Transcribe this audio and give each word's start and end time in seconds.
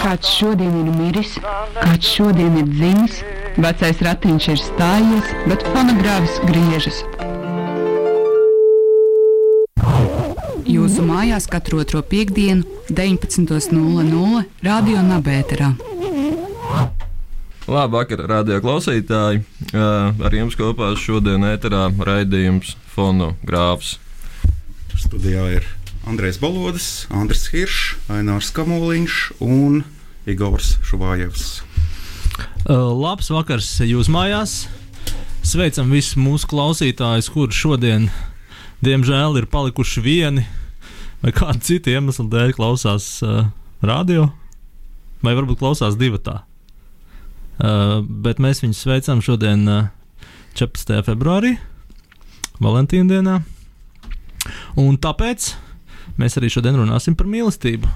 Kāds 0.00 0.30
šodien 0.32 0.72
ir 0.80 0.86
miris, 0.96 1.34
kāds 1.76 2.08
šodien 2.08 2.54
ir 2.56 2.68
dzimis, 2.70 3.18
vecais 3.60 3.98
ratiņš 4.06 4.46
ir 4.54 4.60
stājies, 4.62 5.32
bet 5.50 5.64
fonogrāfs 5.74 6.38
griežas. 6.48 7.02
Jūsu 10.70 11.04
mājās 11.04 11.44
katru 11.52 11.82
otro 11.84 12.00
piekdienu, 12.00 12.64
19.00 12.88 14.44
Radio 14.64 15.02
Nabērā. 15.04 15.74
Labvakar, 17.70 18.24
radio 18.26 18.56
klausītāji! 18.64 19.44
Uh, 19.70 20.16
ar 20.16 20.34
jums 20.34 20.56
kopā 20.58 20.94
šodien 20.96 21.44
ēterā 21.52 21.90
raidījums 22.08 22.72
Fonogrāfs. 22.96 23.98
Studijā 24.96 25.44
ir 25.60 25.68
Andrēs 26.08 26.38
Balodis, 26.40 27.06
Andris 27.12 27.50
Hiršs, 27.52 27.98
Ainārs 28.08 28.48
Kamoliņš 28.56 29.16
un 29.44 29.82
Igors 30.28 30.78
Šuvājevs. 30.86 31.60
Labs 32.68 33.28
vakars 33.32 33.68
jūs 33.84 34.08
mājās! 34.12 34.62
Sveicam 35.44 35.92
visus 35.92 36.16
mūsu 36.20 36.48
klausītājus, 36.48 37.28
kuriem 37.32 37.56
šodien, 37.56 38.08
diemžēl, 38.84 39.38
ir 39.40 39.48
palikuši 39.52 40.02
vieni 40.04 40.44
vai 41.20 41.32
kādu 41.36 41.60
citu 41.64 41.92
iemeslu 41.92 42.28
dēļ 42.32 42.52
klausās 42.56 43.06
uh, 43.24 43.48
radio, 43.84 44.30
vai 45.24 45.36
varbūt 45.36 45.60
klausās 45.60 45.96
divi 46.00 46.20
tā. 46.24 46.42
Uh, 47.60 48.00
bet 48.00 48.40
mēs 48.40 48.62
viņus 48.64 48.84
sveicam 48.86 49.20
šodien, 49.24 49.66
uh, 49.68 49.90
14. 50.56 51.00
februārī, 51.06 51.58
Valentīna 52.60 53.08
dienā. 53.08 53.40
Un 54.80 54.96
tāpēc 55.00 55.54
mēs 56.20 56.38
arī 56.38 56.50
šodien 56.52 56.78
runāsim 56.78 57.16
par 57.18 57.28
mīlestību. 57.30 57.90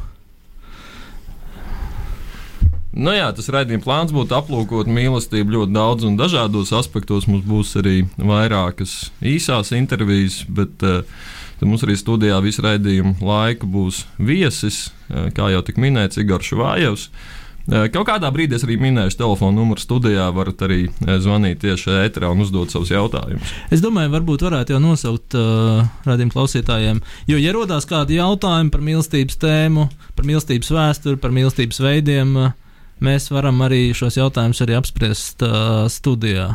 Nu 2.95 3.11
jā, 3.11 3.27
tas 3.35 3.51
raidījuma 3.51 3.83
plāns 3.83 4.13
būtu 4.15 4.37
aplūkot 4.37 4.87
mīlestību 4.87 5.57
ļoti 5.57 5.75
daudz 5.75 6.07
un 6.07 6.19
dažādos 6.19 6.71
aspektos. 6.79 7.27
Mums 7.27 7.43
būs 7.49 7.73
arī 7.81 8.05
vairākas 8.15 9.09
īsās 9.19 9.73
intervijas, 9.75 10.45
bet 10.47 10.85
uh, 10.87 11.03
mums 11.67 11.83
arī 11.83 11.99
studijā 11.99 12.39
visu 12.45 12.63
raidījumu 12.63 13.17
laiku 13.19 13.67
būs 13.67 14.05
viesis, 14.23 14.93
uh, 15.09 15.27
kā 15.35 15.51
jau 15.51 15.65
tika 15.67 15.83
minēts, 15.83 16.23
Igors 16.23 16.53
Švājevs. 16.53 17.09
Uh, 17.09 17.34
kaut 17.65 18.09
kādā 18.11 18.29
brīdī 18.35 18.53
es 18.59 18.65
arī 18.67 18.77
minēšu 18.81 19.17
telefonu 19.23 19.63
numuru 19.63 19.81
studijā, 19.81 20.27
varat 20.37 20.59
arī 20.67 20.81
uh, 20.89 21.15
zvanīt 21.23 21.63
tieši 21.63 21.89
ēterā 22.03 22.29
un 22.35 22.43
uzdot 22.45 22.69
savus 22.75 22.91
jautājumus. 22.93 23.49
Es 23.73 23.81
domāju, 23.85 24.13
varbūt 24.13 24.41
varētu 24.45 24.75
jau 24.75 24.81
nosaukt 24.85 25.31
uh, 25.39 25.45
radījumu 26.05 26.35
klausītājiem, 26.35 27.01
jo, 27.31 27.37
ja 27.41 27.51
rodās 27.57 27.85
kādi 27.89 28.19
jautājumi 28.19 28.71
par 28.75 28.83
mīlestības 28.85 29.37
tēmu, 29.41 29.83
par 30.19 30.25
mīlestības 30.29 30.69
vēsturi, 30.77 31.17
par 31.23 31.33
mīlestības 31.37 31.79
veidiem, 31.85 32.29
uh, 32.37 32.53
mēs 33.05 33.31
varam 33.33 33.57
arī 33.65 33.83
šos 33.97 34.15
jautājumus 34.21 34.63
arī 34.65 34.73
apspriest 34.79 35.39
uh, 35.47 35.53
studijā. 35.93 36.49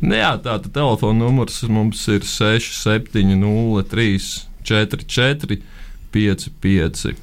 Nu 0.00 0.16
Jā, 0.16 0.38
tāda 0.40 0.70
telefona 0.72 1.18
numurs 1.26 1.58
mums 1.68 2.00
ir 2.08 2.24
6703 2.24 4.48
44 4.64 5.58
55. 6.12 7.14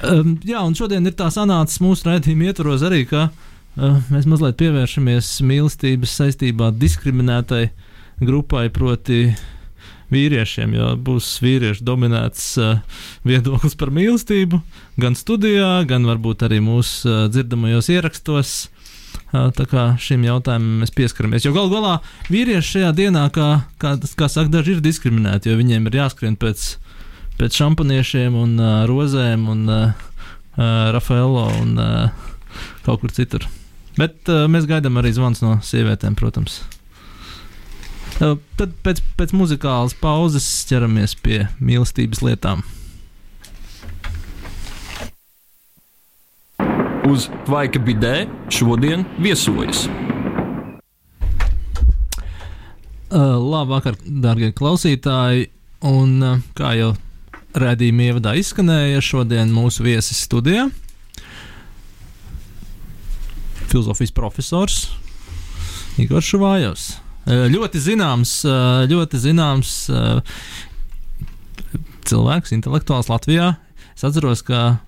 Um, 0.00 0.34
jā, 0.46 0.62
un 0.64 0.76
šodien 0.78 1.04
ir 1.06 1.16
tā 1.18 1.28
sanācis 1.32 1.82
mūsu 1.84 2.08
raidījuma 2.08 2.48
ietvaros 2.48 2.84
arī, 2.86 3.02
ka 3.10 3.28
uh, 3.28 3.98
mēs 4.08 4.28
mazliet 4.30 4.56
pievēršamies 4.60 5.32
mīlestības 5.44 6.18
saistībā 6.22 6.70
diskriminētai 6.80 7.66
grupai, 8.24 8.68
proti, 8.72 9.26
vīriešiem, 10.10 10.74
jo 10.74 10.90
būs 11.06 11.28
vīriešu 11.44 11.86
dominēts 11.86 12.46
uh, 12.60 12.80
viedoklis 13.26 13.76
par 13.78 13.92
mīlestību 13.94 14.60
gan 15.00 15.16
studijā, 15.18 15.80
gan 15.88 16.06
varbūt 16.08 16.44
arī 16.48 16.60
mūsu 16.64 17.08
uh, 17.08 17.24
dzirdamajos 17.30 17.90
ierakstos. 17.94 18.54
Uh, 19.30 19.50
tā 19.54 19.66
kā 19.70 19.84
šim 20.02 20.24
jautājumam 20.26 20.82
mēs 20.82 20.94
pieskaramies. 20.94 21.46
Jo 21.46 21.54
galu 21.54 21.70
galā 21.72 21.96
vīrieši 22.30 22.76
šajā 22.76 22.92
dienā, 22.98 23.28
kā, 23.34 23.50
kā, 23.82 23.94
kā 24.18 24.30
saka, 24.30 24.50
daži 24.50 24.76
ir 24.76 24.84
diskriminēti, 24.84 25.50
jo 25.50 25.58
viņiem 25.60 25.86
ir 25.86 26.00
jāskrien 26.02 26.38
pēc, 26.40 26.72
pēc 27.38 27.60
šampaniešiem 27.60 28.36
un 28.36 28.58
uh, 28.58 28.72
rozēm 28.90 29.46
un 29.52 29.64
uh, 29.70 30.08
Rafaelo 30.94 31.46
un 31.60 31.78
uh, 31.78 32.28
kaut 32.84 33.00
kur 33.00 33.14
citur. 33.14 33.46
Bet 33.98 34.28
uh, 34.30 34.46
mēs 34.50 34.68
gaidām 34.70 34.98
arī 35.00 35.12
zvans 35.14 35.42
no 35.44 35.58
sievietēm, 35.64 36.16
protams. 36.18 36.60
Uh, 38.20 38.36
tad 38.60 38.74
pēc, 38.84 39.00
pēc 39.16 39.32
muzikālas 39.36 39.94
pauzes 39.96 40.46
ķeramies 40.68 41.16
pie 41.24 41.46
mīlestības 41.60 42.20
lietām. 42.26 42.64
Uz 47.08 47.30
Vaika 47.48 47.80
Bidē 47.82 48.26
šodien 48.52 49.06
viesojas. 49.18 49.86
Uh, 53.10 53.40
Labvakar, 53.40 53.96
darbie 54.04 54.52
klausītāji! 54.54 55.48
Un, 55.88 56.18
uh, 56.20 56.42
kā 56.54 56.76
jau 56.76 56.92
redzējuma 57.56 58.06
ievadā 58.10 58.34
izskanēja, 58.38 59.02
šodien 59.02 59.50
mūsu 59.54 59.84
viesis 59.86 60.20
studijā- 60.26 60.68
filozofijas 63.70 64.12
profesors 64.14 64.88
Igors 66.00 66.26
Šuvājovs. 66.30 66.84
Uh, 67.26 67.46
ļoti 67.52 67.78
zināms, 67.82 68.44
uh, 68.48 68.86
ļoti 68.90 69.18
zināms 69.20 69.72
uh, 69.92 70.22
cilvēks, 72.08 72.54
intelektuāls 72.56 73.10
Latvijā. 73.10 73.56
Es 73.94 74.06
atceros, 74.06 74.42
ka 74.46 74.80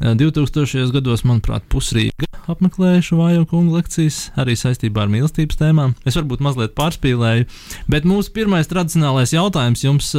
2000. 0.00 0.92
gados, 0.92 1.24
manuprāt, 1.24 1.64
pusrīga 1.72 2.28
apmeklēja 2.46 3.02
šo 3.02 3.18
vāju 3.20 3.46
kungu 3.50 3.74
lekcijas, 3.78 4.28
arī 4.38 4.54
saistībā 4.58 5.02
ar 5.02 5.10
mīlestības 5.10 5.58
tēmām. 5.58 5.96
Es 6.06 6.18
varbūt 6.18 6.44
mazliet 6.44 6.76
pārspīlēju, 6.78 7.48
bet 7.90 8.06
mūsu 8.06 8.30
pirmais 8.36 8.70
tradicionālais 8.70 9.34
jautājums 9.34 9.82
jums, 9.82 10.12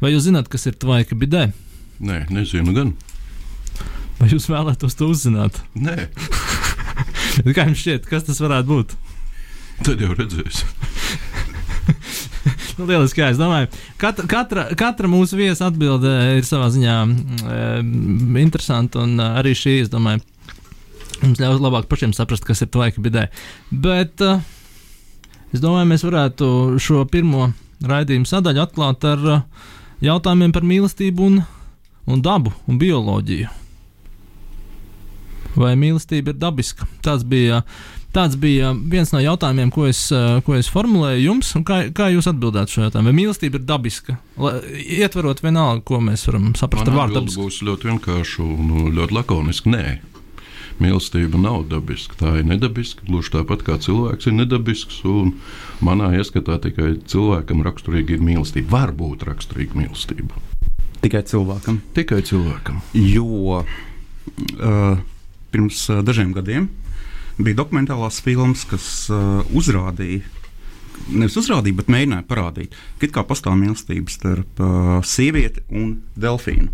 vai 0.00 0.14
jūs 0.14 0.28
zināt, 0.28 0.48
kas 0.52 0.68
ir 0.70 0.78
tvaika 0.80 1.18
bidē? 1.18 1.50
Nē, 2.00 2.22
nezinu 2.32 2.72
gan. 2.76 2.94
Vai 4.16 4.30
jūs 4.32 4.48
vēlētos 4.48 4.96
to 4.96 5.10
uzzināt? 5.12 5.60
Nē, 5.76 6.08
Kā 7.56 7.66
jums 7.66 7.82
šķiet, 7.82 8.08
kas 8.08 8.24
tas 8.30 8.40
varētu 8.40 8.72
būt? 8.72 8.96
tad 9.84 10.00
jau 10.00 10.14
redzēs. 10.16 10.62
Nu, 12.76 12.84
lieliski, 12.84 13.22
jā, 13.22 13.30
es 13.32 13.38
domāju, 13.40 13.70
katra, 14.00 14.26
katra, 14.28 14.64
katra 14.76 15.08
mūsu 15.08 15.38
viesa 15.38 15.70
atbilde 15.70 16.10
ir 16.36 16.44
savā 16.44 16.68
ziņā 16.74 16.96
mm, 17.08 18.36
interesanta, 18.42 19.00
un 19.06 19.16
ā, 19.16 19.30
arī 19.40 19.54
šī, 19.56 19.78
es 19.86 19.92
domāju, 19.92 20.20
mums 21.22 21.40
ļaus 21.40 21.62
labāk 21.64 21.88
pašiem 21.88 22.12
saprast, 22.16 22.44
kas 22.44 22.60
ir 22.60 22.68
tvaika 22.74 23.00
bidē. 23.00 23.30
Bet 23.72 24.20
uh, 24.24 24.44
es 25.56 25.62
domāju, 25.64 25.88
mēs 25.88 26.04
varētu 26.04 26.48
šo 26.82 27.06
pirmo 27.08 27.48
raidījumu 27.80 28.28
sadaļu 28.28 28.66
atklāt 28.66 29.08
ar 29.08 29.24
uh, 29.24 29.70
jautājumiem 30.04 30.52
par 30.52 30.68
mīlestību 30.68 31.30
un, 31.30 31.38
un 32.12 32.24
dabu 32.24 32.52
un 32.68 32.80
bioloģiju. 32.82 33.48
Vai 35.56 35.72
mīlestība 35.80 36.34
ir 36.34 36.40
dabiska? 36.40 36.84
Tas 37.00 37.24
bija, 37.24 37.62
tāds 38.16 38.38
bija 38.40 38.72
viens 38.72 39.12
no 39.12 39.20
jautājumiem, 39.20 39.70
ko 39.74 39.86
es, 39.90 40.06
uh, 40.14 40.40
ko 40.46 40.56
es 40.56 40.70
formulēju 40.72 41.24
jums. 41.26 41.52
un 41.58 41.64
Kā, 41.68 41.82
kā 41.94 42.08
jūs 42.14 42.28
atbildētu 42.30 42.72
šo 42.72 42.84
jautājumu? 42.86 43.10
Vai 43.10 43.16
mīlestība 43.20 43.60
ir 43.60 43.66
dabiska? 43.68 44.16
La, 44.40 44.56
ietverot 44.80 45.42
vienalga, 45.44 45.84
ko 45.86 46.00
mēs 46.04 46.26
varam 46.30 46.52
saprast 46.58 46.86
ar 46.86 46.92
Man 46.94 47.00
vārdu 47.02 47.20
atbilde 47.20 47.34
dabiska. 47.34 47.46
būs 47.46 47.62
ļoti 47.68 47.90
vienkārša 47.92 48.46
un 48.46 48.92
ļoti 48.96 49.16
lakoniska. 49.18 49.72
Nē, 49.74 49.84
mīlestība 50.82 51.40
nav 51.40 51.66
dabiska. 51.72 52.18
Tā 52.20 52.32
ir 52.40 52.48
nedabiska, 52.48 53.06
gluži 53.08 53.34
tāpat 53.36 53.64
kā 53.66 53.78
cilvēks 53.82 54.30
ir 54.30 54.38
nedabisks. 54.40 55.02
un 55.04 55.36
Manā 55.84 56.12
ieskatā 56.16 56.56
tikai 56.64 56.94
cilvēkam 57.04 57.60
raksturīga 57.66 58.16
ir 58.16 58.24
mīlestība. 58.24 58.72
Var 58.72 58.94
būt 58.96 59.26
raksturīga 59.28 59.76
mīlestība. 59.76 60.40
Tikai 61.04 61.20
cilvēkam. 61.28 61.82
Tikai 61.94 62.22
cilvēkam. 62.24 62.80
Jo 62.96 63.60
uh, 63.60 64.96
pirms 65.52 65.84
uh, 65.92 66.00
dažiem 66.06 66.32
gadiem 66.32 66.70
bija 67.38 67.58
dokumentālās 67.60 68.22
filmas, 68.24 68.64
kas 68.68 68.86
uh, 69.12 69.42
uzrādīja, 69.56 70.24
nevis 71.12 71.36
uzrādīja, 71.38 71.76
bet 71.82 71.92
mēģināja 71.92 72.26
parādīt, 72.28 72.74
ka 73.02 73.10
kā 73.18 73.24
pastāv 73.28 73.58
mīlestība 73.60 74.12
starp 74.12 74.62
uh, 74.62 74.98
sievieti 75.06 75.64
un 75.76 75.98
delfīnu. 76.16 76.72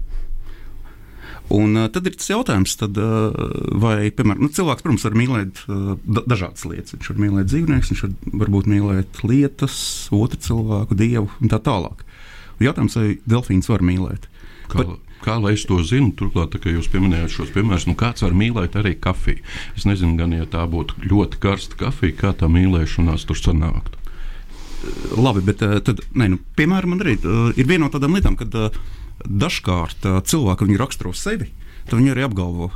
Un, 1.52 1.74
uh, 1.76 1.88
tad 1.92 2.06
ir 2.08 2.14
tas 2.16 2.30
jautājums, 2.30 2.76
tad, 2.80 2.96
uh, 2.96 3.34
vai 3.82 4.08
piemēram, 4.14 4.46
nu, 4.46 4.52
cilvēks, 4.54 4.84
protams, 4.86 5.04
var 5.08 5.18
mīlēt 5.18 5.64
uh, 5.66 5.94
da 6.06 6.24
dažādas 6.32 6.64
lietas. 6.70 6.94
Viņš 6.96 7.10
var 7.12 7.22
mīlēt 7.26 7.50
dzīvniekus, 7.50 7.92
viņš 7.92 8.04
var 8.06 8.42
varbūt 8.44 8.70
mīlēt 8.72 9.22
lietas, 9.26 9.76
otru 10.16 10.40
cilvēku, 10.46 10.96
dievu 10.96 11.28
un 11.42 11.52
tā 11.52 11.60
tālāk. 11.60 12.06
Un 12.56 12.68
jautājums, 12.68 12.96
vai 12.96 13.16
delfīns 13.28 13.68
var 13.68 13.84
mīlēt? 13.84 14.30
Kā, 14.70 14.80
Bet- 14.80 15.11
kā 15.22 15.38
lai 15.42 15.54
es 15.56 15.64
to 15.68 15.78
zinu? 15.86 16.12
Turklāt, 16.18 16.52
tā, 16.52 16.60
kā 16.62 16.74
jūs 16.74 16.90
pieminējāt 16.92 17.36
šos 17.36 17.54
piemērus, 17.54 17.88
nu 17.90 17.96
kāds 17.98 18.24
var 18.24 18.36
mīlēt 18.36 18.76
arī 18.80 18.94
kafiju. 19.00 19.42
Es 19.78 19.86
nezinu, 19.88 20.16
gan 20.20 20.34
ja 20.36 20.48
tā 20.50 20.66
būtu 20.70 21.06
ļoti 21.06 21.40
karsta 21.42 21.78
kafija, 21.80 22.18
kā 22.18 22.34
tā 22.36 22.50
mīlēšanās 22.52 23.26
tur 23.28 23.40
sanāktu. 23.40 23.98
Labi, 25.14 25.44
bet 25.46 25.62
uh, 25.62 25.78
tad, 25.84 26.02
ne, 26.18 26.32
nu, 26.34 26.42
piemēram, 26.58 26.96
man 26.96 27.04
arī 27.04 27.16
uh, 27.20 27.50
ir 27.54 27.68
viena 27.68 27.86
no 27.86 27.92
tādām 27.94 28.18
lietām, 28.18 28.34
kad 28.38 28.54
uh, 28.58 28.80
dažkārt 29.22 30.08
cilvēki 30.26 30.78
raksturo 30.80 31.14
sevi 31.14 31.52
tad 31.88 31.98
viņi 31.98 32.14
arī 32.14 32.26
apgalvo, 32.26 32.70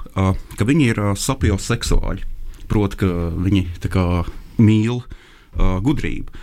ka 0.58 0.66
viņi 0.66 0.90
ir 0.90 1.02
sapioseksuāļi. 1.20 2.26
Proti, 2.70 2.98
ka 3.02 3.10
viņi 3.38 3.62
kā, 3.92 4.06
mīl 4.58 5.02
gudrību. 5.56 6.42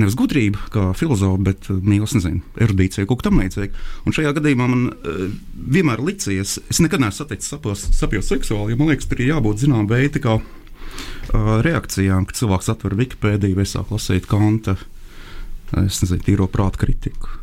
Nevis 0.00 0.14
gudrība, 0.16 0.60
kā 0.72 0.86
filozofa, 0.96 1.36
bet 1.50 1.66
uh, 1.68 1.76
mīl, 1.84 2.06
nezinu, 2.08 2.40
erudīciju, 2.64 3.04
kaut 3.10 3.20
kā 3.20 3.28
tam 3.28 3.42
līdzīga. 3.42 3.82
Un 4.08 4.14
šajā 4.16 4.30
gadījumā 4.38 4.68
man 4.70 4.86
uh, 4.88 5.26
vienmēr 5.74 6.00
licies, 6.00 6.56
es 6.72 6.80
nekad 6.80 7.02
neesmu 7.02 7.26
saticis 7.26 7.52
sapioseksuāli, 7.98 8.72
jo 8.72 8.80
man 8.80 8.92
liekas, 8.92 9.10
tur 9.10 9.20
ir 9.20 9.34
jābūt 9.34 9.66
zināmam 9.66 9.90
veidam, 9.90 10.24
kā 10.24 10.38
uh, 10.38 11.52
reakcijām, 11.66 12.24
kad 12.28 12.40
cilvēks 12.40 12.72
atver 12.72 12.96
Wikipēdiju 13.02 13.58
vai 13.58 13.68
sāk 13.68 13.92
lasīt 13.92 14.30
Kanta, 14.30 14.78
es 15.82 16.00
nezinu, 16.04 16.24
tīro 16.24 16.48
prātu 16.52 16.86
kritiku. 16.86 17.36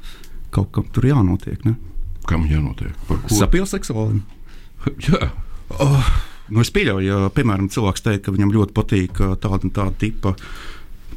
Kaut 0.53 0.73
kam 0.73 0.89
tur 0.93 1.05
jānotiek. 1.05 1.61
Ne? 1.69 1.75
Kam 2.29 2.49
jānotiek? 2.49 2.97
Sapioseksuālim. 3.29 4.23
Jā. 5.05 5.29
Oh, 5.77 6.11
nu 6.49 6.63
es 6.63 6.73
pieļauju, 6.73 7.05
ja, 7.05 7.29
piemēram, 7.33 7.69
cilvēks 7.69 8.05
teikt, 8.05 8.25
ka 8.25 8.33
viņam 8.33 8.53
ļoti 8.55 8.73
patīk 8.73 9.21
tāda 9.37 9.61
un 9.61 9.73
tāda 9.75 9.93
tipa, 10.01 10.33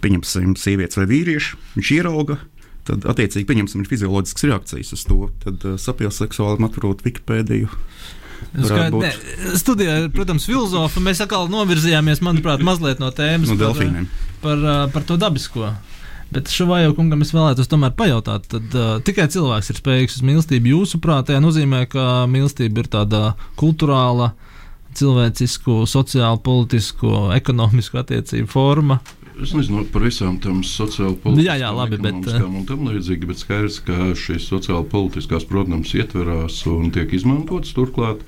pieņemsim, 0.02 0.56
sievietes 0.60 0.98
vai 1.00 1.06
vīrieši, 1.10 1.60
viņš 1.76 1.92
ierauga. 1.98 2.38
Tad, 2.82 3.04
attiecīgi, 3.06 3.46
pieņemsim, 3.46 3.84
ir 3.84 3.90
fizioloģiskas 3.90 4.48
reakcijas 4.48 4.96
uz 4.96 5.04
to. 5.06 5.18
Tad 5.44 5.66
uh, 5.68 5.76
sapilsseksuāli 5.78 6.66
atrot 6.66 7.04
Wikipēdiju. 7.06 7.70
Skaidr, 8.52 8.96
ne, 8.98 9.12
studijā, 9.54 9.94
protams, 10.12 10.48
filozofa 10.50 11.00
mēs 11.04 11.22
atkal 11.22 11.46
novirzījāmies, 11.52 12.24
manuprāt, 12.26 12.64
mazliet 12.66 12.98
no 12.98 13.12
tēmas 13.14 13.52
no 13.52 13.58
delfīniem. 13.60 14.08
Par, 14.42 14.58
par, 14.58 14.90
par 14.96 15.06
to 15.06 15.16
dabisko. 15.20 15.70
Bet 16.32 16.48
šovā 16.48 16.80
jau 16.80 16.94
kungam 16.96 17.20
es 17.24 17.30
vēlētos 17.34 17.68
tomēr 17.68 17.92
pajautāt, 17.96 18.46
tad 18.50 18.74
uh, 18.74 18.94
tikai 19.04 19.26
cilvēks 19.32 19.68
ir 19.70 19.78
spējīgs 19.78 20.18
uz 20.18 20.26
mīlestību. 20.26 20.70
Jūsuprāt, 20.72 21.28
tā 21.28 21.40
nozīmē, 21.44 21.84
ka 21.92 22.24
mīlestība 22.30 22.82
ir 22.82 22.88
tāda 22.94 23.22
kultūrāla, 23.60 24.30
cilvēcisku, 24.96 25.82
sociālu, 25.88 26.40
politisku, 26.44 27.12
ekonomisku 27.36 28.00
attiecību 28.00 28.48
forma. 28.50 28.98
Es 29.40 29.54
nezinu 29.56 29.86
par 29.88 30.04
visām 30.04 30.36
tām 30.42 30.60
sociālām 30.66 31.14
politiskām, 31.22 31.46
jā, 31.46 31.54
jā, 31.62 31.70
labi, 31.72 31.98
bet, 32.04 32.26
un 32.44 32.66
tam 32.68 32.84
līdzīgi, 32.90 33.28
bet 33.30 33.40
skaidrs, 33.40 33.78
ka 33.86 34.10
šīs 34.18 34.44
sociāli 34.50 34.84
politiskās, 34.92 35.46
protams, 35.48 35.94
ietverās 35.96 36.58
un 36.68 36.90
tiek 36.92 37.14
izmantotas 37.16 37.72
turklāt. 37.76 38.20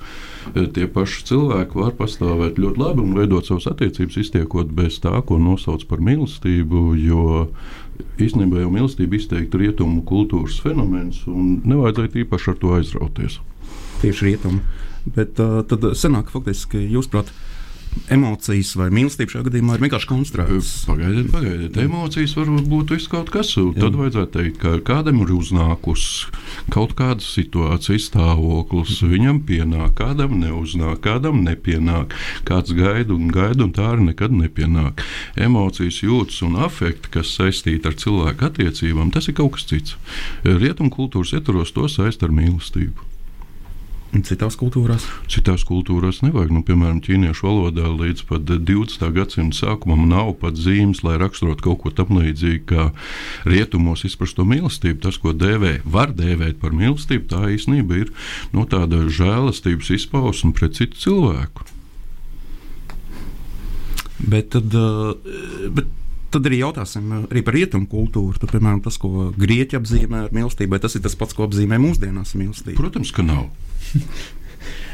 Tie 0.55 0.87
paši 0.89 1.23
cilvēki 1.29 1.77
var 1.77 1.93
pastāvēt 1.97 2.57
ļoti 2.61 2.81
labi 2.81 3.05
un 3.05 3.13
veidot 3.17 3.45
savas 3.45 3.69
attiecības, 3.69 4.17
iztiekot 4.21 4.73
bez 4.77 4.97
tā, 5.03 5.13
ko 5.25 5.37
nosauc 5.41 5.85
par 5.89 6.01
mīlestību. 6.05 6.83
Jo 7.01 7.47
īstenībā 8.21 8.63
jau 8.63 8.71
mīlestība 8.73 9.19
izteikti 9.19 9.61
rietumu 9.61 10.01
kultūras 10.07 10.57
fenomens, 10.63 11.21
un 11.29 11.59
nevajadzētu 11.65 12.25
īpaši 12.25 12.51
ar 12.51 12.61
to 12.61 12.75
aizrauties. 12.79 13.39
Tieši 14.01 14.31
rietumu. 14.31 14.61
Bet 15.15 15.37
uh, 15.41 15.61
tad 15.69 15.85
sanāk, 15.97 16.31
faktiski, 16.33 16.81
jūs 16.91 17.09
prāt, 17.13 17.29
emocijas 18.11 18.73
vai 18.79 18.89
mīlestība 18.93 19.33
šajā 19.33 19.45
gadījumā 19.47 19.77
ir 19.77 19.83
vienkārši 19.85 20.09
konstruētas. 20.09 20.71
Pagaidiet, 20.89 21.29
pagaidiet. 21.33 21.79
Emocijas 21.85 22.35
var 22.37 22.51
būt 22.69 22.93
kaut 23.11 23.31
kas. 23.33 23.53
Tad 23.55 23.97
vajadzētu 23.97 24.31
teikt, 24.35 24.59
ka 24.61 24.75
kādam 24.85 25.21
ir 25.23 25.33
uznākusi 25.35 26.31
kaut 26.73 26.95
kāda 26.99 27.23
situācija, 27.23 28.01
stāvoklis. 28.01 28.99
Viņam 29.05 29.41
pienāk, 29.47 29.95
kādam 29.99 30.37
neuznāk, 30.41 31.01
kādam 31.05 31.43
nepienāk. 31.45 32.15
Kāds 32.47 32.75
gaida 32.77 33.15
un 33.15 33.31
gaida, 33.33 33.65
un 33.65 33.73
tā 33.75 33.89
arī 33.93 34.11
nekad 34.11 34.35
nepienāk. 34.35 35.03
Emocijas, 35.39 36.03
jūtas 36.05 36.41
un 36.45 36.59
afekti, 36.65 37.11
kas 37.17 37.33
saistīti 37.37 37.89
ar 37.89 37.97
cilvēku 37.99 38.49
attiecībām, 38.49 39.11
tas 39.15 39.29
ir 39.31 39.37
kaut 39.39 39.55
kas 39.57 39.67
cits. 39.71 39.97
Rietumkultūras 40.45 41.35
ietvaros 41.39 41.75
to 41.75 41.89
saist 41.91 42.23
ar 42.25 42.33
mīlestību. 42.35 43.14
Citās 44.23 44.55
kultūrās? 44.55 45.03
Citās 45.31 45.65
kultūrās 45.67 46.21
nevajag. 46.23 46.53
Nu, 46.55 46.61
piemēram, 46.63 47.01
ķīniešu 47.03 47.47
valodā 47.47 47.89
līdz 47.91 48.23
pat 48.29 48.45
20. 48.47 49.03
gadsimta 49.15 49.57
sākumam 49.57 50.05
nav 50.07 50.35
pat 50.39 50.55
zīmes, 50.61 51.01
lai 51.03 51.17
raksturotu 51.19 51.65
kaut 51.65 51.81
ko 51.83 51.91
tamlīdzīgu, 51.97 52.63
kā 52.69 52.85
rietumos 53.49 54.05
izprasto 54.07 54.45
mīlestību. 54.47 55.01
Tas, 55.03 55.19
ko 55.19 55.33
dēvē, 55.35 55.81
var 55.83 56.15
dēvēt 56.15 56.61
par 56.61 56.75
mīlestību, 56.77 57.27
tā 57.33 57.43
īstenībā 57.57 57.99
ir 58.05 58.13
no 58.53 58.63
nu, 58.63 58.69
tāda 58.71 59.03
žēlastības 59.09 59.91
izpausme 59.97 60.53
pret 60.55 60.79
citu 60.79 61.01
cilvēku. 61.01 61.67
Bet 64.25 64.53
tad, 64.55 64.71
bet 65.75 65.91
tad 66.35 66.47
arī 66.49 66.61
jautāsim 66.61 67.11
arī 67.25 67.43
par 67.45 67.55
rietumu 67.55 67.87
kultūru. 67.91 68.39
Tad, 68.39 68.51
piemēram, 68.55 68.81
tas, 68.85 68.97
ko 69.01 69.29
grieķi 69.35 69.79
apzīmē 69.79 70.25
ar 70.25 70.35
mīlestību, 70.35 70.75
vai 70.75 70.81
tas 70.83 70.95
ir 70.97 71.03
tas 71.05 71.15
pats, 71.19 71.35
ko 71.35 71.47
apzīmē 71.47 71.79
mūsdienās 71.83 72.35
mīlestība? 72.39 72.79
Protams, 72.79 73.11
ka 73.15 73.25
nav. 73.25 73.47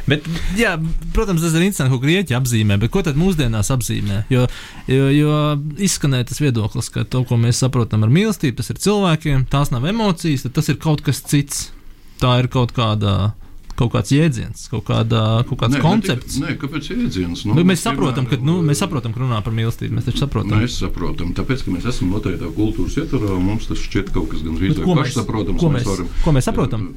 Bet, 0.09 0.25
jā, 0.57 0.73
protams, 1.13 1.43
tas 1.43 1.53
ir 1.55 1.67
interesanti, 1.67 1.93
ko 1.93 1.99
grieķi 2.01 2.35
apzīmē, 2.35 2.79
bet 2.81 2.91
ko 2.91 3.03
tad 3.05 3.19
mūsdienās 3.21 3.69
apzīmē? 3.71 4.23
Jo, 4.33 4.47
jo, 4.89 5.09
jo 5.13 5.35
izskanēja 5.77 6.31
tas 6.31 6.41
viedoklis, 6.41 6.89
ka 6.91 7.05
to, 7.05 7.21
ko 7.29 7.37
mēs 7.39 7.61
saprotam 7.61 8.01
ar 8.03 8.11
mīlestību, 8.13 8.57
tas 8.59 8.73
ir 8.73 8.81
cilvēkiem, 8.81 9.45
tās 9.51 9.71
nav 9.71 9.85
emocijas, 9.91 10.47
tas 10.49 10.71
ir 10.73 10.81
kaut 10.81 11.05
kas 11.05 11.21
cits. 11.21 11.69
Tā 12.21 12.35
ir 12.41 12.49
kaut 12.53 12.73
kāda 12.75 13.31
kaut 13.81 13.95
kāds 13.95 14.11
jēdziens, 14.13 14.67
kaut, 14.69 14.83
kāda, 14.85 15.41
kaut 15.49 15.57
kāds 15.63 15.73
nē, 15.73 15.81
koncepts. 15.81 16.37
Nē, 16.43 16.53
kāpēc 16.61 16.91
jēdziens? 16.91 17.45
Nu, 17.49 17.63
mēs, 17.65 17.81
saprotam, 17.81 18.27
ka, 18.29 18.37
nu, 18.37 18.59
mēs 18.65 18.83
saprotam, 18.83 19.15
ka 19.15 19.23
runā 19.23 19.39
par 19.45 19.55
mīlestību. 19.57 19.95
Mēs 19.97 20.05
taču 20.09 20.21
saprotam. 20.21 20.59
Mēs 20.61 20.77
saprotam, 20.83 21.31
tāpēc, 21.37 21.65
ka 21.65 21.73
mēs 21.73 21.87
esam 21.89 22.11
noteiktā 22.13 22.51
kultūras 22.57 22.99
ietvarā, 23.01 23.39
mums 23.41 23.71
tas 23.71 23.81
šķiet 23.81 24.13
kaut 24.13 24.29
kas 24.35 24.45
gan 24.45 24.59
rīzāk 24.61 24.85
pašsaprotams. 24.85 25.63
Ko, 25.63 25.71
mēs, 25.73 25.87
mēs 25.87 25.91
varam, 25.95 26.13
ko 26.21 26.35
mēs 26.37 26.49
saprotam? 26.51 26.87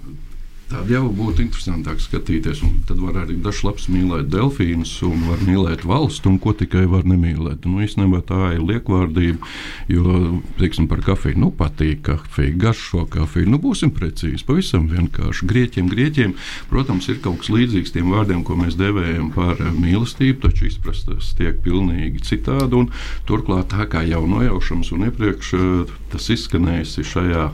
Tad 0.71 0.89
jau 0.89 1.05
būtu 1.13 1.43
interesantāk 1.45 2.01
skatīties. 2.01 2.63
Tad 2.89 3.01
var 3.03 3.19
arī 3.21 3.37
dažs 3.45 3.61
labs 3.67 3.85
mīlēt 3.93 4.31
delfīnus, 4.33 4.93
un 5.07 5.27
var 5.29 5.43
mīlēt 5.45 5.85
valstu, 5.87 6.33
un 6.33 6.39
ko 6.43 6.55
tikai 6.57 6.87
var 6.91 7.05
nemīlēt. 7.09 7.67
Nu, 7.69 7.83
īstenībā 7.85 8.23
tā 8.27 8.55
ir 8.57 8.63
liekvārdība, 8.65 9.51
jo, 9.93 10.15
teiksim, 10.59 10.89
par 10.91 11.05
kafiju, 11.05 11.39
nu, 11.43 11.51
patīk 11.55 12.01
kafija, 12.09 12.57
garšo 12.65 13.05
kafiju. 13.13 13.51
Nu, 13.53 13.61
būsim 13.63 13.93
precīzi, 13.95 14.47
pavisam 14.49 14.89
vienkārši. 14.91 15.51
Grieķiem, 15.53 15.91
grieķiem, 15.93 16.35
protams, 16.73 17.11
ir 17.13 17.21
kaut 17.25 17.43
kas 17.43 17.53
līdzīgs 17.53 17.95
tiem 17.95 18.11
vārdiem, 18.15 18.41
ko 18.47 18.57
mēs 18.59 18.79
devējam 18.81 19.31
par 19.37 19.61
mīlestību, 19.77 20.41
taču 20.47 20.71
izprast 20.71 21.11
tas 21.11 21.35
tiek 21.39 21.61
pilnīgi 21.65 22.25
citādi. 22.25 22.87
Turklāt 23.29 23.71
tā 23.75 23.85
kā 23.91 24.03
jau 24.09 24.25
nojaušams 24.29 24.91
un 24.97 25.07
iepriekš 25.11 25.55
eh, 25.59 25.95
tas 26.15 26.33
izskanējis 26.33 26.99
šajā 27.13 27.47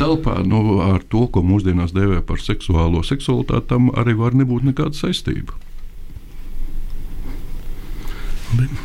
telpā 0.00 0.40
nu, 0.46 0.80
ar 0.84 1.04
to, 1.12 1.26
ko 1.32 1.44
mūsdienās 1.46 1.94
dēvē 1.96 2.22
par 2.26 2.42
seksuālo 2.42 3.04
seksualitāti, 3.06 3.70
tam 3.72 3.88
arī 3.96 4.16
var 4.18 4.36
nebūt 4.38 4.68
nekāda 4.70 4.96
saistība. 4.98 5.56
Bet. 8.56 8.84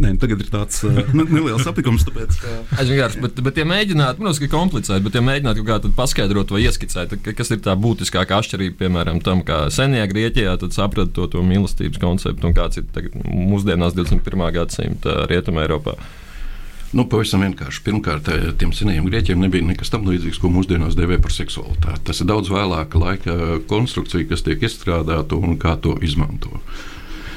Nē, 0.00 0.14
tagad 0.18 0.40
ir 0.40 0.48
tāds 0.50 0.80
uh, 0.88 0.96
neliels 1.18 1.66
aplikums. 1.68 2.04
Tāpēc, 2.06 2.38
ka... 2.40 2.54
Aizvien, 2.80 3.18
bet, 3.22 3.40
bet, 3.44 3.60
ja 3.60 3.66
mēģināt, 3.68 4.18
protams, 4.18 4.40
ka 4.40 4.48
komplicēt, 4.50 5.04
bet, 5.04 5.18
ja 5.18 5.22
mēģināt 5.24 5.60
kaut 5.60 5.68
kā 5.68 5.92
paskaidrot 5.98 6.54
vai 6.54 6.64
ieskicēt, 6.64 7.14
kas 7.36 7.52
ir 7.52 7.60
tā 7.64 7.76
būtiskākā 7.78 8.40
atšķirība, 8.40 8.78
piemēram, 8.80 9.20
tam, 9.24 9.44
kā 9.46 9.66
senajā 9.74 10.08
Grieķijā 10.10 10.56
saprata 10.72 11.12
to, 11.18 11.28
to 11.36 11.44
mīlestības 11.46 12.00
konceptu 12.02 12.48
un 12.48 12.56
kāds 12.56 12.80
ir 12.80 12.88
tagad, 12.94 13.14
mūsdienās 13.28 13.94
21. 13.98 14.48
gadsimta 14.56 15.22
Rietumē 15.30 15.66
Eiropā. 15.68 15.98
Nu, 16.92 17.06
pavisam 17.08 17.40
vienkārši. 17.40 17.80
Pirmkārt, 17.86 18.28
eh, 18.28 18.50
tiem 18.60 18.72
senajiem 18.76 19.06
grieķiem 19.08 19.40
nebija 19.40 19.64
nekas 19.64 19.90
tam 19.92 20.04
līdzīgs, 20.04 20.40
ko 20.40 20.50
mūsdienās 20.52 20.96
dēvē 20.98 21.22
par 21.24 21.32
seksualitāti. 21.32 22.04
Tas 22.04 22.20
ir 22.20 22.28
daudz 22.28 22.52
vēlāka 22.52 23.00
laika 23.00 23.36
konstrukcija, 23.70 24.28
kas 24.28 24.44
tiek 24.44 24.60
izstrādāta 24.60 25.38
un 25.40 25.56
kā 25.56 25.78
to 25.80 25.96
izmanto. 26.04 26.60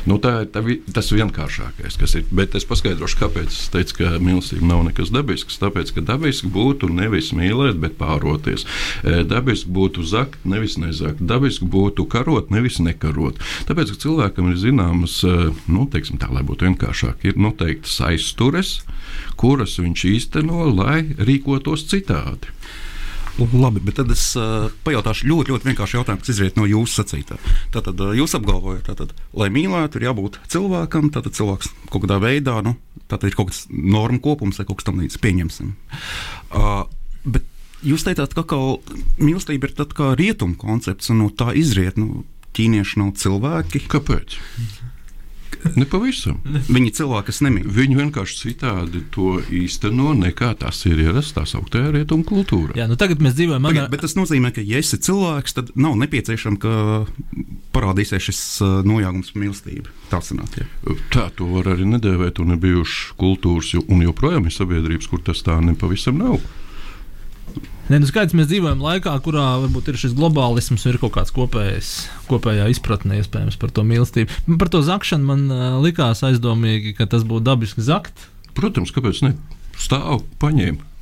Nu, 0.05 0.17
tā 0.21 0.35
ir 0.43 0.50
tā, 0.53 0.62
tas 0.93 1.12
vienkāršākais, 1.13 1.97
kas 2.01 2.15
ir. 2.19 2.25
Bet 2.35 2.55
es 2.57 2.67
paskaidrošu, 2.69 3.19
kāpēc 3.24 3.50
es 3.50 3.69
teicu, 3.74 3.97
ka 4.01 4.12
mīlestība 4.21 4.69
nav 4.69 4.83
nekas 4.89 5.12
dabisks. 5.13 5.59
Tāpēc, 5.62 5.95
ka 5.95 6.05
dabiski 6.05 6.51
būtu 6.53 6.89
nevis 6.93 7.31
mīlēt, 7.35 7.79
bet 7.81 7.97
pāroties. 8.00 8.67
E, 9.01 9.24
dabiski 9.27 9.74
būtu 9.75 10.05
zakt, 10.05 10.41
nevis 10.45 10.77
nezakt. 10.81 11.24
Dabiski 11.25 11.67
būtu 11.69 12.07
karot, 12.12 12.53
nevis 12.53 12.81
nekarot. 12.83 13.41
Tāpēc, 13.69 13.95
ka 13.95 14.03
cilvēkam 14.05 14.51
ir 14.53 14.62
zināmas, 14.62 15.21
e, 15.25 15.51
nu, 15.71 15.88
teiksim 15.91 16.21
tā, 16.21 16.29
lai 16.33 16.45
būtu 16.45 16.69
vienkāršāk, 16.69 17.25
ir 17.25 17.41
noteiktas 17.41 17.97
aiztures 18.05 18.79
kuras 19.39 19.77
viņš 19.81 20.05
īsteno, 20.12 20.69
lai 20.75 21.01
rīkotos 21.17 21.88
citādi. 21.91 22.51
Labi, 23.36 23.82
bet 23.84 23.98
tad 24.00 24.12
es 24.13 24.30
uh, 24.39 24.70
pajautāšu 24.86 25.27
ļoti, 25.27 25.51
ļoti 25.51 25.68
vienkāršu 25.68 25.98
jautājumu, 25.98 26.22
kas 26.24 26.32
izriet 26.32 26.60
no 26.60 26.68
jūsu 26.70 27.01
sacītā. 27.01 27.36
Tātad 27.74 28.00
uh, 28.00 28.13
jūs 28.15 28.36
apgalvojat, 28.38 28.88
ka, 28.88 29.08
lai 29.36 29.50
mīlētu, 29.51 30.00
ir 30.00 30.08
jābūt 30.08 30.39
cilvēkam, 30.54 31.10
tad 31.12 31.27
cilvēks 31.36 31.74
kaut 31.92 32.06
kādā 32.06 32.22
veidā, 32.24 32.62
nu, 32.63 32.77
tā 33.12 33.20
ir 33.27 33.36
kaut 33.36 33.51
kāds 33.51 33.65
normu 33.72 34.22
kopums 34.24 34.62
vai 34.62 34.68
kaut 34.70 34.80
kas 34.80 34.88
tamlīdzīgs, 34.88 35.20
pieņemsim. 35.25 35.74
Uh, 36.56 36.86
bet 37.27 37.44
jūs 37.84 38.08
teicāt, 38.08 38.38
ka 38.39 38.62
mīlestība 39.20 39.68
ir 39.68 39.75
kā 40.00 40.13
rietumu 40.15 40.56
koncepts, 40.62 41.12
un 41.12 41.25
no 41.25 41.30
tā 41.36 41.51
izriet, 41.60 42.00
nu, 42.00 42.24
ķīnieši 42.56 43.04
nav 43.04 43.15
cilvēki. 43.20 43.84
Kāpēc? 43.92 44.39
Nepavisam. 45.81 46.39
Viņi 46.45 46.91
cilvēki, 47.00 47.27
kas 47.29 47.41
nemīl. 47.45 47.67
Viņi 47.75 47.98
vienkārši 48.00 48.38
citādi 48.41 49.03
to 49.13 49.39
īsteno, 49.53 50.13
nekā 50.17 50.53
tas 50.62 50.81
ir 50.89 51.01
ierasts 51.03 51.36
tā 51.36 51.45
sauktā 51.50 51.86
rietumu 51.93 52.25
kultūra. 52.27 52.75
Jā, 52.77 52.88
nu 52.91 52.98
tagad 53.00 53.24
mēs 53.24 53.38
dzīvojam 53.38 53.65
manā. 53.65 53.88
bet 53.91 54.05
tas 54.05 54.17
nozīmē, 54.17 54.53
ka, 54.55 54.63
ja 54.65 54.81
esi 54.81 55.00
cilvēks, 55.07 55.57
tad 55.57 55.72
nav 55.79 55.98
nepieciešams, 56.03 56.62
ka 56.62 56.75
parādīsies 57.75 58.29
šis 58.29 58.43
uh, 58.63 58.75
nojāgums 58.88 59.34
par 59.34 59.45
mīlestību. 59.45 59.95
Tā 60.12 60.22
sanāk, 60.24 60.60
ja. 60.62 60.98
Tā 61.13 61.29
to 61.38 61.50
var 61.57 61.74
arī 61.75 61.88
nedēvēt, 61.95 62.41
un 62.43 62.55
ir 62.55 62.62
bijušas 62.62 63.15
kultūras, 63.19 63.74
un 63.84 64.05
joprojām 64.05 64.48
ir 64.48 64.55
sabiedrības, 64.55 65.10
kur 65.12 65.24
tas 65.25 65.43
tā 65.45 65.57
nepavisam 65.63 66.22
nav. 66.22 66.39
Nē, 67.86 68.00
nu 68.01 68.08
skaidrs, 68.10 68.34
mēs 68.34 68.48
dzīvojam 68.50 68.80
laikā, 68.82 69.12
kurā 69.22 69.44
varbūt 69.62 69.92
ir 69.92 70.00
šis 70.01 70.15
globālisms, 70.18 70.88
ir 70.89 70.98
kaut 70.98 71.13
kāds 71.20 71.34
kopējs, 71.36 71.92
kopējā 72.25 72.65
izpratne 72.74 73.20
iespējams 73.20 73.60
par 73.62 73.70
to 73.77 73.84
mīlestību. 73.86 74.58
Par 74.58 74.72
to 74.74 74.82
zakšanu 74.88 75.27
man 75.27 75.44
uh, 75.54 75.68
likās 75.84 76.24
aizdomīgi, 76.25 76.96
ka 76.98 77.06
tas 77.12 77.27
būtu 77.30 77.46
dabiski 77.46 77.86
zakt. 77.86 78.25
Protams, 78.58 78.89
kāpēc 78.96 79.22
ne? 79.27 79.36
Stāv, 79.77 80.24
paņēma. 80.42 80.94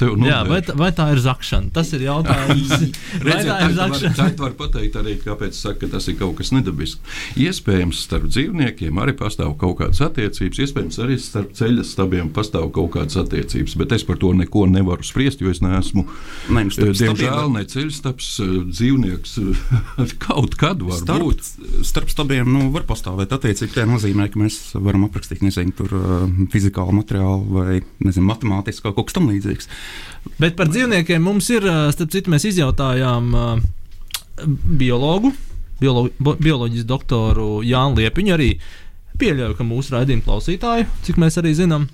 Tev 0.00 0.14
Jā, 0.24 0.38
vai, 0.48 0.62
tā- 0.64 0.72
vai 0.80 0.88
tā 0.96 1.10
ir 1.12 1.20
zakšana? 1.20 1.68
Tas 1.76 1.90
ir 1.92 2.06
jautājums. 2.06 2.70
vai 3.26 3.38
tā 3.44 3.56
ir 3.66 3.74
zakšana? 3.76 4.14
Tā 4.16 4.28
var 4.40 4.54
pateikt 4.56 4.96
arī, 4.96 5.16
kāpēc 5.20 5.56
saka, 5.58 5.82
ka 5.82 5.90
tas 5.96 6.06
ir 6.08 6.16
kaut 6.16 6.38
kas 6.38 6.52
nedabisks. 6.56 7.02
Iespējams, 7.40 8.00
starp 8.06 8.30
dzīvniekiem 8.32 8.96
arī 9.02 9.12
pastāv 9.18 9.52
kaut 9.60 9.76
kādas 9.82 10.00
attiecības, 10.06 10.60
iespējams, 10.64 10.98
arī 11.04 11.18
starp 11.20 11.52
ceļa 11.58 11.84
stabiem 11.84 12.30
pastāv 12.32 12.70
kaut 12.76 12.94
kādas 12.96 13.18
attiecības, 13.20 13.76
bet 13.82 13.92
es 13.98 14.06
par 14.08 14.16
to 14.22 14.32
neko 14.36 14.64
nevaru 14.72 15.04
spriest, 15.04 15.44
jo 15.44 15.52
es 15.52 15.60
neesmu. 15.64 16.06
Nē, 16.48 16.64
nu, 16.70 16.72
eh, 16.72 16.94
Diemžēl 17.00 17.52
ne 17.58 17.64
ceļstabs, 17.74 18.30
eh, 18.46 18.56
dzīvnieks 18.72 19.36
eh, 19.44 20.16
kaut 20.26 20.56
kad 20.60 20.80
var 20.86 21.00
Starp, 21.02 21.26
būt. 21.28 21.84
starp 21.86 22.12
stabiem 22.12 22.48
nu, 22.48 22.70
var 22.72 22.88
pastāvēt 22.88 23.36
attiecības. 23.36 23.76
Tā 23.76 23.86
nozīmē, 23.88 24.30
ka 24.32 24.40
mēs 24.40 24.60
varam 24.80 25.04
aprakstīt 25.10 25.44
nezinu, 25.44 25.76
tur, 25.76 25.92
fizikālu 26.52 26.96
materiālu 26.96 27.44
vai 27.52 27.80
nezinu, 28.00 28.26
matemātisku 28.32 28.94
kaut 28.96 29.10
kas 29.10 29.20
tamlīdzīgs. 29.20 29.68
Bet 30.40 30.56
par 30.56 30.68
dzīvniekiem 30.72 31.22
mums 31.24 31.48
ir, 31.52 31.64
starp 31.94 32.12
citu, 32.12 32.32
mēs 32.32 32.44
izjautājām 32.48 33.32
biologu, 34.80 35.32
biolo, 35.80 36.08
bo- 36.20 36.36
bioloģijas 36.40 36.86
doktoru 36.88 37.60
Jānu 37.64 38.00
Liepiņu. 38.00 38.34
Arī 38.36 38.50
pieļauju, 39.20 39.56
ka 39.58 39.66
mūsu 39.68 39.96
raidījuma 39.96 40.24
klausītāju, 40.28 40.86
cik 41.04 41.20
mēs 41.20 41.36
arī 41.40 41.54
zinām, 41.56 41.88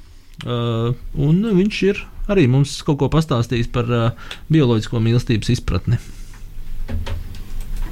un 0.47 1.41
viņš 1.59 1.81
ir 1.89 2.03
arī 2.31 2.47
mums 2.51 2.77
kaut 2.87 2.99
ko 3.03 3.09
pastāstījis 3.11 3.71
par 3.75 3.91
bioloģisko 4.51 5.01
mīlestības 5.03 5.51
izpratni. 5.55 5.99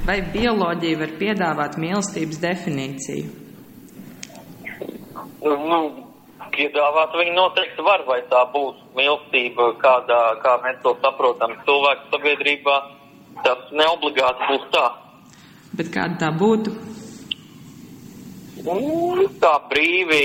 Vai 0.05 0.19
bioloģija 0.35 0.99
var 1.01 1.13
piedāvāt 1.19 1.79
mīlestības 1.81 2.39
definīciju? 2.43 3.25
Nu, 5.45 5.79
piedāvāt 6.55 7.15
viņi 7.19 7.35
noteikti 7.35 7.85
var, 7.85 8.03
vai 8.07 8.21
tā 8.31 8.45
būs 8.53 8.79
mīlestība, 8.97 9.73
kādā, 9.81 10.21
kā 10.43 10.57
mēs 10.63 10.81
to 10.83 10.95
saprotam 11.03 11.55
cilvēku 11.67 12.11
sabiedrībā. 12.13 12.75
Tas 13.43 13.71
neobligāti 13.75 14.47
būs 14.49 14.69
tā. 14.73 14.85
Bet 15.75 15.91
kāda 15.91 16.19
tā 16.23 16.29
būtu? 16.31 16.71
Nu, 18.65 19.25
Tā 19.41 19.51
brīvi, 19.69 20.21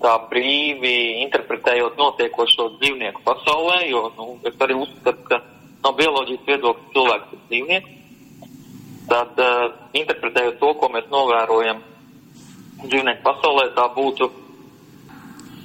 tā 0.00 0.14
brīvi 0.30 0.94
interpretējot 1.24 1.98
notiekošo 1.98 2.68
dzīvnieku 2.78 3.20
pasaulē, 3.26 3.80
jo 3.90 4.06
nu, 4.16 4.28
es 4.46 4.56
arī 4.62 4.78
uzskatu, 4.78 5.26
ka 5.26 5.40
no 5.84 5.92
bioloģijas 5.98 6.46
viedokļa 6.46 6.94
cilvēks 6.94 7.34
ir 7.34 7.42
dzīvnieks. 7.50 7.92
Tad 9.10 9.42
uh, 9.42 9.66
interpretējot 9.98 10.58
to, 10.62 10.72
ko 10.80 10.88
mēs 10.94 11.10
novērojam 11.12 11.82
dzīvnieku 12.86 13.22
pasaulē, 13.26 13.68
tā 13.76 13.84
būtu 13.98 14.30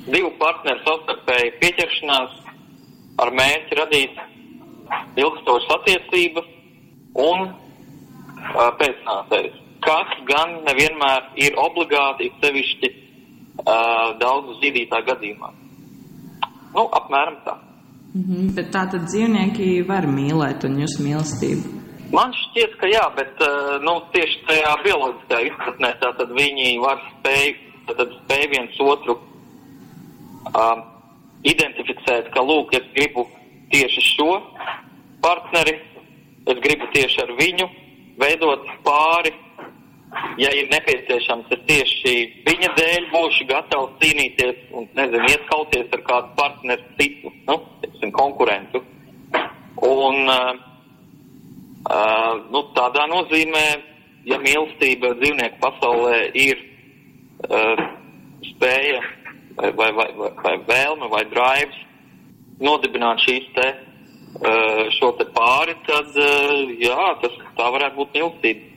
divu 0.09 0.31
partneru 0.39 0.81
savstarpēji 0.85 1.55
pieķeršanās 1.61 2.37
ar 3.21 3.31
mērķi 3.37 3.77
radīt 3.77 4.21
ilgstošas 5.21 5.73
attiecības 5.77 6.47
un 7.21 7.49
uh, 7.51 8.69
pēcnācējus. 8.79 9.57
Kas 9.85 10.13
gan 10.29 10.61
nevienmēr 10.67 11.31
ir 11.41 11.57
obligāti, 11.59 12.29
sevišķi 12.41 12.91
uh, 12.91 14.13
daudzu 14.21 14.57
zīdītāju 14.61 15.07
gadījumā. 15.09 15.51
Nu, 16.71 16.87
apmēram 16.87 17.41
tā. 17.45 17.57
Mhm. 18.11 18.51
Bet 18.57 18.71
tā 18.73 18.85
tad 18.91 19.07
dzīvnieki 19.07 19.85
var 19.87 20.07
mīlēt 20.09 20.65
un 20.67 20.81
jūs 20.83 20.97
mīlestību. 21.03 21.79
Man 22.11 22.33
šķiet, 22.35 22.73
ka 22.79 22.89
jā, 22.91 23.03
bet 23.15 23.39
uh, 23.45 23.77
nu, 23.85 23.99
tieši 24.15 24.41
tajā 24.49 24.71
bioloģiskajā 24.83 25.45
izpratnē 25.47 25.91
viņi 26.35 26.71
var 26.83 26.99
spēj, 27.11 27.53
spēj 27.91 28.49
viens 28.51 28.81
otru 28.83 29.15
uh, 30.49 30.81
identificēt, 31.47 32.31
ka 32.33 32.43
lūk, 32.45 32.73
es 32.77 32.87
gribu 32.95 33.27
tieši 33.71 34.03
šo 34.13 34.31
partneri, 35.23 35.77
es 36.49 36.59
gribu 36.63 36.89
tieši 36.95 37.23
ar 37.25 37.35
viņu 37.39 37.69
veidot 38.21 38.67
pāri. 38.85 39.33
Ja 40.35 40.49
ir 40.51 40.67
nepieciešams, 40.67 41.53
es 41.55 41.61
tieši 41.69 42.15
viņa 42.43 42.73
dēļ 42.75 43.05
būšu 43.13 43.45
gatavs 43.47 43.93
cīnīties 44.01 44.65
un, 44.75 44.89
nezinu, 44.97 45.23
ieskauties 45.29 45.93
ar 45.95 46.01
kādu 46.09 46.33
partneri 46.35 46.83
citu, 46.97 47.31
nu, 47.47 47.61
teiksim, 47.83 48.11
konkurentu. 48.17 48.83
Un, 49.81 50.27
uh, 50.27 50.59
Uh, 51.81 52.43
nu, 52.53 52.61
tādā 52.77 53.07
nozīmē, 53.09 53.63
ja 54.29 54.37
mīlestība 54.37 55.15
dzīvnieku 55.17 55.57
pasaulē 55.63 56.19
ir 56.37 56.59
uh, 57.49 57.81
spēja 58.45 58.99
vai, 59.61 59.71
vai, 59.77 59.91
vai, 59.93 60.09
vai, 60.17 60.33
vai 60.43 60.57
vēlme 60.67 61.09
vai 61.11 61.23
drives 61.29 61.79
nodibināt 62.61 63.21
šīs 63.25 63.47
te, 63.55 63.67
uh, 64.41 64.83
šo 64.97 65.13
te 65.19 65.27
pāri, 65.35 65.77
tad 65.87 66.11
uh, 66.17 66.73
jā, 66.81 66.99
tas 67.23 67.39
tā 67.57 67.69
varētu 67.73 68.01
būt 68.01 68.17
mīlestība. 68.17 68.67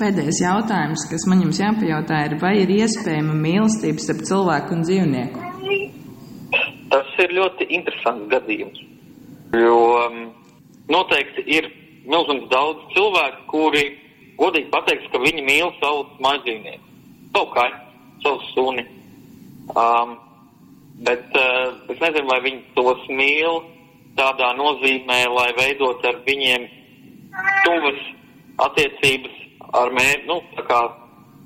Pēdējais 0.00 0.40
jautājums, 0.40 1.04
kas 1.10 1.26
man 1.28 1.42
jums 1.44 1.60
jāpajautā, 1.60 2.22
ir, 2.28 2.36
vai 2.40 2.54
ir 2.62 2.70
iespējama 2.72 3.34
mīlestība 3.36 4.00
starp 4.00 4.22
cilvēku 4.28 4.76
un 4.76 4.84
dzīvnieku? 4.86 5.48
Tas 6.90 7.10
ir 7.22 7.34
ļoti 7.36 7.68
interesants 7.76 8.30
gadījums, 8.32 8.80
jo 9.60 9.76
um, 10.00 10.22
noteikti 10.90 11.44
ir 11.52 11.68
milzums 12.08 12.48
daudz 12.50 12.86
cilvēku, 12.94 13.44
kuri 13.52 13.84
godīgi 14.40 14.72
pateiks, 14.72 15.10
ka 15.12 15.20
viņi 15.22 15.44
mīl 15.46 15.68
savu 15.82 16.06
mazdzīvnieku, 16.24 16.96
savu 17.36 17.52
kāju, 17.54 17.78
savu 18.24 18.48
suni. 18.54 18.86
Um, 19.76 20.16
bet 21.06 21.24
uh, 21.38 21.92
es 21.92 22.00
nezinu, 22.00 22.26
vai 22.30 22.40
viņi 22.44 22.62
tos 22.74 23.04
mīl 23.08 23.60
tādā 24.18 24.50
nozīmē, 24.58 25.20
lai 25.30 25.50
veidot 25.58 26.04
ar 26.04 26.18
viņiem 26.26 26.66
tuvas 27.64 28.00
attiecības 28.66 29.36
ar 29.80 29.92
mērķi, 29.94 30.26
nu, 30.28 30.40
tā 30.56 30.64
kā 30.66 30.80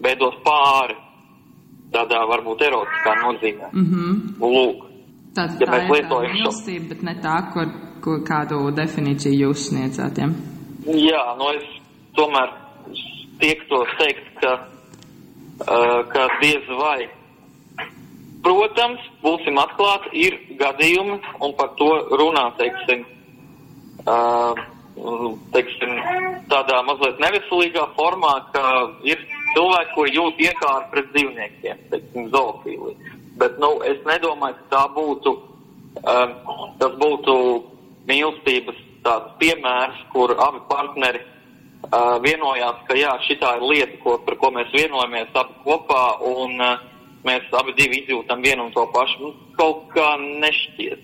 veidot 0.04 0.38
pāri 0.46 0.96
tādā 1.94 2.22
varbūt 2.30 2.64
erotiskā 2.66 3.14
nozīmē. 3.22 3.68
Mm 3.72 3.86
-hmm. 3.90 4.12
Lūk. 4.40 4.84
Tātad 5.36 5.60
Ja 5.60 5.66
tā 5.66 5.72
mēs 5.78 5.90
lietojam 5.92 6.32
šo- 6.32 6.34
mīlestība, 6.38 6.88
bet 6.88 7.02
ne 7.02 7.14
tā, 7.22 7.36
ko, 7.52 7.60
ko 8.04 8.10
kādu 8.30 8.70
definīciju 8.74 9.40
jūs 9.46 9.68
sniedzāt. 9.68 10.18
Ja? 10.18 10.28
Jā, 10.86 11.22
nu 11.38 11.50
es 11.58 11.64
tomēr 12.16 12.48
tiektos 13.40 13.88
teikt, 13.98 14.26
ka, 14.40 14.52
uh, 15.60 16.00
ka 16.12 16.28
diez 16.40 16.66
vai. 16.80 17.08
Protams, 18.44 19.00
būsim 19.24 19.56
atklāti, 19.56 20.10
ir 20.20 20.34
gadījumi, 20.60 21.16
un 21.40 21.54
par 21.56 21.70
to 21.78 21.88
runā, 22.20 22.50
teiksim, 22.58 23.06
uh, 24.04 24.60
teiksim, 25.54 25.94
tādā 26.52 26.82
mazliet 26.84 27.22
neveselīgā 27.24 27.86
formā, 27.96 28.34
ka 28.52 28.64
ir 29.08 29.24
cilvēki, 29.54 29.94
kuri 29.96 30.16
jūt 30.18 30.44
iekāru 30.48 30.90
pret 30.92 31.10
dzīvniekiem, 31.16 31.82
teiksim, 31.92 32.28
zoofīli. 32.36 32.94
Bet, 33.40 33.56
nu, 33.62 33.78
es 33.88 34.04
nedomāju, 34.06 34.60
ka 34.60 34.70
tā 34.76 34.84
būtu, 34.94 35.36
um, 36.04 36.34
tas 36.82 36.98
būtu 37.00 37.36
mīlestības 38.10 38.80
tāds 39.04 39.32
piemērs, 39.40 40.04
kur 40.12 40.36
abi 40.36 40.60
partneri 40.68 41.24
uh, 41.24 42.20
vienojās, 42.24 42.84
ka 42.88 42.96
jā, 42.98 43.16
šitā 43.24 43.56
ir 43.56 43.70
lieta, 43.72 44.02
ko, 44.04 44.18
par 44.26 44.36
ko 44.40 44.52
mēs 44.52 44.68
vienojamies 44.76 45.32
abi 45.32 45.62
kopā, 45.64 46.04
un 46.28 46.60
uh, 46.60 46.90
mēs 47.26 47.48
abi 47.58 47.74
divi 47.78 48.02
izjūtam 48.02 48.42
vienu 48.44 48.68
un 48.68 48.72
to 48.74 48.84
pašu. 48.94 49.20
Nu, 49.22 49.32
kaut 49.58 49.86
kā 49.94 50.08
nešķiet, 50.20 51.00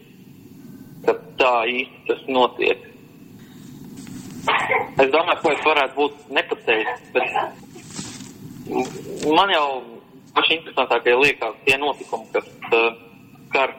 ka 1.06 1.16
tā 1.40 1.54
īsti 1.70 2.06
tas 2.08 2.22
notiek. 2.28 2.86
Es 5.00 5.08
domāju, 5.12 5.40
ko 5.42 5.52
es 5.52 5.62
varētu 5.66 5.94
būt 5.98 6.14
nepateicis, 6.36 7.00
bet 7.14 7.28
man 9.36 9.52
jau 9.52 9.66
paši 10.34 10.58
interesantākie 10.58 11.14
liekas 11.18 11.56
tie 11.66 11.76
notikumi, 11.80 12.28
kas 12.34 12.46
uh, 12.72 12.92
skar 13.48 13.74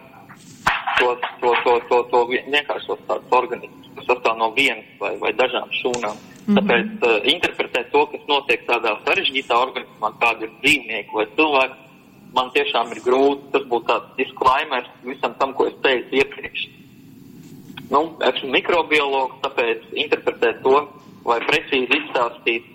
to, 0.99 1.15
to, 1.41 1.53
to, 1.65 1.77
to, 1.89 2.01
to 2.11 2.19
vienkāršos 2.29 3.01
tādus 3.07 3.37
organismus, 3.37 3.93
kas 3.95 4.11
sastāv 4.11 4.37
no 4.37 4.51
vienas 4.57 4.89
vai, 5.01 5.15
vai 5.23 5.31
dažām 5.33 5.69
šūnām. 5.81 6.17
-hmm. 6.51 6.57
Tāpēc 6.57 7.05
uh, 7.05 7.29
interpretēt 7.33 7.91
to, 7.93 8.03
kas 8.11 8.27
notiek 8.29 8.65
tādā 8.67 8.95
sarežģītā 9.05 9.57
organismā, 9.57 10.11
kāda 10.21 10.47
ir 10.47 10.53
dzīvnieki 10.63 11.17
vai 11.17 11.25
cilvēki, 11.37 11.79
man 12.35 12.51
tiešām 12.55 12.91
ir 12.95 13.01
grūti. 13.05 13.49
Tas 13.55 13.65
būtu 13.71 13.89
tāds 13.89 14.13
disclaimer 14.19 14.87
visam 15.07 15.35
tam, 15.39 15.55
ko 15.57 15.67
es 15.69 15.77
teicu 15.83 16.21
iepriekš. 16.21 16.67
Nu, 17.91 18.05
esmu 18.23 18.53
mikrobiologs, 18.53 19.41
tāpēc 19.43 19.89
interpretēt 19.99 20.61
to 20.63 20.77
vai 21.27 21.41
precīzi 21.43 21.99
izstāstīt 21.99 22.69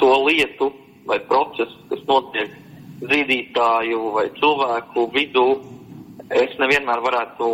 to 0.00 0.12
lietu 0.26 0.70
vai 1.08 1.18
procesu, 1.24 1.78
kas 1.90 2.02
notiek 2.08 2.52
zīdītāju 3.00 4.12
vai 4.12 4.26
cilvēku 4.36 5.06
vidū, 5.14 5.46
es 6.32 6.52
nevienmēr 6.60 7.02
varētu 7.04 7.50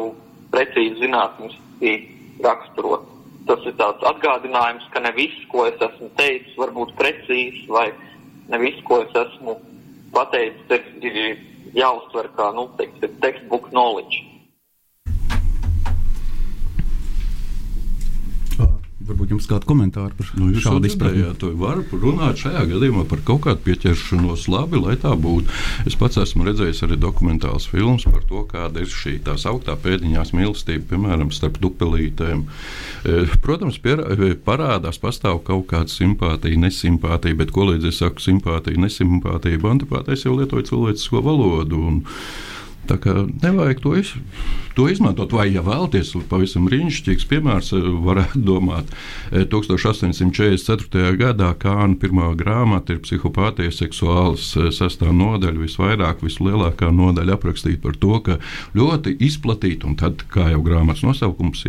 precīzi 0.53 1.05
zinātniski 1.05 1.95
raksturot. 2.43 3.09
Tas 3.47 3.65
ir 3.67 3.75
tāds 3.79 4.05
atgādinājums, 4.07 4.87
ka 4.95 5.03
ne 5.03 5.11
viss, 5.17 5.47
ko 5.51 5.67
es 5.67 5.79
esmu 5.83 6.11
teicis, 6.19 6.55
var 6.59 6.71
būt 6.75 6.95
precīzs, 6.99 7.65
vai 7.71 7.89
ne 8.51 8.61
viss, 8.63 8.83
ko 8.87 9.01
es 9.03 9.17
esmu 9.25 9.57
pateicis, 10.15 10.87
ir 11.05 11.41
jāuztver 11.77 12.29
kā, 12.37 12.51
nu, 12.57 12.69
teiksim, 12.79 13.17
textbook 13.25 13.71
knowledge. 13.73 14.32
Varbūt 19.03 19.33
jums 19.35 19.47
kāda 19.51 19.67
komentāra 19.67 20.13
par 20.15 20.29
nu, 20.39 20.51
šādu 20.63 20.87
izpratni? 20.87 21.23
Jā, 21.25 21.33
var 21.59 21.81
runāt 21.91 22.39
šajā 22.43 22.63
gadījumā 22.71 23.05
par 23.11 23.23
kaut 23.27 23.43
kādu 23.47 23.63
pieķeršanos 23.65 24.45
labi, 24.53 24.79
lai 24.83 24.95
tā 25.01 25.15
būtu. 25.19 25.51
Es 25.89 25.97
pats 25.99 26.21
esmu 26.23 26.47
redzējis 26.47 26.85
arī 26.87 26.99
dokumentāls 27.03 27.67
filmas 27.71 28.07
par 28.07 28.23
to, 28.29 28.45
kāda 28.51 28.85
ir 28.85 28.93
šī 28.93 29.17
tā 29.27 29.35
sauktā 29.41 29.75
pēdiņās 29.83 30.35
mīlestība, 30.37 30.87
piemēram, 30.93 31.33
starp 31.35 31.59
dupelītēm. 31.65 32.45
E, 32.47 33.25
protams, 33.43 33.81
pier, 33.83 34.05
e, 34.15 34.33
parādās 34.47 35.01
pastāv 35.03 35.43
kaut 35.49 35.67
kāda 35.73 35.91
simpātija, 35.91 36.61
nesimpātija, 36.63 37.41
bet 37.43 37.51
ko 37.55 37.73
līdz 37.73 37.91
es 37.91 38.03
saku 38.05 38.23
simpātija, 38.23 38.81
nesimpātija, 38.87 39.63
bantapātais 39.63 40.27
jau 40.29 40.39
lietoja 40.39 40.71
cilvēcisko 40.71 41.27
valodu. 41.27 41.83
Un, 41.91 42.03
Tā 42.83 42.97
kā 42.99 43.13
nevajag 43.15 43.79
to, 43.79 43.93
iz, 43.95 44.09
to 44.75 44.89
izmantot. 44.89 45.33
Vai, 45.33 45.49
ja 45.53 45.63
vēlaties, 45.65 46.15
pavisam 46.31 46.67
brīnišķīgs 46.69 47.27
piemērs, 47.29 47.73
eh, 47.77 47.89
varētu 48.07 48.43
domāt, 48.47 48.93
1844. 49.31 51.03
Eh, 51.03 51.17
gadā 51.17 51.53
Kāna 51.59 51.97
pirmā 52.01 52.33
grāmata 52.37 52.95
ir 52.95 53.03
psihopātija 53.05 53.73
seksuāls 53.73 54.57
eh, 54.57 54.71
sastāv 54.73 55.13
nodaļa, 55.17 55.61
visvairāk, 55.63 56.25
vislielākā 56.25 56.91
nodaļa 56.93 57.37
aprakstīta 57.37 57.83
par 57.83 57.99
to, 58.01 58.21
ka 58.21 58.39
ļoti 58.75 59.17
izplatīta, 59.21 59.87
un 59.87 59.97
tad, 60.01 60.25
kā 60.33 60.51
jau 60.53 60.63
grāmatas 60.65 61.05
nosaukums, 61.05 61.65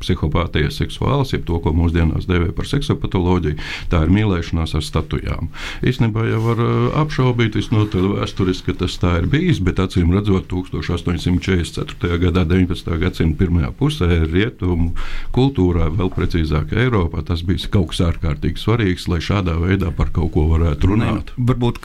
psihopātija 0.00 0.70
seksuāls, 0.72 1.34
jeb 1.34 1.44
to, 1.46 1.60
ko 1.60 1.72
mūsdienās 1.76 2.26
dēvē 2.28 2.52
par 2.56 2.68
seksopatoloģiju, 2.70 3.60
tā 3.92 4.02
ir 4.06 4.14
mīlēšanās 4.16 4.74
ar 4.78 4.84
statujām. 4.84 5.50
Īstenībā 5.86 6.26
jau 6.30 6.40
var 6.46 6.64
apšaubīt 7.04 7.58
visnotaļ 7.58 8.10
vēsturiski, 8.16 8.72
ka 8.72 8.84
tas 8.84 8.96
tā 9.02 9.16
ir 9.20 9.30
bijis, 9.30 9.60
bet 9.64 9.80
acīm 9.82 10.14
redzot, 10.14 10.48
1844. 10.50 12.18
gadā, 12.22 12.45
19. 12.48 12.90
gadsimta 13.02 13.38
pirmajā 13.40 13.70
pusē, 13.78 14.08
rietumu 14.30 14.92
kultūrā, 15.36 15.88
vēl 15.94 16.10
precīzāk 16.14 16.74
Eiropā, 16.76 17.22
tas 17.26 17.42
bija 17.46 17.70
kaut 17.72 17.92
kas 17.92 18.02
ārkārtīgi 18.08 18.62
svarīgs, 18.62 19.08
lai 19.10 19.20
šādā 19.24 19.56
veidā 19.60 19.92
par 19.96 20.12
kaut 20.14 20.32
ko 20.36 20.46
varētu 20.52 20.92
runāt. 20.92 21.32
Ne, 21.34 21.46
varbūt 21.50 21.82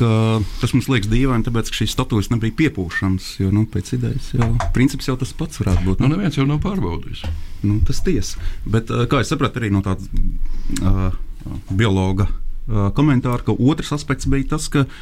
tas 0.61 0.75
mums 0.75 0.89
liekas 0.91 1.11
dīvaini, 1.11 1.45
tāpēc 1.47 1.71
ka 1.71 1.81
šīs 1.81 1.95
statujas 1.95 2.31
nebija 2.33 2.57
piepūšams, 2.63 3.31
jo 3.43 3.49
nu, 3.53 3.65
pēc 3.71 3.95
idejas 3.97 4.31
jau 4.37 4.51
princips 4.75 5.09
jau 5.09 5.17
tas 5.19 5.33
pats 5.37 5.61
varētu 5.63 5.87
būt. 5.87 6.03
Nu, 6.03 6.11
nu 6.11 6.17
neviens 6.17 6.37
jau 6.39 6.47
nav 6.49 6.61
pārbaudījis. 6.65 7.25
Nu, 7.65 7.79
tas 7.87 8.01
tiesa. 8.05 8.41
Bet, 8.65 8.91
kā 9.11 9.21
es 9.21 9.31
sapratu, 9.31 9.61
arī 9.61 9.71
no 9.73 9.83
tāda 9.85 10.05
uh, 10.81 11.11
biologa 11.69 12.29
uh, 12.29 12.89
komentāra, 12.97 13.43
ka 13.45 13.55
otrs 13.55 13.93
aspekts 13.97 14.29
bija 14.31 14.53
tas, 14.55 14.69
ka 14.71 14.85
uh, 14.87 14.95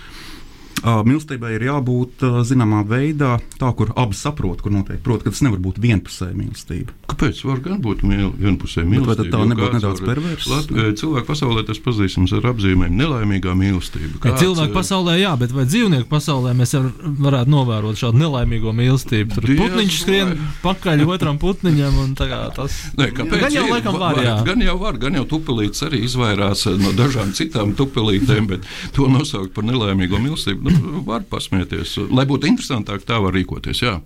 Mīlestībai 0.84 1.54
ir 1.58 1.66
jābūt 1.68 2.24
zināmā 2.48 2.84
veidā, 2.88 3.36
tā, 3.60 3.72
kur 3.76 3.92
abi 4.00 4.16
saprot, 4.18 4.62
kur 4.64 4.72
notiek. 4.74 5.02
Protams, 5.04 5.26
ka 5.26 5.34
tas 5.34 5.42
nevar 5.46 5.60
būt 5.64 5.80
vienpusēja 5.84 6.36
mīlestība. 6.38 6.96
Kāpēc? 7.10 7.42
Var 7.50 7.62
gan 7.66 7.82
būt 7.84 8.04
vienpusēja 8.06 8.88
mīlestība. 8.88 9.16
Bet 9.20 9.34
tā 9.34 9.42
nebūtu 9.50 9.80
nedaudz 9.80 10.04
perversa. 10.06 10.60
Cilvēku 11.00 11.28
pasaulē 11.28 11.66
tas 11.68 11.82
pazīstams 11.84 12.34
ar 12.38 12.48
apzīmēm 12.54 12.96
nelaimīgā 13.00 13.56
mīlestība. 13.60 14.22
Kāds, 14.24 14.40
cilvēku 14.44 14.76
pasaulē 14.78 15.18
jā, 15.20 15.34
bet 15.42 15.54
vai 15.56 15.66
dzīvnieku 15.70 16.08
pasaulē 16.12 16.54
mēs 16.58 16.76
varētu 16.78 17.54
novērot 17.54 18.00
šādu 18.00 18.22
nelaimīgo 18.24 18.74
mīlestību? 18.78 19.36
Tur 19.36 19.50
Diez 19.50 19.60
putniņš 19.60 20.00
skrien 20.04 20.34
vai. 20.34 20.50
pakaļ 20.64 21.04
otram 21.10 21.40
putniņam 21.42 22.00
un 22.06 22.16
tas. 22.20 22.80
Nē, 23.00 23.10
kāpēc? 23.18 23.44
Gan 23.46 23.58
jau 23.58 23.66
laikam 23.70 24.00
var, 24.00 24.22
jā. 24.24 24.38
Gan 24.48 24.64
jau 24.64 24.78
var, 24.82 25.00
gan 25.02 25.20
jau 25.20 25.26
tupelīts 25.36 25.84
arī 25.88 26.04
izvairās 26.08 26.66
no 26.80 26.94
dažām 26.98 27.34
citām 27.36 27.76
tupelītēm, 27.78 28.48
bet 28.54 28.68
to 28.96 29.10
nosaukt 29.12 29.54
par 29.56 29.68
nelaimīgo 29.68 30.22
mīlestību 30.22 30.69
var 31.10 31.26
pasmieties. 31.30 31.98
Lai 32.10 32.28
būtu 32.30 32.50
interesantāk, 32.50 33.06
tā 33.08 33.20
var 33.24 33.36
rīkoties. 33.36 33.84
Jā. 33.86 34.00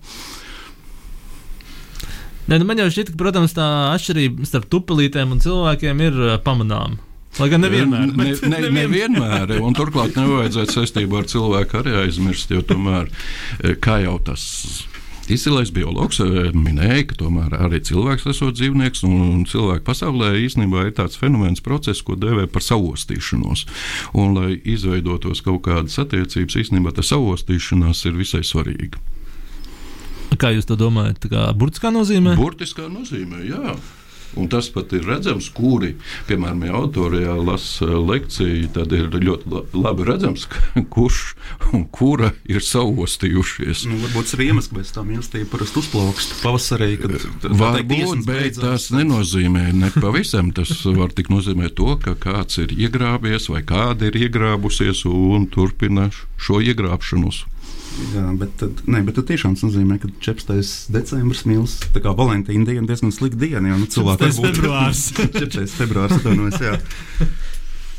Ne, 2.44 2.58
nu 2.60 2.68
man 2.68 2.80
jau 2.82 2.90
šķiet, 2.92 3.14
ka 3.14 3.20
protams, 3.20 3.54
tā 3.56 3.66
atšķirība 3.94 4.46
starp 4.48 4.68
tupelītēm 4.72 5.32
un 5.32 5.40
cilvēkiem 5.40 6.02
ir 6.04 6.22
pamanāma. 6.44 7.00
Lai 7.40 7.48
gan 7.50 7.64
nevienmēr. 7.64 8.10
Ne, 8.14 8.26
ne, 8.30 8.48
nevienmēr. 8.52 8.74
nevienmēr 8.76 9.54
un 9.64 9.74
turklāt 9.74 10.14
nevajadzētu 10.18 10.76
saistībā 10.76 11.22
ar 11.22 11.30
cilvēku 11.30 11.80
arī 11.80 11.96
aizmirst, 12.04 12.52
jo 12.54 12.62
tomēr, 12.62 13.08
kā 13.82 13.98
jau 14.04 14.18
tas 14.28 14.44
Izcilais 15.24 15.70
biologs 15.72 16.18
eh, 16.20 16.50
minēja, 16.52 17.06
ka 17.08 17.16
tomēr 17.22 17.54
arī 17.56 17.80
cilvēks 17.86 18.26
esot 18.28 18.58
dzīvnieks, 18.58 19.04
un 19.08 19.46
cilvēku 19.48 19.86
pasaulē 19.86 20.34
īstenībā 20.42 20.88
ir 20.88 20.94
tāds 20.98 21.16
fenomens, 21.20 21.64
process, 21.64 22.02
ko 22.04 22.18
dēvē 22.20 22.44
par 22.52 22.64
savostīšanos. 22.66 23.64
Un, 24.12 24.36
lai 24.36 24.58
izveidotos 24.60 25.40
kaut 25.46 25.64
kādas 25.64 25.96
attiecības, 26.02 26.58
īstenībā 26.60 26.92
tā 26.92 27.06
savostīšanās 27.06 28.04
ir 28.10 28.20
visai 28.20 28.44
svarīga. 28.44 29.00
Kā 30.36 30.50
jūs 30.52 30.68
to 30.68 30.76
domājat? 30.76 31.24
Kā 31.30 31.48
burtiskā 31.56 31.94
nozīmē? 31.94 32.34
Burtiskā 32.36 32.90
nozīmē, 32.90 33.44
jā. 33.48 33.76
Un 34.40 34.48
tas 34.50 34.68
pat 34.74 34.92
ir 34.96 35.06
redzams, 35.06 35.48
kuri, 35.54 35.94
piemēram, 36.28 36.64
ja 36.66 36.74
autorijā 36.78 37.36
lasa 37.38 37.86
lekciju, 37.86 38.70
tad 38.74 38.92
ir 38.96 39.12
ļoti 39.14 39.62
labi 39.76 40.06
redzams, 40.08 40.48
kurš 40.94 41.22
un 41.72 41.86
kura 41.94 42.32
ir 42.50 42.64
savostījušies. 42.64 43.84
Nu, 43.90 44.00
varbūt 44.02 44.28
tas 44.28 44.36
ir 44.36 44.44
iemesls, 44.48 44.70
kāpēc 44.72 44.92
tā 44.96 45.06
mīlestība 45.06 45.50
parasti 45.54 45.82
uzplaukst 45.82 46.36
pavasarī. 46.42 46.90
Varbūt, 47.44 48.24
bet 48.26 48.60
tas 48.60 48.90
nenozīmē 48.94 49.68
ne 49.76 49.90
pavisam. 49.94 50.52
Tas 50.54 50.72
var 50.84 51.14
tik 51.14 51.30
nozīmēt 51.32 51.76
to, 51.78 51.94
ka 52.02 52.16
kāds 52.18 52.60
ir 52.62 52.74
iegrābies 52.74 53.50
vai 53.52 53.64
kāda 53.66 54.10
ir 54.10 54.18
iegrābusies 54.26 55.04
un 55.10 55.48
turpina 55.52 56.10
šo 56.40 56.60
iegrābšanos. 56.64 57.44
Jā, 57.94 58.24
bet, 58.38 58.54
tad, 58.58 58.80
ne, 58.90 59.00
bet 59.06 59.14
tas 59.18 59.26
tiešām 59.28 59.54
nozīmē, 59.60 60.00
ka 60.02 60.08
14. 60.24 60.90
decembris 60.94 61.44
mīls, 61.46 61.76
tā 61.94 62.02
kā 62.02 62.14
Valentīna 62.16 62.66
diena, 62.66 62.86
diezgan 62.88 63.12
slikta 63.14 63.38
diena. 63.44 63.70
Jo 63.70 63.78
nu, 63.78 63.90
cilvēki 63.90 64.30
ir 64.30 64.34
februārs. 64.40 65.04
14. 65.44 65.76
februārs 65.78 66.16
atvainojas, 66.18 66.58
jā. 66.64 66.74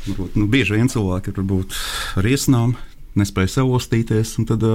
Varbūt, 0.06 0.36
nu, 0.36 0.48
bieži 0.52 0.76
vien 0.76 0.90
cilvēki 0.92 1.32
ir 1.32 1.40
varbūt 1.40 1.78
ar 2.20 2.28
iesnām, 2.28 2.76
nespēja 3.16 3.54
savostīties. 3.56 4.34
Un, 4.42 4.48
tad, 4.52 4.66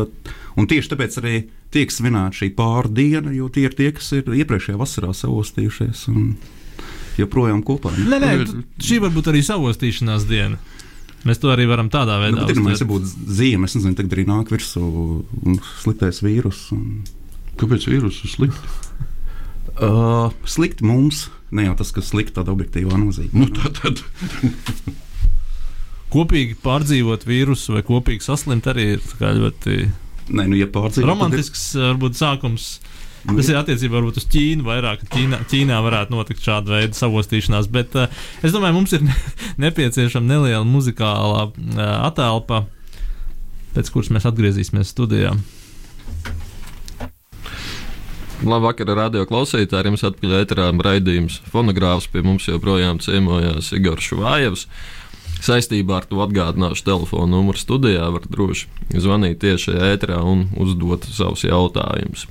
un 0.57 0.71
tieši 0.71 0.95
tāpēc 0.95 1.19
arī 1.21 1.35
tiek 1.71 1.93
svinēta 1.93 2.41
šī 2.41 2.49
pāri 2.57 2.95
diena, 2.97 3.35
jo 3.35 3.51
tie 3.53 3.67
ir 3.69 3.77
tie, 3.77 3.91
kas 3.95 4.09
ir 4.17 4.33
iepriekšējā 4.41 4.81
vasarā 4.81 5.13
savostījušies. 5.21 6.07
Un, 6.11 6.33
joprojām 7.19 7.61
kopā. 7.65 7.91
Nē, 7.97 8.19
nē, 8.21 8.31
šī 8.81 9.01
var 9.03 9.13
būt 9.13 9.31
arī 9.31 9.43
savostīšanās 9.45 10.27
diena. 10.29 10.59
Mēs 11.27 11.41
to 11.41 11.51
arī 11.53 11.67
varam 11.69 11.91
tādā 11.93 12.17
veidā 12.21 12.47
izdarīt. 12.47 12.57
Nu, 12.57 12.69
mēs 12.69 12.83
būtu 12.89 13.33
zīme, 13.37 13.67
es 13.69 13.75
nezinu, 13.77 13.97
tagad 13.97 14.15
arī 14.17 14.25
nāk 14.29 14.53
virsū 14.53 14.85
sliktais 15.83 16.21
vīrus. 16.25 16.63
Un... 16.75 17.03
Kāpēc 17.61 17.85
vīrusu 17.91 18.31
slikti? 18.31 18.73
uh, 19.85 20.33
slikti 20.49 20.87
mums, 20.87 21.27
ne 21.53 21.67
jau 21.67 21.77
tas, 21.77 21.93
kas 21.93 22.09
slikti 22.13 22.39
tādā 22.39 22.53
objektīvā 22.55 22.97
nozīmē. 22.97 23.31
Nu, 23.37 23.49
tā 23.53 23.69
tad. 23.77 24.01
kopīgi 26.15 26.57
pārdzīvot 26.63 27.27
vīrusu 27.29 27.77
vai 27.77 27.83
kopīgi 27.87 28.25
saslimt 28.25 28.67
arī 28.71 28.95
ir 28.97 29.05
ļoti 29.21 29.77
Nē, 30.31 30.45
nu, 30.47 30.55
ja 30.55 30.67
romantisks, 30.71 31.71
tad... 31.73 31.91
varbūt 31.91 32.15
sākums. 32.15 32.65
Nu, 32.79 33.10
Tas 33.21 33.49
ir 33.51 33.57
attiecībā 33.59 34.01
uz 34.01 34.25
Ķīnu 34.33 34.65
vairāk. 34.65 35.05
Ķīnā, 35.13 35.43
Ķīnā 35.51 35.77
varētu 35.85 36.15
notikt 36.15 36.41
šāda 36.41 36.73
veida 36.73 36.97
savostīšanās, 36.97 37.69
bet 37.71 37.95
uh, 37.99 38.21
es 38.41 38.53
domāju, 38.55 38.79
mums 38.79 38.95
ir 38.97 39.05
nepieciešama 39.65 40.33
neliela 40.33 40.65
muzikālā 40.65 41.47
uh, 41.51 41.81
attēlpa, 42.09 42.65
pēc 43.75 43.93
kuras 43.93 44.11
mēs 44.15 44.25
atgriezīsimies 44.29 44.93
studijā. 44.95 45.35
Labvakar, 48.41 48.89
radio 48.97 49.27
klausītāji. 49.29 49.91
Jums 49.91 50.03
atpakaļ 50.07 50.31
ēterā 50.39 50.71
raidījums 50.73 51.37
fonogrāfs. 51.53 52.07
Pie 52.09 52.23
mums 52.25 52.47
joprojām 52.49 52.97
ciemojās 53.03 53.69
Igors 53.77 54.07
Švājevs. 54.09 54.65
Saistībā 55.45 55.99
ar 55.99 56.07
to 56.09 56.23
atgādināšu 56.25 56.87
telefonu 56.87 57.29
numuru 57.35 57.61
studijā. 57.61 58.07
Var 58.15 58.25
droši 58.33 58.97
zvanīt 58.97 59.43
tieši 59.45 59.77
ēterā 59.91 60.17
un 60.25 60.47
uzdot 60.57 61.05
savus 61.13 61.45
jautājumus. 61.45 62.25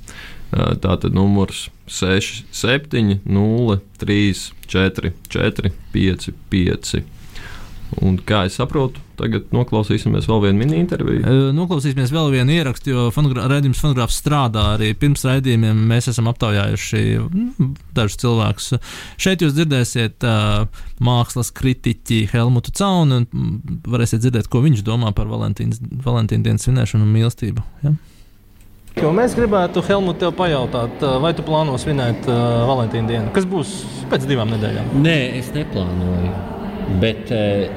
Tātad 0.51 1.15
numurs 1.15 1.69
67, 1.87 3.21
0, 3.23 3.79
3, 4.03 4.51
4, 4.67 5.13
4, 5.31 5.73
5, 5.95 6.29
5. 6.51 7.01
Un 7.99 8.15
kā 8.23 8.45
es 8.47 8.55
saprotu, 8.55 9.01
tagad 9.19 9.49
noklausīsimies 9.51 10.27
vēl 10.29 10.39
vienu 10.45 10.61
mini 10.61 10.77
interviju. 10.79 11.51
Noklausīsimies 11.55 12.13
vēl 12.15 12.29
vienu 12.31 12.53
ierakstu, 12.55 12.93
jo 12.93 13.07
raidījums 13.11 13.81
fonogrāfs 13.83 14.19
strādā 14.21 14.63
arī 14.77 14.93
pirms 14.97 15.25
raidījumiem. 15.27 15.81
Mēs 15.89 16.07
esam 16.13 16.29
aptaujājuši 16.31 17.01
mm, 17.19 17.73
dažus 17.97 18.21
cilvēkus. 18.23 18.69
Šeit 19.19 19.43
jūs 19.43 19.57
dzirdēsiet 19.57 20.23
uh, 20.23 20.85
mākslas 21.03 21.51
kritiķi 21.57 22.23
Helmutu 22.31 22.71
Caunu 22.79 23.25
un 23.25 23.59
varēsiet 23.91 24.23
dzirdēt, 24.23 24.47
ko 24.51 24.63
viņš 24.63 24.85
domā 24.87 25.11
par 25.17 25.27
Valentīnas, 25.31 25.83
Valentīna 26.05 26.47
dienas 26.47 26.67
svinēšanu 26.67 27.07
un 27.07 27.13
mīlestību. 27.17 27.67
Ja? 27.83 27.95
Jo 28.99 29.13
mēs 29.15 29.31
gribētu, 29.37 29.79
Helmut, 29.87 30.17
tev 30.19 30.33
pajautāt, 30.35 31.03
vai 31.23 31.31
tu 31.35 31.45
plāno 31.47 31.77
svinēt 31.79 32.25
uh, 32.27 32.65
Valentīna 32.67 33.07
dienu? 33.07 33.31
Kas 33.35 33.45
būs 33.47 33.69
pēc 34.11 34.25
divām 34.27 34.51
nedēļām? 34.51 34.89
Nē, 34.99 35.15
es 35.39 35.47
neplānoju. 35.55 36.31
Bet 36.99 37.31
uh, 37.31 37.71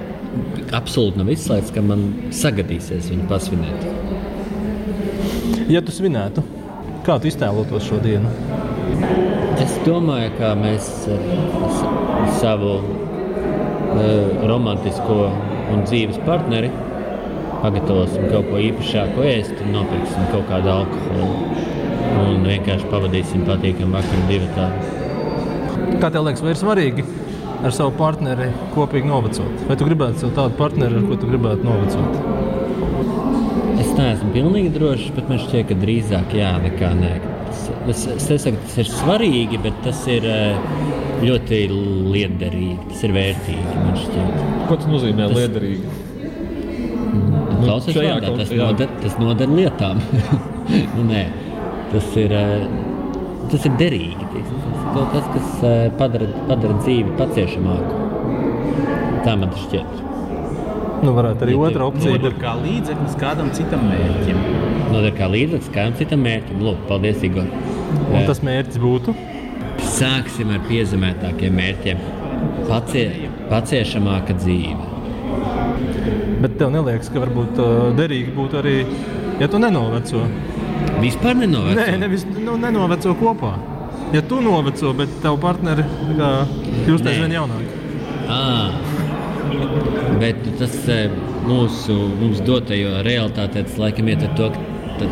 absolūti 0.74 1.20
nav 1.20 1.30
izslēgts, 1.30 1.70
ka 1.74 1.84
man 1.86 2.02
sagadīsies 2.34 3.12
viņu 3.12 3.28
pasvinēt. 3.30 3.86
Ja 5.70 5.80
tu 5.86 5.94
svinētu, 5.94 6.42
kā 7.06 7.20
tu 7.22 7.30
iztēlotos 7.30 7.86
šo 7.86 8.00
dienu? 8.02 8.28
Es 9.62 9.78
domāju, 9.86 10.34
ka 10.40 10.50
mēs 10.58 10.90
savu 12.40 12.74
uh, 12.82 14.02
romantisko 14.50 15.30
un 15.70 15.86
dzīves 15.86 16.18
partneri 16.26 16.74
pagatavosim 17.64 18.28
kaut 18.28 18.50
ko 18.50 18.60
īpašāku 18.60 19.24
ēst 19.24 19.60
un 19.64 19.72
nopirksim 19.78 20.28
kaut 20.32 20.46
kādu 20.50 20.72
alkoholu. 20.74 21.62
Un 22.14 22.44
vienkārši 22.44 22.90
pavadīsim 22.92 23.44
patīkamu 23.48 23.96
vakaru 23.96 24.26
divu 24.28 24.48
tādu. 24.54 24.76
Kā 26.02 26.10
tev 26.12 26.26
liekas, 26.26 26.44
vai 26.44 26.52
ir 26.52 26.60
svarīgi 26.60 27.04
ar 27.64 27.72
savu 27.74 27.94
partneri 27.96 28.50
kopīgi 28.74 29.08
novecot? 29.08 29.64
Vai 29.68 29.78
tu 29.80 29.88
gribētu 29.88 30.20
sev 30.20 30.34
tādu 30.36 30.58
partneri, 30.58 31.00
ar 31.00 31.08
ko 31.08 31.18
tu 31.20 31.30
gribētu 31.30 31.64
novecot? 31.64 32.10
Es 33.80 33.90
neesmu 33.96 34.30
pilnīgi 34.36 34.74
drošs, 34.74 35.10
bet 35.16 35.32
man 35.32 35.40
šķiet, 35.40 35.68
ka 35.70 35.78
drīzāk 35.80 36.36
jā, 36.36 36.52
nekā 36.62 36.92
nē. 37.00 37.14
Es, 37.54 37.66
es, 37.94 38.06
es 38.12 38.30
nesaku, 38.34 38.60
tas 38.68 38.80
ir 38.84 38.90
svarīgi, 38.92 39.60
bet 39.64 39.76
tas 39.86 40.04
ir 40.12 40.28
ļoti 41.24 41.64
liederīgi. 41.72 42.80
Tas 42.92 43.04
ir 43.08 43.14
vērtīgi. 43.16 43.68
man 43.80 44.02
šķiet. 44.04 44.42
Ko 44.68 44.82
tas 44.82 44.90
nozīmē 44.90 45.30
tas... 45.30 45.38
liederīgi? 45.40 46.03
Klausies, 47.64 47.96
šajā 47.96 48.14
vārdā, 48.16 48.32
tas, 48.40 48.52
jā. 48.52 48.60
noder, 48.62 48.94
tas 49.02 49.18
noder 49.20 49.52
lietām. 49.58 50.00
nu, 50.96 51.04
nē, 51.08 51.24
tas 51.92 52.08
ir, 52.20 52.34
eh, 52.38 52.66
tas 53.52 53.68
ir 53.68 53.76
derīgi. 53.80 54.30
teiksim. 54.32 54.64
Tas 54.64 55.04
ir 55.04 55.12
kaut 55.14 55.28
kas, 55.36 55.52
eh, 55.68 55.84
padara, 56.00 56.30
padara 56.48 56.80
dzīvi 56.80 57.14
paciešamāku. 57.20 58.02
Tā 59.24 59.36
man 59.40 59.52
tas 59.54 59.68
šķiet. 59.68 60.02
Nu, 61.04 61.12
varētu 61.16 61.44
arī 61.44 61.52
Ja 61.52 61.58
tu 61.58 61.66
otra 61.68 61.86
opcija 61.90 62.16
Noder 62.16 62.36
kā 62.40 62.54
līdzeklis 62.60 63.16
kādam 63.20 63.50
citam 63.56 63.84
mērķim. 63.90 64.40
Noder 64.92 65.12
kā 65.18 65.28
līdzeklis 65.32 65.70
kādam 65.74 65.96
citam 66.00 66.24
mērķim. 66.24 66.62
Lūk, 66.64 66.80
paldies, 66.88 67.24
Igor. 67.26 67.48
Un 68.14 68.26
tas 68.28 68.40
mērķis 68.46 68.80
būtu? 68.80 69.16
Sāksim 69.94 70.54
ar 70.54 70.64
piezemētākiem 70.70 71.60
mērķiem. 71.60 72.02
Pacie, 72.68 73.06
paciešamāka 73.50 74.36
dzīve. 74.40 74.83
Bet 76.44 76.58
tev 76.60 76.74
neliekas, 76.74 77.08
ka 77.08 77.22
varbūt 77.22 77.56
uh, 77.56 77.68
derīgi 77.96 78.34
būtu 78.36 78.58
arī, 78.60 78.74
ja 79.40 79.46
tu 79.48 79.56
nenoveco. 79.56 80.26
Vispār 81.00 81.38
nenoveco? 81.38 81.78
Nē, 81.78 81.94
nevis 82.02 82.26
nu, 82.36 82.58
nenoveco 82.60 83.14
kopā. 83.16 83.54
Ja 84.12 84.20
tu 84.28 84.42
noveco, 84.44 84.90
bet 84.98 85.14
tavu 85.22 85.38
partneri 85.40 85.86
tā 85.88 86.16
kā 86.18 86.28
kļūst 86.84 87.08
aizvien 87.08 87.32
jaunāk. 87.32 87.70
À, 88.28 88.42
bet 90.20 90.44
tas 90.60 90.76
eh, 90.92 91.08
mūsu 91.48 91.96
mums 92.20 92.44
dotajā 92.44 93.00
realitātē 93.08 93.64
tas 93.64 93.80
laikam 93.80 94.12
iet 94.12 94.26
ar 94.28 94.36
to, 94.36 94.50
ka 95.00 95.08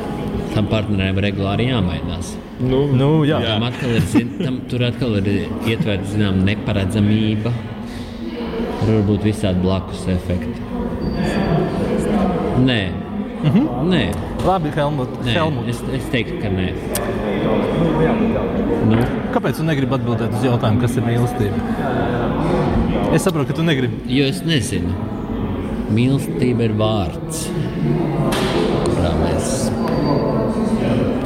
tam 0.53 0.68
partnerim 0.68 1.23
regulāri 1.25 1.71
jāmainās. 1.71 2.35
Nu, 2.61 2.85
Nu, 2.92 3.11
jā. 3.25 3.40
Tam 3.47 3.64
atkal 3.71 3.97
ir, 3.97 4.37
tam, 4.37 4.61
tur 4.68 4.85
atkal 4.85 5.16
ir 5.23 5.33
ietverta 5.64 6.12
zināma 6.12 6.45
neparedzamība. 6.53 7.57
Tur 8.83 8.99
var 8.99 9.09
būt 9.09 9.31
visādi 9.33 9.64
blakus 9.64 10.05
efekti. 10.12 10.82
Nē, 12.59 12.83
Mm 13.43 13.51
-hmm. 13.51 13.88
nē, 13.91 14.12
Labi, 14.47 14.71
Helmut. 14.71 15.09
nē. 15.25 15.33
Helmut. 15.33 15.69
Es, 15.69 15.83
es 15.95 16.05
teiktu, 16.12 16.33
ka 16.43 16.49
nē. 16.49 16.73
Nu, 18.88 18.97
Kāpēc 19.35 19.57
tu 19.57 19.65
negribi 19.65 19.95
atbildēt 19.95 20.31
uz 20.37 20.45
jautājumu, 20.45 20.81
kas 20.81 20.97
ir 20.97 21.03
mīlestība? 21.03 21.59
Es 23.15 23.23
saprotu, 23.25 23.47
ka 23.49 23.53
tu 23.53 23.62
negribi. 23.62 23.95
jo 24.07 24.25
es 24.25 24.43
nezinu. 24.45 24.93
Mīlestība 25.93 26.62
ir 26.62 26.73
vārds, 26.79 27.49
kurā 28.87 29.12
mēs 29.25 29.71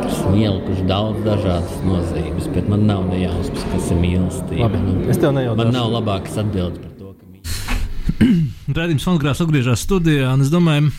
esam 0.09 0.35
ielikuši 0.35 0.87
daudz 0.89 1.19
dažādas 1.25 1.77
nozīmes, 1.87 2.49
bet 2.55 2.69
man 2.69 2.87
nav 2.87 3.05
ne 3.11 3.21
jausmas, 3.23 3.65
kas 3.73 3.91
ir 3.91 3.97
mīlestība. 3.97 4.61
Labi, 4.63 4.79
Nu, 4.79 5.11
es 5.11 5.19
tev 5.19 5.33
nejautāšu. 5.33 5.57
Man 5.57 5.73
nav 5.73 5.91
labākas 5.93 6.39
atbildes 6.39 6.79
par 6.79 6.91
to, 6.99 7.15
ka 7.19 7.25
mīlestība. 7.33 8.75
Rādījums 8.79 9.05
fonogrāfs 9.07 9.41
atgriežas 9.45 9.81
studijā, 9.87 10.33
un 10.35 10.41
es 10.41 10.51
domāju, 10.51 10.87
es 10.87 10.93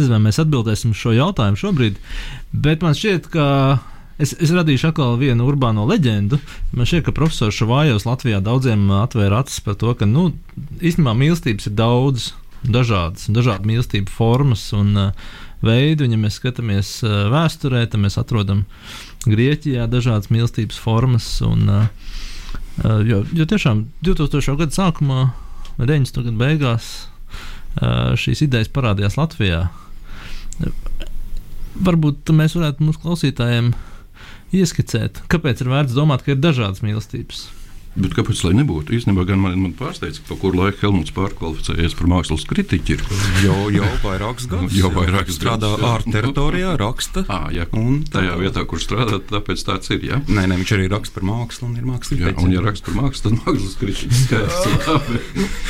nezinu, 0.00 0.16
vai 0.16 0.24
mēs 0.28 0.40
atbildēsim 0.42 0.94
šo 0.96 1.14
jautājumu 1.16 1.60
šobrīd, 1.60 2.00
bet 2.52 2.84
man 2.86 2.96
šķiet, 2.96 3.28
ka 3.32 3.46
es, 4.22 4.32
es 4.40 4.52
radīšu 4.54 4.90
atkal 4.90 5.16
vienu 5.20 5.46
urbāno 5.48 5.86
leģendu. 5.88 6.40
Man 6.76 6.88
šķiet, 6.88 7.06
ka 7.06 7.16
profesors 7.16 7.56
Šavājos 7.58 8.08
Latvijā 8.08 8.40
daudziem 8.44 8.88
atvēra 9.02 9.42
acis 9.44 9.62
par 9.64 9.78
to, 9.80 9.92
ka, 9.98 10.08
nu, 10.08 10.30
īstenībā 10.80 11.16
mīlestības 11.16 11.70
ir 11.70 11.76
daudz 11.78 12.30
dažādas, 12.66 13.28
dažādu 13.32 13.68
mīlestību 13.68 14.12
formas 14.12 14.68
un 14.76 14.94
uh, 14.98 15.34
veidu. 15.64 16.06
Un, 16.06 16.16
ja 16.16 16.20
mēs 16.20 16.38
skatāmies 16.40 16.98
uh, 17.04 17.26
vēsturē, 17.32 17.86
tad 17.90 18.02
mēs 18.02 18.18
atrodam 18.20 18.64
Grieķijā 19.26 19.88
dažādas 19.90 20.30
mīlestības 20.32 20.78
formas. 20.80 21.28
Un, 21.46 21.66
uh, 21.70 22.12
uh, 22.84 23.00
jo, 23.06 23.24
jo 23.36 23.48
tiešām 23.48 23.86
2000. 24.06 24.56
gada 24.62 24.78
sākumā, 24.78 25.30
90. 25.80 26.22
gada 26.28 26.38
beigās, 26.40 26.92
uh, 27.80 28.14
šīs 28.18 28.46
idejas 28.48 28.72
parādījās 28.72 29.18
Latvijā. 29.20 29.66
Varbūt 31.86 32.32
mēs 32.32 32.56
varētu 32.56 32.86
mūsu 32.86 33.02
klausītājiem 33.02 33.74
ieskicēt, 34.56 35.24
kāpēc 35.32 35.60
ir 35.62 35.72
vērts 35.72 35.96
domāt, 35.96 36.24
ka 36.24 36.32
ir 36.32 36.40
dažādas 36.40 36.82
mīlestības. 36.86 37.46
Bet 37.96 38.12
kāpēc 38.16 38.42
lai 38.44 38.52
nebūtu? 38.58 38.92
Īstenībā 38.96 39.24
gan 39.28 39.40
man, 39.40 39.54
man 39.60 39.72
pārsteidz, 39.76 40.18
ka 40.20 40.34
pa 40.34 40.36
kuru 40.40 40.60
laiku 40.60 40.82
Helmuts 40.84 41.14
pārkvalificējies 41.16 41.94
par 41.96 42.10
mākslas 42.12 42.44
kritiķi. 42.48 42.98
Jau, 43.44 43.56
jau 43.78 43.88
vairākus 44.02 44.48
gadus. 44.50 44.76
Jau 44.76 44.90
vairākus 44.92 45.38
strādā 45.38 45.70
gadus, 45.72 45.86
ārā 45.88 46.14
teritorijā, 46.18 46.74
raksta. 46.80 47.24
Ah, 47.32 47.46
jā, 47.54 47.64
Un 47.76 48.02
tajā 48.08 48.36
vietā, 48.40 48.62
kur 48.68 48.80
strādā, 48.80 49.18
tāpēc 49.30 49.64
tāds 49.66 49.90
ir. 49.92 50.04
Jā, 50.06 50.20
Nē, 50.28 50.46
nē, 50.48 50.58
viņš 50.60 50.74
arī 50.76 50.86
raksta 50.92 51.18
par 51.18 51.26
mākslu 51.28 51.68
un 51.70 51.76
ir 51.80 51.86
mākslinieks. 51.88 52.36
jā 52.36 52.44
un, 52.46 52.52
ja 52.54 52.62
raksta 52.64 52.88
par 52.90 52.98
mākslu, 53.00 53.30
tad 53.30 53.40
mākslas 53.42 53.76
kritiķis 53.80 54.22
skaidrs. 54.26 54.66
labi. 54.86 55.20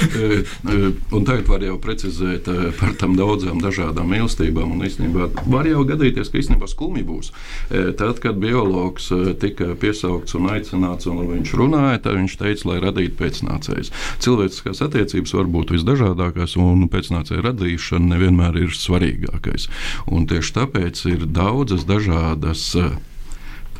E, 0.06 0.42
e, 0.76 0.90
un 1.16 1.26
tagad 1.26 1.48
var 1.50 1.64
jau 1.66 1.76
precizēt 1.82 2.50
e, 2.50 2.56
par 2.78 2.94
tam 3.00 3.16
daudzām 3.18 3.60
dažādām 3.62 4.10
mīlestībām. 4.12 4.74
Un 4.76 4.86
īstenībā 4.86 5.30
var 5.50 5.68
jau 5.70 5.82
gadīties, 5.88 6.30
ka 6.32 6.40
īstenībā 6.42 6.68
skumji 6.70 7.04
būs. 7.06 7.32
Tad, 7.70 8.20
kad 8.22 8.38
biologs 8.42 9.08
tika 9.42 9.72
piesaukts 9.80 10.36
un 10.38 10.50
aicināts, 10.52 11.08
un 11.10 11.22
viņš 11.30 11.54
runāja, 11.58 12.02
tad 12.16 12.24
viņš 12.24 12.36
teica, 12.40 12.68
lai 12.70 12.78
radītu 12.80 13.18
pēcnācējus. 13.20 13.92
Cilvēciskās 14.24 14.80
attiecības 14.86 15.34
var 15.36 15.50
būt 15.52 15.74
visdažādākās, 15.76 16.56
un 16.56 16.88
pēcnācēju 16.88 17.44
radīšana 17.44 18.14
nevienmēr 18.14 18.56
ir 18.64 18.72
svarīgākais. 18.72 19.68
Un 20.08 20.26
tieši 20.30 20.56
tāpēc 20.56 21.04
ir 21.12 21.26
daudzas 21.28 21.84
dažādas. 21.84 22.74
e, 22.74 22.88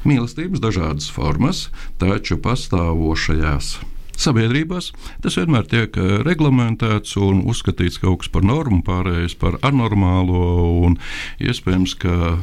Mīlestības 0.06 0.60
dažādas 0.62 1.08
formas, 1.10 1.68
taču 1.98 2.36
pastāvošajās 2.38 3.78
sabiedrībās 4.16 4.92
tas 5.20 5.36
vienmēr 5.36 5.66
tiek 5.68 5.96
eh, 5.98 6.20
reglamentēts 6.24 7.16
un 7.20 7.42
uzskatīts 7.44 7.98
kaut 8.00 8.22
kas 8.22 8.30
par 8.32 8.46
normu, 8.46 8.84
pārējais 8.86 9.34
par 9.36 9.58
anormālo. 9.66 10.94
Iespējams, 11.42 11.96
ka 12.00 12.38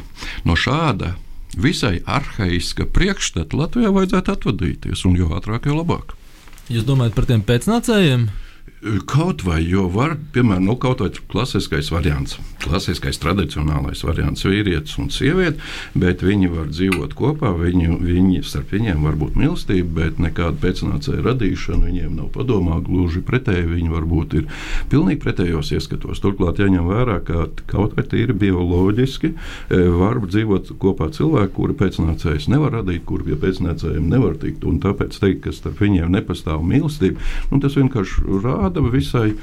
no 0.45 0.57
šāda 0.59 1.15
visai 1.59 1.99
arhaiska 2.05 2.87
priekšstata 2.93 3.57
Latvijā 3.57 3.91
vajadzētu 3.93 4.33
atvadīties, 4.37 5.05
un 5.09 5.17
jo 5.19 5.29
ātrāk, 5.37 5.67
jo 5.69 5.77
labāk. 5.79 6.15
Jūs 6.71 6.85
domājat 6.87 7.17
par 7.17 7.27
tiem 7.29 7.43
pēcnācējiem? 7.45 8.29
Kaut 9.07 9.45
vai, 9.47 9.61
jo 9.63 9.85
var, 9.87 10.17
piemēram, 10.35 10.65
nu, 10.67 10.73
kaut 10.75 10.99
vai 10.99 11.07
klasiskais 11.31 11.87
variants, 11.93 12.35
klasiskais 12.65 13.15
tradicionālais 13.21 14.01
variants, 14.03 14.43
vīrietis 14.43 14.97
un 14.99 15.07
sieviete, 15.13 15.61
bet 15.95 16.23
viņi 16.25 16.49
var 16.51 16.67
dzīvot 16.67 17.13
kopā, 17.15 17.53
viņi, 17.55 17.93
viņi 18.03 18.41
starp 18.43 18.73
viņiem 18.75 19.05
var 19.07 19.15
būt 19.21 19.37
mīlestība, 19.39 19.87
bet 20.01 20.19
nekāda 20.19 20.59
pēcnācēja 20.65 21.23
radīšana 21.23 21.87
viņiem 21.87 22.17
nav 22.17 22.33
padomā, 22.35 22.81
gluži 22.83 23.21
pretēji, 23.23 23.69
viņi 23.71 23.93
varbūt 23.93 24.35
ir 24.41 24.49
pilnīgi 24.91 25.21
pretējos 25.23 25.71
ieskatos. 25.77 26.19
Turklāt 26.23 26.59
jāņem 26.59 26.89
vērā, 26.89 27.21
ka 27.23 27.47
kaut 27.71 27.95
vai 27.95 28.03
tīri 28.03 28.35
bioloģiski 28.35 29.31
e, 29.31 29.81
var 29.95 30.19
dzīvot 30.25 30.73
kopā 30.83 31.07
cilvēki, 31.15 31.55
kuri 31.55 31.77
pēcnācējs 31.79 32.49
nevar 32.51 32.81
radīt, 32.81 33.07
kuri 33.07 33.31
pie 33.31 33.39
pēcnācējiem 33.47 34.11
nevar 34.11 34.35
tikt, 34.43 34.67
un 34.67 34.83
tāpēc 34.83 35.15
teikt, 35.23 35.45
ka 35.47 35.55
starp 35.55 35.79
viņiem 35.83 36.11
nepastāv 36.19 36.67
mīlestība, 36.67 37.23
nu, 37.53 37.63
tas 37.63 37.79
vienkārši 37.79 38.27
rāda 38.43 38.72
tāda 38.73 38.93
visai, 38.93 39.33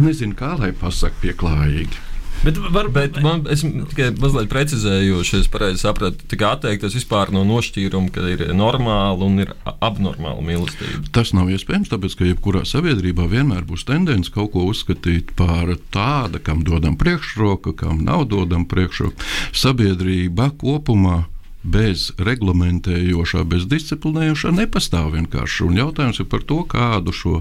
nezinu, 0.00 0.36
kā 0.38 0.56
lai 0.60 0.72
pasakā, 0.76 1.20
pieklājīga. 1.24 2.04
Bet, 2.44 2.58
var, 2.70 2.88
bet 2.92 3.16
man, 3.24 3.46
es 3.50 3.62
tikai 3.64 4.10
mazliet 4.20 4.50
precizēju, 4.52 5.20
jo 5.24 5.38
es 5.40 5.48
pareizi 5.50 5.80
sapratu, 5.80 6.36
ka 6.36 6.50
atteikties 6.52 6.98
vispār 6.98 7.32
no 7.34 7.42
nošķīruma, 7.48 8.12
ka 8.12 8.26
ir 8.28 8.44
normāla 8.54 9.24
un 9.24 9.40
ir 9.42 9.54
abnormāla 9.64 10.44
mīlestība. 10.44 11.08
Tas 11.16 11.32
nav 11.34 11.48
iespējams, 11.54 11.90
tāpēc 11.90 12.18
ka 12.18 12.28
jebkurā 12.28 12.62
sabiedrībā 12.68 13.26
vienmēr 13.32 13.64
būs 13.66 13.86
tendence 13.88 14.32
kaut 14.34 14.52
ko 14.52 14.66
uzskatīt 14.68 15.32
par 15.38 15.72
tādu, 15.94 16.42
kam 16.44 16.60
dodam 16.66 16.98
priekšroku, 17.00 17.72
kam 17.80 18.04
nav 18.06 18.28
dodam 18.30 18.68
priekšroku. 18.68 19.16
Sabiedrība 19.56 20.52
kopumā 20.60 21.24
bez 21.66 22.10
reglamentējošā, 22.22 23.42
bez 23.50 23.66
disciplinējošā 23.70 24.52
nepastāv 24.54 25.12
vienkārši. 25.16 25.66
Un 25.66 25.80
jautājums 25.80 26.22
ir 26.22 26.28
par 26.30 26.44
to, 26.46 26.62
kādu 26.70 27.14
šo 27.16 27.40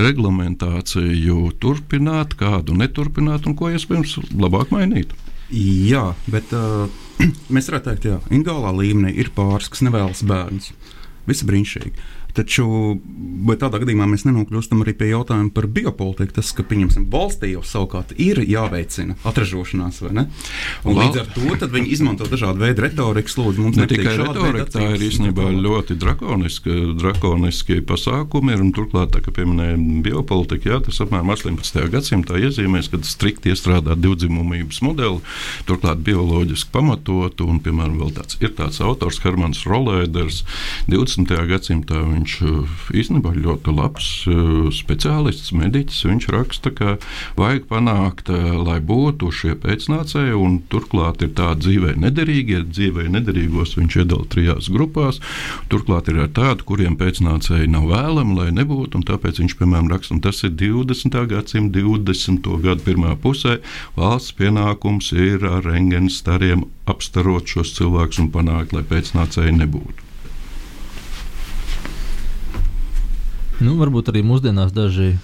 reglamentāciju 0.00 1.52
turpināt, 1.62 2.36
kādu 2.40 2.76
neturpināt 2.78 3.46
un 3.46 3.56
ko 3.58 3.70
iespējams 3.74 4.18
labāk 4.34 4.72
mainīt. 4.74 5.12
Jā, 5.52 6.08
bet 6.32 6.50
uh, 6.56 6.88
mēs 7.54 7.70
varētu 7.70 7.92
teikt, 7.92 8.06
ka 8.08 8.34
individuālā 8.34 8.72
līmenī 8.80 9.14
ir 9.20 9.30
pāris, 9.36 9.70
kas 9.70 9.84
nevēlas 9.86 10.24
bērnus. 10.26 10.72
Viss 11.26 11.46
brīnišķīgi. 11.46 12.06
Taču 12.36 12.66
tādā 13.56 13.80
gadījumā 13.80 14.06
mēs 14.10 14.26
nenokļūstam 14.26 14.82
arī 14.84 14.92
pie 14.98 15.10
jautājuma 15.12 15.52
par 15.56 15.68
biopolitiku. 15.72 16.36
Tas, 16.36 16.52
ka 16.56 16.64
valstī 17.12 17.52
jau 17.54 17.62
savukārt 17.64 18.12
ir 18.20 18.42
jāveicina 18.44 19.16
atražošanās, 19.26 20.02
vai 20.04 20.12
ne? 20.18 20.24
Un 20.84 20.98
līdz 21.00 21.20
ar 21.22 21.30
to 21.32 21.70
viņi 21.72 21.92
izmanto 21.94 22.28
dažādu 22.28 22.64
veidu 22.64 22.84
retoriku. 22.84 23.32
Lūdzu, 23.36 23.62
mums 23.62 23.76
ne 23.76 23.86
tikai 23.90 24.14
retorika, 24.20 24.66
tā 24.76 24.84
ir 24.94 25.02
īstenībā 25.08 25.48
ļoti 25.54 25.96
drakoniska, 26.00 26.76
drakoniski 26.96 27.80
pasākumi. 27.86 28.54
Ir, 28.56 28.62
turklāt, 28.76 29.12
tā, 29.14 29.20
kā 29.24 29.32
pieminēja 29.34 29.76
biopolitika, 30.04 30.70
jā, 30.72 30.80
tas 30.86 31.00
apmēram 31.04 31.32
18. 31.34 31.82
gadsimtā 31.92 32.40
iezīmēs, 32.40 32.90
kad 32.92 33.06
strikti 33.08 33.52
iestrādā 33.52 33.96
divdzimumības 33.98 34.80
modeli, 34.86 35.20
turklāt 35.68 36.02
bioloģiski 36.06 36.72
pamatot. 36.74 37.44
Un, 37.46 37.60
piemēram, 37.64 37.98
vēl 38.00 38.14
tāds 38.16 38.40
ir 38.42 38.54
tāds 38.56 38.80
autors 38.84 39.20
Hermans 39.24 39.64
Rolēders 39.68 40.42
20. 40.90 41.36
gadsimtā. 41.52 42.02
Viņš 42.06 42.25
Viņš 42.26 42.40
eh, 42.42 42.78
īstenībā 42.98 43.30
ir 43.36 43.44
ļoti 43.44 43.70
labs 43.70 44.06
eh, 44.26 44.38
speciālists, 44.74 45.52
mediķis. 45.54 46.00
Viņš 46.10 46.24
raksta, 46.34 46.72
ka 46.74 46.96
vajag 47.38 47.68
panākt, 47.70 48.32
eh, 48.34 48.48
lai 48.58 48.80
būtu 48.82 49.28
šie 49.30 49.52
pēcnācēji, 49.62 50.32
un 50.34 50.56
turklāt 50.66 51.22
ir 51.22 51.30
tādi 51.38 51.62
dzīvē 51.62 51.92
nederīgi, 52.02 52.56
ja 52.56 52.64
dzīvē 52.66 53.04
nederīgos 53.14 53.76
viņš 53.78 53.98
iedala 54.02 54.26
trijās 54.26 54.66
grupās. 54.74 55.20
Turklāt 55.70 56.10
ir 56.10 56.18
tādi, 56.34 56.66
kuriem 56.66 56.96
pēcnācēji 56.98 57.70
nav 57.70 57.86
vēlami, 57.92 58.34
lai 58.40 58.48
nebūtu, 58.56 58.98
un 58.98 59.06
tāpēc 59.06 59.38
viņš, 59.44 59.54
piemēram, 59.60 59.92
raksta, 59.94 60.16
un 60.16 60.24
tas 60.26 60.42
ir 60.42 60.56
20. 60.58 61.20
gadsimta 61.30 61.78
20. 61.78 62.50
gadu 62.64 62.82
pirmā 62.88 63.14
pusē. 63.22 63.60
Valsts 63.94 64.34
pienākums 64.34 65.12
ir 65.14 65.46
ar 65.46 65.62
rengēnu 65.62 66.10
stariem 66.10 66.66
apstarot 66.90 67.46
šos 67.46 67.76
cilvēkus 67.78 68.24
un 68.24 68.32
panākt, 68.34 68.74
lai 68.74 68.82
pēcnācēji 68.82 69.54
nebūtu. 69.62 70.05
Nu, 73.64 73.76
varbūt 73.80 74.12
arī 74.12 74.24
mūsdienās 74.26 74.74
daži 74.76 75.14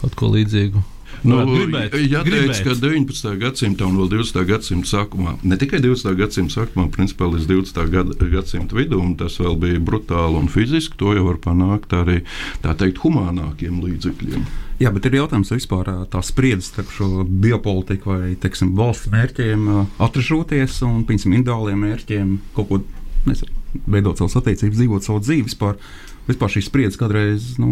kaut 0.00 0.14
ko 0.16 0.30
līdzīgu. 0.32 0.82
Nu, 1.24 1.38
gribēt, 1.48 1.94
jāteic, 1.96 2.26
gribēt. 2.26 2.60
ka 2.66 2.74
19. 2.76 3.30
gadsimta 3.40 3.86
un 3.86 3.96
vēl 4.00 4.10
20. 4.18 4.42
gadsimta 4.48 4.90
sākumā, 4.90 5.36
ne 5.46 5.56
tikai 5.58 5.80
20. 5.80 6.12
gadsimta 6.18 6.58
sākumā, 6.58 6.88
principā 6.92 7.28
līdz 7.30 7.46
20. 7.48 7.80
Gad, 7.92 8.12
gadsimta 8.32 8.76
vidum, 8.76 9.14
tas 9.18 9.38
vēl 9.40 9.56
bija 9.62 9.80
brutāli 9.80 10.40
un 10.40 10.50
fiziski. 10.52 10.98
To 11.00 11.14
jau 11.16 11.24
var 11.28 11.40
panākt 11.42 11.94
arī 11.96 12.20
tā 12.64 12.74
teikt 12.78 13.00
humānākiem 13.04 13.80
līdzekļiem. 13.84 14.46
Jā, 14.82 14.92
bet 14.92 15.08
ir 15.08 15.16
jautājums, 15.16 15.52
vai 15.52 15.60
vispār 15.60 15.92
tā 16.12 16.20
spriedzes 16.26 16.68
starp 16.74 16.90
šo 16.92 17.24
biopolitiku 17.24 18.12
vai 18.12 18.34
teiksim, 18.40 18.74
valsts 18.76 19.08
mērķiem 19.12 19.70
atražoties 20.04 20.82
un 20.84 21.06
piemēram, 21.08 21.38
individuāliem 21.38 21.86
mērķiem 21.86 22.34
kaut 22.58 22.68
ko 22.68 22.82
nezinu, 23.24 23.56
veidot 23.88 24.20
savas 24.20 24.36
attiecības, 24.42 24.76
dzīvot 24.76 25.06
savu 25.06 25.22
dzīvi 25.24 25.48
vispār 25.48 25.80
vispār 26.28 26.52
šī 26.52 26.64
spriedzes 26.66 27.00
kādreiz 27.00 27.54
nu, 27.62 27.68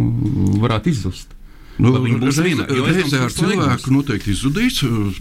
varētu 0.63 0.93
izzust. 0.93 1.35
Nu, 1.75 1.91
reizē 1.99 2.55
reiz 2.87 3.15
ar 3.19 3.33
cilvēku 3.35 3.91
noteikti 3.91 4.31
izzudīs. 4.31 4.77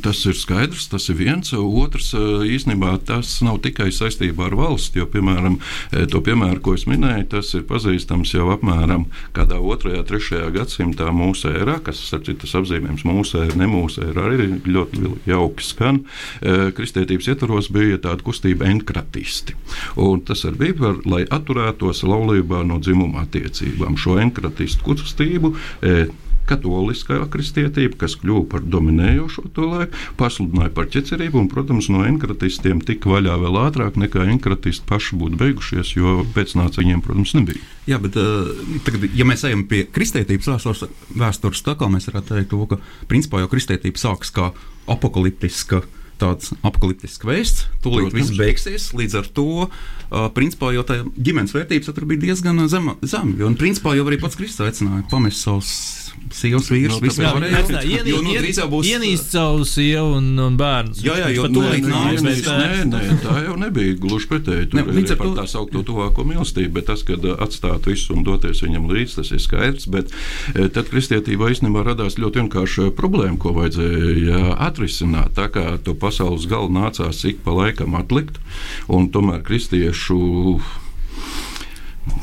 Tas 0.06 0.20
ir 0.30 0.38
skaidrs, 0.38 0.86
tas 0.92 1.08
ir 1.10 1.18
viens. 1.18 1.50
Otrs, 1.58 2.12
īstenībā, 2.46 2.92
tas 3.08 3.32
nav 3.46 3.58
tikai 3.66 3.88
saistībā 3.94 4.52
ar 4.52 4.56
valsti. 4.60 5.02
Jo, 5.02 5.08
piemēram, 5.10 5.58
to 6.12 6.22
piemēru, 6.22 6.62
ko 6.62 6.76
es 6.78 6.86
minēju, 6.90 7.26
tas 7.32 7.50
ir 7.58 7.66
pazīstams 7.70 8.36
jau 8.36 8.52
apmēram 8.54 9.08
kādā 9.34 9.58
2. 9.58 9.96
un 9.98 10.06
3. 10.12 10.44
gadsimtā 10.54 11.10
mūsu 11.16 11.50
ērā, 11.50 11.80
kas, 11.86 12.04
starp 12.12 12.28
citu, 12.30 12.50
apzīmējums 12.62 13.06
mūsu 13.10 13.42
ērā, 13.42 13.58
ne 13.58 13.70
mūsu 13.72 14.06
ērā, 14.06 14.28
arī 14.30 14.50
ļoti 14.70 15.14
jauki 15.30 15.66
skan. 15.66 16.04
Kristietības 16.78 17.32
ietvaros 17.34 17.72
bija 17.74 17.98
tāda 18.04 18.22
kustība 18.26 18.70
enkratisti. 18.70 19.58
Un 19.98 20.22
tas 20.28 20.46
arī 20.46 20.68
bija, 20.68 20.78
par, 20.84 21.02
lai 21.10 21.24
atturētos 21.26 22.06
laulībā 22.06 22.62
no 22.68 22.78
dzimuma 22.84 23.26
attiecībām. 23.26 23.98
Šo 23.98 24.20
enkratistu 24.22 24.86
kustību 24.86 25.56
katoliskā 26.50 27.20
kristietība, 27.34 27.98
kas 28.04 28.16
kļuva 28.22 28.46
par 28.52 28.66
dominējošo 28.76 29.46
to 29.56 29.70
laiku, 29.70 30.04
pasludināja 30.20 30.74
par 30.76 30.90
ķecerību, 30.94 31.42
un, 31.42 31.50
protams, 31.52 31.90
no 31.94 32.04
enkratistiem 32.08 32.84
tika 32.86 33.12
vaļā 33.14 33.38
vēl 33.42 33.60
ātrāk 33.64 33.98
nekā 34.02 34.28
enkratisti 34.34 34.88
paši 34.90 35.20
būtu 35.22 35.40
beigušies, 35.42 35.96
jo 35.98 36.20
pēcnāca 36.36 36.84
viņiem, 36.84 37.02
protams, 37.06 37.34
nebija. 37.38 37.64
Jā, 37.90 38.00
bet 38.04 38.18
uh, 38.20 38.54
tagad, 38.86 39.10
ja 39.16 39.28
mēs 39.28 39.44
ejam 39.48 39.66
pie 39.70 39.84
kristietības 39.92 40.54
vēstures, 40.54 40.86
vēstures 41.20 41.66
tā 41.66 41.76
kā 41.80 41.90
mēs 41.92 42.08
varētu 42.12 42.38
teikt, 42.38 42.54
to, 42.54 42.64
ka 42.72 42.80
principā 43.12 43.44
jau 43.44 43.52
kristietība 43.52 44.00
sākas 44.00 44.32
kā 44.36 44.52
apakaliptiska 44.92 45.84
tāds 46.22 46.54
apakaliptisks 46.62 47.28
veids. 47.28 47.66
Tūlīt 47.84 48.14
viss 48.16 48.34
beigsies. 48.38 48.92
Līdz 48.98 49.20
ar 49.22 49.30
to, 49.36 49.50
uh, 49.68 50.30
principā, 50.36 50.74
jau 50.76 50.86
tā 50.88 51.02
ģimenes 51.18 51.56
vērtības 51.56 51.92
tur 51.94 52.08
bija 52.10 52.28
diezgan 52.28 52.64
zema. 52.72 52.98
zem, 53.02 53.36
jo, 53.40 53.50
un, 53.50 53.58
principā, 53.60 53.98
jau 53.98 54.08
arī 54.10 54.22
pats 54.22 54.40
Kristus 54.40 54.66
aicināja 54.68 55.06
pamest 55.12 55.44
savus 55.44 55.74
sievas 56.34 56.70
vīrs, 56.72 56.94
no, 56.94 57.00
vispār 57.04 57.38
būs. 58.72 58.88
Ienīst 58.90 59.34
savu 59.34 59.66
sievu 59.68 60.18
un, 60.20 60.30
un 60.40 60.58
bērnu. 60.60 60.96
Jā, 61.04 61.18
jā, 61.24 61.30
jo 61.36 61.48
tūlīt 61.52 61.88
nāks. 61.88 62.24
Nē, 62.24 62.70
nē, 62.90 63.02
tā 63.26 63.38
jau 63.46 63.58
nebija 63.60 63.98
gluži 64.02 64.30
pretēji. 64.32 64.70
Tur 64.72 64.82
ne, 64.82 64.86
līdz 64.98 65.16
ar 65.16 65.22
to 65.22 65.32
tā 65.38 65.46
saukto 65.50 65.84
tuvāko 65.86 66.26
mīlestību, 66.28 66.74
bet 66.78 66.90
tas, 66.92 67.04
kad 67.08 67.26
atstāt 67.34 67.90
visu 67.90 68.16
un 68.16 68.26
doties 68.28 68.64
viņam 68.66 68.88
līdzi, 68.92 69.18
tas 69.20 69.34
ir 69.36 69.44
skaidrs. 69.44 69.90
Bet 69.94 70.14
tad 70.76 70.90
kristietībā 70.92 71.52
īstenībā 71.54 71.86
radās 71.90 72.18
ļoti 72.22 72.44
vienkārša 72.44 72.90
problēma, 72.98 73.38
ko 73.42 73.56
vajadzēja 73.58 74.56
atrisināt. 74.70 75.36
Tā 75.38 75.50
kā 75.54 75.66
to 75.84 75.96
pasaules 76.04 76.48
galu 76.52 76.72
nācās 76.76 77.24
ik 77.30 77.44
pa 77.46 77.56
laikam 77.56 77.96
atlikt, 78.00 78.40
un 78.92 79.10
tomēr 79.14 79.44
kristiešu 79.48 80.20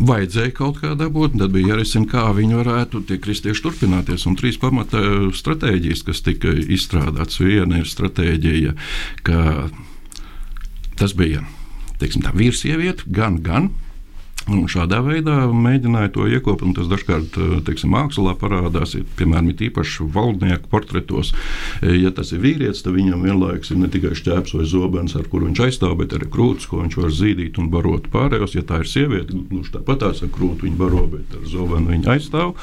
vajadzēja 0.01 0.53
kaut 0.57 0.81
kā 0.83 0.93
dabūt, 0.99 1.39
tad 1.41 1.55
bija 1.55 1.75
jārisina, 1.75 2.09
kā 2.09 2.27
viņi 2.37 2.59
varētu 2.59 3.03
tie 3.09 3.17
kristieši 3.21 3.65
turpināties. 3.65 4.27
Un 4.29 4.37
trīs 4.37 4.61
pamata 4.61 5.01
stratēģijas, 5.37 6.05
kas 6.09 6.21
tika 6.27 6.53
izstrādātas, 6.53 7.41
viena 7.41 7.81
ir 7.81 7.89
stratēģija, 7.89 8.75
ka 9.25 9.71
tas 11.01 11.17
bija 11.17 11.47
teiksim, 12.01 12.25
tā 12.25 12.33
vīrs, 12.37 12.63
sieviete, 12.65 13.09
gan, 13.13 13.41
gan 13.45 13.71
Un 14.49 14.65
šādā 14.71 15.03
veidā 15.05 15.35
mēģināja 15.53 16.15
to 16.15 16.25
iekopot, 16.31 16.73
tas 16.79 16.89
dažkārt 16.89 17.37
eh, 17.37 17.51
teiksim, 17.67 17.93
mākslā 17.93 18.33
parādās. 18.41 18.95
Ir, 18.97 19.05
piemēram, 19.19 19.51
īpaši 19.53 20.07
valdnieku 20.15 20.71
portretos. 20.73 21.35
Eh, 21.83 21.99
ja 22.01 22.13
tas 22.15 22.33
ir 22.33 22.41
vīrietis, 22.41 22.81
tad 22.87 22.97
viņam 22.97 23.27
vienlaikus 23.27 23.75
ir 23.75 23.83
ne 23.83 23.91
tikai 23.93 24.15
šķēps 24.17 24.57
vai 24.57 24.65
zobens, 24.69 25.15
ar 25.19 25.29
kuru 25.29 25.51
viņš 25.51 25.61
aizstāv, 25.67 25.99
bet 26.01 26.17
arī 26.17 26.31
krūtis, 26.33 26.71
ko 26.71 26.81
viņš 26.81 26.97
var 27.03 27.13
zīdīt 27.19 27.61
un 27.61 27.69
barot 27.73 28.09
pārējos. 28.13 28.57
Ja 28.57 28.65
tā 28.65 28.81
ir 28.81 28.89
sieviete, 28.89 29.37
gluži 29.51 29.75
tāpat 29.77 30.01
tās 30.07 30.25
ar 30.25 30.33
krūti 30.33 30.71
viņa 30.71 30.81
baro, 30.81 31.05
bet 31.13 31.37
ar 31.37 31.45
zobenu 31.51 31.93
viņa 31.93 32.17
aizstāv. 32.17 32.57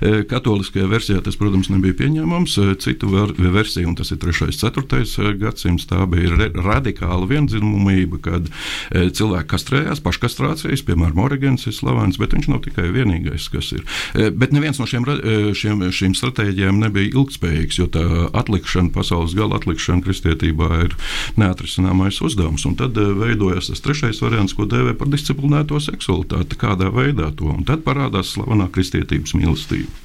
Eh, 0.00 0.22
katoliskajā 0.30 0.86
versijā 0.92 1.24
tas, 1.24 1.38
protams, 1.40 1.72
nebija 1.74 1.98
pieņemams. 1.98 2.56
Citu 2.84 3.10
versiju, 3.10 3.90
un 3.90 3.98
tas 3.98 4.14
ir 4.14 4.22
3. 4.22 4.46
un 4.46 4.54
4. 4.54 5.34
gadsimts, 5.42 5.90
tā 5.90 6.06
bija 6.10 6.48
radikāla 6.54 7.26
viendzimumība, 7.28 8.22
kad 8.22 8.48
cilvēki 8.94 9.50
kastrējās, 9.50 10.02
paškastrācijas, 10.04 10.84
piemēram, 10.86 11.23
Origens 11.24 11.66
ir 11.68 11.74
slavens, 11.76 12.18
bet 12.20 12.34
viņš 12.36 12.48
nav 12.52 12.62
tikai 12.66 12.90
vienīgais, 12.94 13.48
kas 13.52 13.72
ir. 13.76 13.84
E, 14.14 14.28
bet 14.34 14.54
neviens 14.54 14.80
no 14.80 14.88
šiem, 14.88 15.06
e, 15.08 15.36
šiem, 15.56 15.86
šīm 15.94 16.16
stratēģijām 16.18 16.80
nebija 16.82 17.12
ilgspējīgs, 17.14 17.80
jo 17.80 17.88
tā 17.94 18.04
atlikšana, 18.36 18.92
pasaules 18.94 19.36
gala 19.38 19.58
atlikšana 19.60 20.04
kristietībā 20.04 20.70
ir 20.84 20.96
neatrisināmais 21.40 22.20
uzdevums. 22.24 22.66
Un 22.68 22.78
tad 22.80 22.98
e, 23.00 23.08
veidojas 23.24 23.72
tas 23.72 23.84
trešais 23.84 24.22
variants, 24.24 24.56
ko 24.56 24.68
dēvē 24.70 24.96
par 25.00 25.10
disciplinēto 25.12 25.80
seksualitāti, 25.82 26.60
kādā 26.60 26.92
veidā 26.94 27.32
to. 27.38 27.50
Un 27.54 27.66
tad 27.68 27.86
parādās 27.86 28.34
slavenā 28.36 28.70
kristietības 28.74 29.36
mīlestība. 29.38 30.02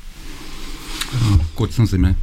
Ko 1.58 1.66
tas 1.66 1.80
nozīmē? 1.82 2.14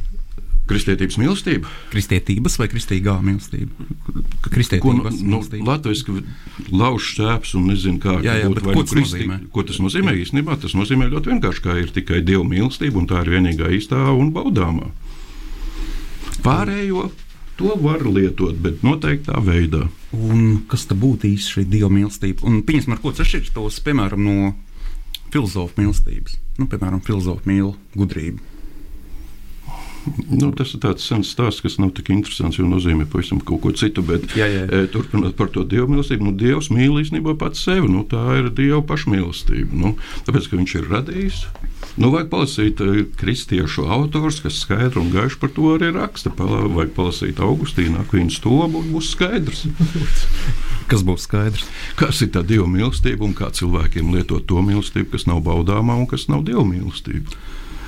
Kristietības 0.67 1.15
mīlestība. 1.21 1.69
Kristietības 1.93 2.57
vai 2.59 2.67
kristīgā 2.71 3.13
mīlestība? 3.23 3.87
Ko, 4.03 4.49
Kristietības 4.51 5.21
nu, 5.23 5.39
Latvijas 5.63 6.03
lauž 6.71 7.11
šķēps 7.13 7.53
un 7.59 7.69
nezinu, 7.71 8.01
kā 8.03 8.17
Jā, 8.25 8.35
jā, 8.41 8.49
būt, 8.49 8.59
bet 8.59 8.67
vai 8.67 8.73
ko 8.75 8.81
nu 8.81 8.87
tas 8.87 8.95
kristī- 8.97 9.21
nozīmē? 9.23 9.37
Ko 9.55 9.63
tas 9.63 9.79
nozīmē? 9.83 10.15
Īstenībā 10.23 10.57
tas 10.61 10.75
nozīmē 10.75 11.07
ļoti 11.13 11.31
vienkārši, 11.33 11.63
ka 11.63 11.77
ir 11.79 11.93
tikai 11.95 12.19
dieva 12.27 12.43
mīlestība 12.43 12.99
un 12.99 13.07
tā 13.07 13.21
ir 13.23 13.31
vienīgā 13.37 13.71
īstā 13.77 14.01
un 14.11 14.33
baudāmā. 14.35 14.91
Pārējo 16.43 17.07
to 17.57 17.73
var 17.81 18.03
lietot, 18.05 18.59
bet 18.61 18.83
noteiktā 18.85 19.39
veidā. 19.43 19.87
Un 20.11 20.63
kas 20.69 20.85
tad 20.89 20.99
būtu 21.01 21.31
īsti 21.31 21.55
šī 21.57 21.65
dieva 21.71 21.89
mīlestība? 21.91 22.43
Un 22.47 22.61
pieņemsim, 22.67 22.93
ar 22.93 23.01
ko 23.01 23.11
tas 23.15 23.25
atšķiras 23.25 23.79
piemēram, 23.87 24.19
no 24.23 24.53
filozofa 25.31 25.81
mīlestības. 25.81 26.37
Nu, 26.59 26.67
piemēram, 26.69 27.01
filozofa 27.05 27.47
mīl 27.49 27.73
gudrību. 27.97 28.56
Nu, 30.27 30.49
tas 30.55 30.73
ir 30.75 30.81
tāds 30.83 31.05
sens 31.07 31.31
stāsts, 31.33 31.63
kas 31.63 31.77
nav 31.81 31.93
tik 31.97 32.11
interesants, 32.13 32.59
jo 32.59 32.65
nozīmē 32.67 33.07
pavisam 33.11 33.39
kaut 33.43 33.61
ko 33.63 33.73
citu. 33.75 34.03
Bet, 34.05 34.29
Jā, 34.37 34.47
jā. 34.51 34.65
e, 34.67 34.83
turpinot 34.91 35.35
par 35.39 35.51
to 35.53 35.65
dievu 35.67 35.89
mīlestību, 35.91 36.29
nu, 36.29 36.35
Dievs 36.37 36.69
mīl 36.73 36.99
īstenībā 37.01 37.37
pats 37.39 37.63
sevi. 37.65 37.89
Nu, 37.91 38.03
tā 38.07 38.23
ir 38.39 38.51
Dieva 38.55 38.83
pašmīlestība. 38.87 39.71
Nu, 39.77 39.95
tāpēc, 40.27 40.49
ka 40.51 40.61
Viņš 40.61 40.75
ir 40.79 40.87
radījis. 40.91 41.41
Nu, 41.97 42.11
vajag 42.13 42.29
palasīt 42.31 42.81
e, 42.81 43.05
kristiešu 43.17 43.87
autors, 43.93 44.39
kas 44.43 44.59
skaidri 44.63 45.01
un 45.01 45.11
gaiši 45.13 45.39
par 45.41 45.53
to 45.55 45.73
arī 45.75 45.91
raksta. 45.95 46.31
Pala, 46.33 46.63
vajag 46.69 46.93
palasīt 46.97 47.41
Augustīnu, 47.43 48.01
Akvīnu 48.03 48.33
stobu 48.33 48.83
un 48.83 48.91
būs 48.95 49.13
skaidrs. 49.15 49.65
Kas 50.91 51.03
būs 51.03 51.25
skaidrs? 51.27 51.65
Kas 51.99 52.21
ir 52.23 52.31
tā 52.31 52.45
dieva 52.47 52.67
mīlestība 52.71 53.25
un 53.27 53.33
kā 53.35 53.49
cilvēkiem 53.51 54.13
lietot 54.15 54.45
to 54.47 54.61
mīlestību, 54.63 55.09
kas 55.11 55.25
nav 55.27 55.41
baudāmā 55.43 55.97
un 55.99 56.07
kas 56.07 56.29
nav 56.31 56.45
dieva 56.47 56.63
mīlestība? 56.63 57.33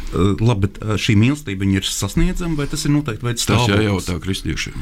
Uh, 0.09 0.33
labi, 0.41 0.71
uh, 0.81 0.95
šī 0.97 1.13
mīlestība 1.19 1.67
ir 1.69 1.85
sasniedzama, 1.85 2.57
vai 2.57 2.65
tas 2.71 2.85
ir 2.87 2.93
noteikti 2.95 3.27
veids 3.27 3.45
Tas 3.45 3.61
stāvoklis? 3.61 3.85
jājautā 3.85 4.15
kristiešiem. 4.23 4.79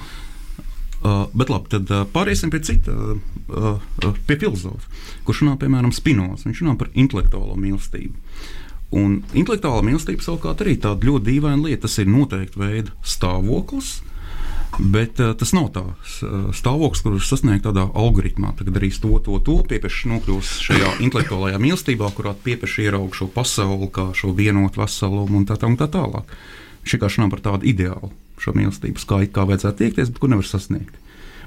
Uh, 0.97 1.25
bet 1.37 1.51
labi, 1.53 1.69
tad 1.75 1.91
uh, 1.93 2.05
pāriesim 2.09 2.49
pie 2.53 2.61
cita, 2.65 2.93
uh, 2.95 3.17
uh, 3.53 4.21
pie 4.25 4.37
filozofa, 4.41 4.87
kurš 5.27 5.43
runā 5.43 5.57
piemēram 5.61 5.91
Spinoza. 5.93 6.47
Viņš 6.47 6.63
runā 6.63 6.77
par 6.79 6.89
intelektuālo 6.95 7.57
mīlestību. 7.59 8.15
Un 8.97 9.19
intelektuālā 9.35 9.83
mīlestība 9.83 10.23
savukārt 10.23 10.63
arī 10.63 10.77
tāda 10.79 11.09
ļoti 11.09 11.27
dīvaina 11.27 11.59
lieta. 11.67 11.83
Tas 11.85 11.99
ir 11.99 12.07
noteikti 12.07 12.61
veida 12.61 12.95
stāvoklis, 13.03 13.97
bet 14.77 15.19
uh, 15.23 15.34
tas 15.38 15.53
nav 15.56 15.71
tāds 15.75 16.19
uh, 16.25 16.49
stāvoklis, 16.56 17.01
kurš 17.06 17.32
sasniegts 17.32 17.65
tādā 17.65 17.88
algoritmā. 17.97 18.53
Tagad 18.60 18.77
darīs 18.77 18.99
to, 19.03 19.15
to, 19.25 19.39
to, 19.45 19.58
piepieši 19.69 20.12
nokļūs 20.13 20.53
šajā 20.67 20.93
intelektuālajā 21.08 21.60
mīlestībā, 21.63 22.12
kurā 22.17 22.36
piepieši 22.45 22.88
ieraug 22.88 23.15
šo 23.17 23.30
pasauli 23.34 23.89
kā 23.93 24.10
šo 24.17 24.34
vienotu 24.38 24.84
veselumu 24.84 25.41
un 25.41 25.49
tā, 25.49 25.58
tā, 25.60 25.71
un 25.71 25.80
tā 25.80 25.89
tālāk. 25.91 26.32
Viņš 26.84 26.95
vienkārši 26.95 27.21
runā 27.21 27.34
par 27.34 27.43
tādu 27.49 27.67
ideālu 27.67 28.13
šo 28.38 28.53
mīlestību, 28.53 29.01
kā, 29.10 29.23
it 29.25 29.34
kā 29.36 29.47
vajadzētu 29.49 29.82
tiekties, 29.82 30.13
bet 30.13 30.21
ko 30.21 30.32
nevar 30.32 30.47
sasniegt. 30.47 30.95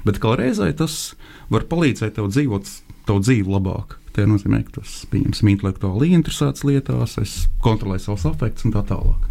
Bet 0.05 0.19
kā 0.21 0.35
reizē 0.37 0.71
tas 0.75 1.13
var 1.53 1.67
palīdzēt 1.69 2.17
tev 2.17 2.31
dzīvot 2.33 2.69
tavu 3.07 3.23
dzīvi 3.23 3.47
labāk. 3.53 3.97
Tā 4.11 4.25
nozīmē, 4.27 4.65
ka 4.67 4.81
tas 4.81 5.05
pieņemsim 5.11 5.53
intelektuāli 5.53 6.11
interesēts 6.17 6.65
lietās, 6.67 7.15
es 7.21 7.35
kontrolēju 7.63 8.09
savus 8.09 8.27
afektus 8.33 8.67
un 8.67 8.75
tā 8.75 8.83
tālāk. 8.89 9.30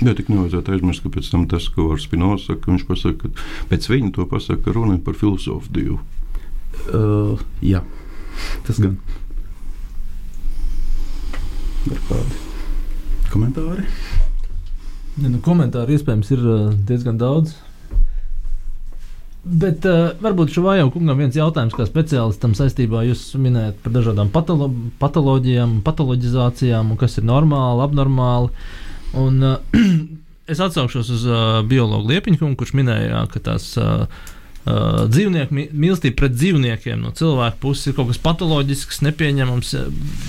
Jā, 0.00 0.14
tik 0.16 0.30
nevajadzētu 0.32 0.72
aizmirst, 0.74 1.04
ka 1.04 1.12
pēc 1.12 1.28
tam 1.30 1.44
tas, 1.50 1.68
ko 1.70 1.90
ar 1.94 2.00
Spinoza 2.02 2.52
saka, 2.52 2.70
viņš 2.72 2.86
pasaka, 2.88 3.28
ka 3.28 3.66
pēc 3.70 3.88
viņa 3.92 4.14
to 4.16 4.26
pasaka, 4.30 4.62
ka 4.64 4.74
runa 4.74 4.96
ir 4.96 5.02
par 5.04 5.18
filozofu 5.18 5.74
divu. 5.74 5.98
Uh, 6.88 7.42
jā, 7.62 7.82
tas 8.66 8.80
gan. 8.82 8.96
Ir 11.90 12.00
kādi 12.08 12.40
komentāri? 13.32 13.84
Ja, 15.20 15.28
nu, 15.28 15.42
komentāru 15.44 15.94
iespējams 15.96 16.32
ir 16.32 16.42
uh, 16.46 16.72
diezgan 16.88 17.20
daudz. 17.20 17.54
Bet 19.42 19.82
uh, 19.90 20.12
varbūt 20.22 20.52
šovājā 20.54 20.84
kungam 20.94 21.18
viens 21.18 21.36
jautājums, 21.36 21.74
kā 21.74 21.84
speciālistam 21.88 22.54
saistībā 22.54 23.02
jūs 23.08 23.24
minējat 23.42 23.80
par 23.82 23.94
dažādām 23.96 24.30
patolo 24.30 24.68
patoloģijām, 25.02 25.80
patoloģizācijām, 25.86 26.94
un 26.94 27.00
kas 27.00 27.18
ir 27.18 27.26
normāli, 27.26 27.82
abnormāli. 27.82 28.52
Un, 29.12 29.42
uh, 29.42 29.56
es 30.52 30.60
atsaukšos 30.60 31.10
uz 31.12 31.24
uh, 31.28 31.60
biologu 31.68 32.10
Liepiņkungu, 32.12 32.56
kurš 32.60 32.74
minēja, 32.78 33.24
ka 33.32 33.42
tās 33.44 33.72
uh, 33.80 34.06
uh, 34.64 35.04
dzīvnieku 35.12 35.56
mīlestība 35.56 36.18
pret 36.22 36.36
dzīvniekiem 36.36 37.02
no 37.04 37.12
cilvēka 37.16 37.60
puses 37.62 37.90
ir 37.90 37.96
kaut 37.98 38.12
kas 38.12 38.20
patoloģisks, 38.24 39.02
nepieņemams. 39.06 39.74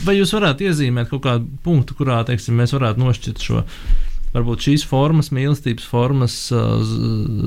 Vai 0.08 0.18
jūs 0.20 0.34
varētu 0.36 0.68
iezīmēt 0.70 1.12
kaut 1.14 1.26
kādu 1.28 1.62
punktu, 1.66 1.98
kurā 2.00 2.22
teiksim, 2.28 2.58
mēs 2.60 2.76
varētu 2.76 3.04
nošķirt 3.04 3.46
šo? 3.48 3.64
Varbūt 4.34 4.66
šīs 4.66 4.84
formas, 4.90 5.30
mīlestības 5.36 5.86
formas, 5.86 6.38
uh, 6.56 6.80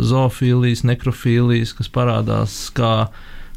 zoofīlijas, 0.07 0.85
nekrofīlijas, 0.87 1.75
kas 1.75 1.91
parādās, 1.91 2.55
kā, 2.77 3.11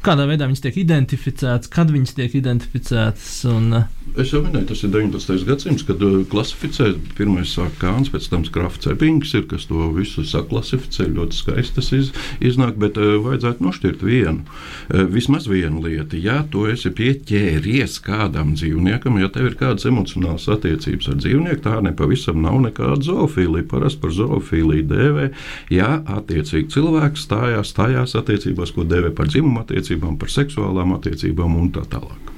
kādā 0.05 0.25
veidā 0.25 0.49
viņas 0.49 0.65
tiek 0.65 0.81
identificētas, 0.81 1.69
kad 1.71 1.93
viņas 1.93 2.17
tiek 2.17 2.39
identificētas. 2.41 3.35
Un, 3.53 3.69
uh, 3.83 3.98
Es 4.17 4.31
jau 4.33 4.39
minēju, 4.41 4.65
tas 4.71 4.81
ir 4.83 4.89
19. 4.93 5.43
gadsimts, 5.45 5.83
kad 5.85 6.01
uh, 6.01 6.21
klasificē 6.29 6.93
pirmais 7.17 7.51
sāk 7.53 7.75
Kāns, 7.81 8.09
pēc 8.09 8.25
tam 8.31 8.45
Krafts 8.49 8.89
Epings, 8.89 9.33
ir, 9.37 9.43
kas 9.51 9.67
to 9.69 9.89
visu 9.93 10.23
saklasificē. 10.25 11.05
Ļoti 11.13 11.37
skaisti 11.37 11.75
tas 11.77 11.91
iz, 11.95 12.09
iznāk, 12.41 12.79
bet 12.81 12.97
uh, 12.97 13.19
vajadzētu 13.23 13.65
nošķirt 13.65 14.05
vienu. 14.07 14.41
Uh, 14.89 15.05
vismaz 15.13 15.45
vienu 15.51 15.83
lietu. 15.85 16.17
Ja 16.19 16.41
tu 16.49 16.65
esi 16.71 16.91
pieķēries 16.95 17.99
kādam 18.05 18.55
dzīvniekam, 18.57 19.19
ja 19.21 19.29
tev 19.33 19.51
ir 19.51 19.59
kādas 19.59 19.85
emocionālas 19.89 20.49
attiecības 20.55 21.11
ar 21.13 21.19
dzīvnieku, 21.21 21.61
tā 21.67 21.77
nepavisam 21.85 22.41
nav 22.43 22.57
nekāda 22.65 23.05
zoofīlija. 23.11 23.69
Parasti 23.69 24.01
par 24.01 24.15
zoofīliju 24.17 24.87
dēvē, 24.89 25.29
ja 25.75 25.99
attiecīgi 26.17 26.73
cilvēks 26.73 27.27
stājās 27.29 27.75
tajās 27.77 28.17
attiecībās, 28.19 28.73
ko 28.73 28.87
dēvē 28.89 29.13
par 29.15 29.29
dzimumu 29.29 29.63
attiecībām, 29.63 30.17
par 30.19 30.33
seksuālām 30.33 30.97
attiecībām 30.97 31.59
un 31.61 31.71
tā 31.77 31.85
tālāk. 31.93 32.28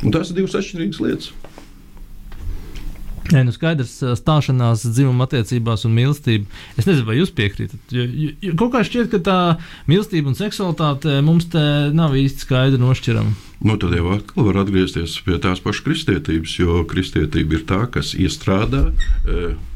Un 0.00 0.14
tās 0.14 0.30
ir 0.30 0.40
divas 0.40 0.56
atšķirīgas 0.56 1.02
lietas. 1.04 1.32
Nē, 3.30 3.44
nu 3.46 3.52
skaidrs, 3.54 3.92
stāšanās 4.18 4.82
dzimuma 4.90 5.28
attiecībās 5.28 5.84
un 5.86 5.92
mīlestība. 5.94 6.48
Es 6.74 6.88
nezinu, 6.88 7.06
vai 7.06 7.20
jūs 7.20 7.30
piekrītat. 7.36 7.92
Jo, 7.94 8.06
jo, 8.10 8.54
kaut 8.58 8.72
kā 8.74 8.82
šķiet, 8.86 9.10
ka 9.12 9.20
tā 9.22 9.36
mīlestība 9.90 10.32
un 10.32 10.38
seksualitāte 10.38 11.20
mums 11.22 11.46
te 11.52 11.62
nav 11.94 12.16
īsti 12.18 12.46
skaidri 12.46 12.80
nošķirama. 12.82 13.36
Nu, 13.60 13.76
tad 13.78 13.94
jau 13.94 14.16
atkal 14.16 14.48
var 14.48 14.62
atgriezties 14.64 15.20
pie 15.22 15.38
tās 15.42 15.62
pašas 15.62 15.84
kristietības, 15.86 16.56
jo 16.58 16.82
kristietība 16.90 17.60
ir 17.60 17.66
tā, 17.70 17.84
kas 17.94 18.16
iestrādā 18.18 18.88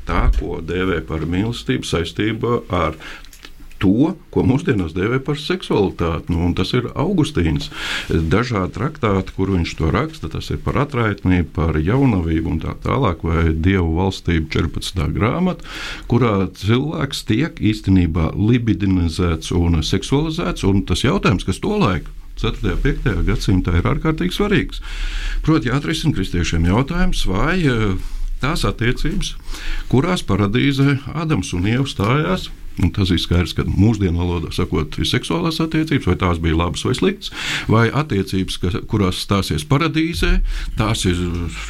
tā, 0.09 0.23
ko 0.39 0.59
dēvē 0.65 1.03
par 1.09 1.25
mīlestību 1.29 1.87
saistībā 1.89 2.59
ar 2.75 2.99
to, 3.85 4.15
ko 4.33 4.45
mūsdienās 4.49 4.95
dēvē 4.97 5.21
par 5.27 5.39
seksualitāti. 5.41 6.33
Nu, 6.33 6.49
tas 6.57 6.73
ir 6.77 6.89
Augustīns. 6.97 7.71
Dažādi 8.09 8.75
traktāti, 8.79 9.35
kur 9.37 9.53
viņš 9.55 9.77
to 9.79 9.93
raksta, 9.95 10.31
tas 10.33 10.49
ir 10.55 10.63
par 10.65 10.81
atraitnību, 10.87 11.51
par 11.57 11.79
jaunavību 11.79 12.55
un 12.55 12.61
tā 12.65 12.75
tālāk, 12.85 13.25
vai 13.27 13.53
dievu 13.53 13.99
valstību 13.99 14.49
14. 14.55 15.05
grāmata, 15.15 15.69
kurā 16.11 16.49
cilvēks 16.57 17.25
tiek 17.29 17.61
īstenībā 17.61 18.33
libidinizēts 18.39 19.53
un 19.55 19.83
seksualizēts. 19.85 20.65
Un 20.69 20.85
tas 20.89 21.05
jautājums, 21.05 21.47
kas 21.47 21.61
to 21.63 21.77
laika 21.81 22.11
4. 22.41 22.75
un 22.75 22.83
5. 22.83 23.15
gadsimtā 23.29 23.77
ir 23.79 23.87
ārkārtīgi 23.93 24.35
svarīgs. 24.35 24.83
Proti, 25.47 25.71
jāatrisina 25.71 26.17
kristiešiem 26.17 26.67
jautājums, 26.73 27.23
vai 27.31 27.61
eh, 27.63 27.95
tās 28.43 28.65
attiecības, 28.69 29.35
kurās 29.93 30.25
paradīzē 30.27 30.99
Ādams 31.15 31.55
un 31.57 31.69
Ieva 31.71 31.87
stājās. 31.89 32.51
Un 32.83 32.91
tas 32.91 33.11
ir 33.15 33.21
skaidrs, 33.23 33.53
ka 33.55 33.67
mūsdienu 33.69 34.19
valodā 34.19 34.51
sakot, 34.55 34.97
ir 34.99 35.07
seksuālās 35.07 35.61
attiecības, 35.63 36.09
vai 36.11 36.17
tās 36.19 36.41
bija 36.43 36.59
labas 36.59 36.83
vai 36.87 36.95
sliktas, 36.99 37.31
vai 37.71 37.85
attiecības, 37.87 38.59
kas, 38.63 38.79
kurās 38.91 39.21
stāsies 39.23 39.67
paradīzē, 39.71 40.41
tās 40.81 41.05
ir 41.07 41.21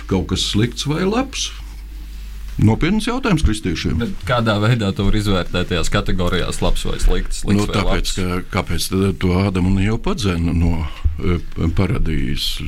kaut 0.08 0.30
kas 0.32 0.46
slikts 0.54 0.88
vai 0.88 1.04
labs. 1.04 1.50
Nopietns 2.54 3.08
jautājums 3.08 3.42
kristiešiem. 3.42 3.98
Bet 3.98 4.20
kādā 4.28 4.54
veidā 4.62 4.92
to 4.94 5.08
var 5.08 5.16
izvērtēt 5.18 5.72
tajās 5.72 5.90
kategorijās, 5.90 6.60
labs 6.62 6.84
vai 6.86 7.00
slikts? 7.02 7.42
slikts 7.42 7.58
Nu, 7.58 7.66
vai 7.66 7.74
tāpēc, 7.74 8.12
labs? 8.12 8.14
ka, 8.14 8.38
kāpēc 8.54 8.86
tad 8.92 9.18
to 9.20 9.34
Ādamu 9.42 9.74
un 9.74 9.82
jau 9.82 9.98
padzēna 9.98 10.54
no 10.54 10.76
e, 11.18 11.40
paradīzes? 11.74 12.62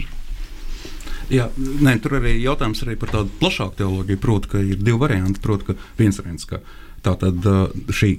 Jā, 1.31 1.49
nē, 1.57 1.97
tur 2.03 2.19
arī 2.21 2.37
jautājums 2.39 2.83
arī 2.85 2.95
par 2.99 3.15
tādu 3.15 3.31
plašāku 3.41 3.79
teoloģiju. 3.81 4.21
Proti, 4.23 4.51
ka 4.51 4.63
ir 4.63 4.83
divi 4.83 4.99
varianti. 5.01 5.43
Proti, 5.43 5.71
ka 5.71 5.79
viens 5.99 6.19
variants, 6.21 6.47
ka 6.51 6.61
tā 7.07 7.15
tad 7.23 7.47
uh, 7.47 7.69
šī 7.95 8.17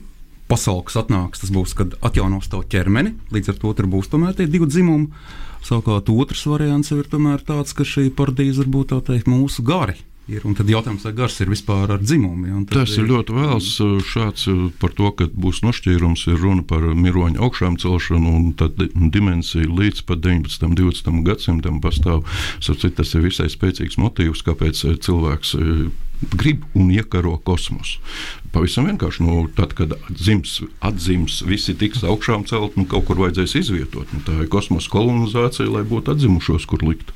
pasaule, 0.47 0.85
kas 0.87 0.95
atnāks, 1.03 1.43
tas 1.43 1.51
būs, 1.51 1.75
kad 1.75 1.97
atjaunos 2.07 2.47
tavu 2.51 2.63
ķermeni. 2.71 3.11
Līdz 3.35 3.51
ar 3.51 3.61
to 3.61 3.73
tur 3.75 3.89
būs 3.91 4.07
tomēr 4.13 4.35
tie 4.37 4.47
divi 4.47 4.69
dzimumi. 4.71 5.09
Savukārt 5.67 6.07
otrs 6.13 6.45
variants 6.47 6.93
ir 6.95 7.07
tomēr 7.11 7.41
tāds, 7.43 7.73
ka 7.75 7.83
šī 7.83 8.07
paradīze 8.15 8.61
var 8.63 8.69
būt 8.77 8.93
tā 8.93 9.01
teikt 9.11 9.27
mūsu 9.27 9.65
gari. 9.67 9.97
Ir, 10.27 10.43
un 10.43 10.57
tad 10.59 10.67
jautājums, 10.67 11.05
vai 11.07 11.13
gars 11.15 11.37
ir 11.39 11.47
vispār 11.47 11.91
ar 11.95 12.01
dzimumu? 12.03 12.47
Ja, 12.49 12.57
Tas 12.67 12.91
ir 12.99 13.05
ļoti 13.07 13.31
vēls. 13.31 13.67
Šāds 14.03 14.43
par 14.75 14.91
to, 14.95 15.07
ka 15.15 15.29
būs 15.31 15.61
nošķīrums, 15.63 16.25
ir 16.27 16.41
runa 16.43 16.65
par 16.67 16.83
miroņu 16.83 17.39
augšām 17.47 17.77
celšanu, 17.79 18.33
un 18.35 18.49
di- 18.51 18.89
dimensija 19.15 19.63
līdz 19.71 20.03
pat 20.09 20.19
19. 20.25 20.67
un 20.67 20.75
20. 20.75 21.23
gadsimtam 21.29 21.79
pastāv. 21.83 22.27
Citu, 22.59 22.91
tas 22.99 23.15
ir 23.15 23.23
visai 23.23 23.47
spēcīgs 23.51 23.95
motīvs, 24.03 24.43
kāpēc 24.43 24.83
cilvēks 24.99 25.55
grib 26.33 26.65
un 26.77 26.89
iekaro 26.93 27.35
kosmosu. 27.45 28.01
Pavisam 28.53 28.87
vienkārši, 28.89 29.23
nu, 29.25 29.45
tad, 29.57 29.75
kad 29.77 29.93
dzims, 30.09 30.59
atzims, 30.85 31.41
visi 31.45 31.75
tiks 31.77 32.03
augšām 32.07 32.47
celt, 32.49 32.77
nu, 32.79 32.87
kaut 32.89 33.05
kur 33.09 33.21
vajadzēs 33.21 33.57
izvietot. 33.61 34.09
Nu, 34.15 34.23
tā 34.25 34.39
ir 34.41 34.51
kosmosa 34.51 34.91
kolonizācija, 34.93 35.69
lai 35.71 35.85
būtu 35.87 36.15
atzimušos, 36.15 36.65
kur 36.69 36.85
likt. 36.87 37.13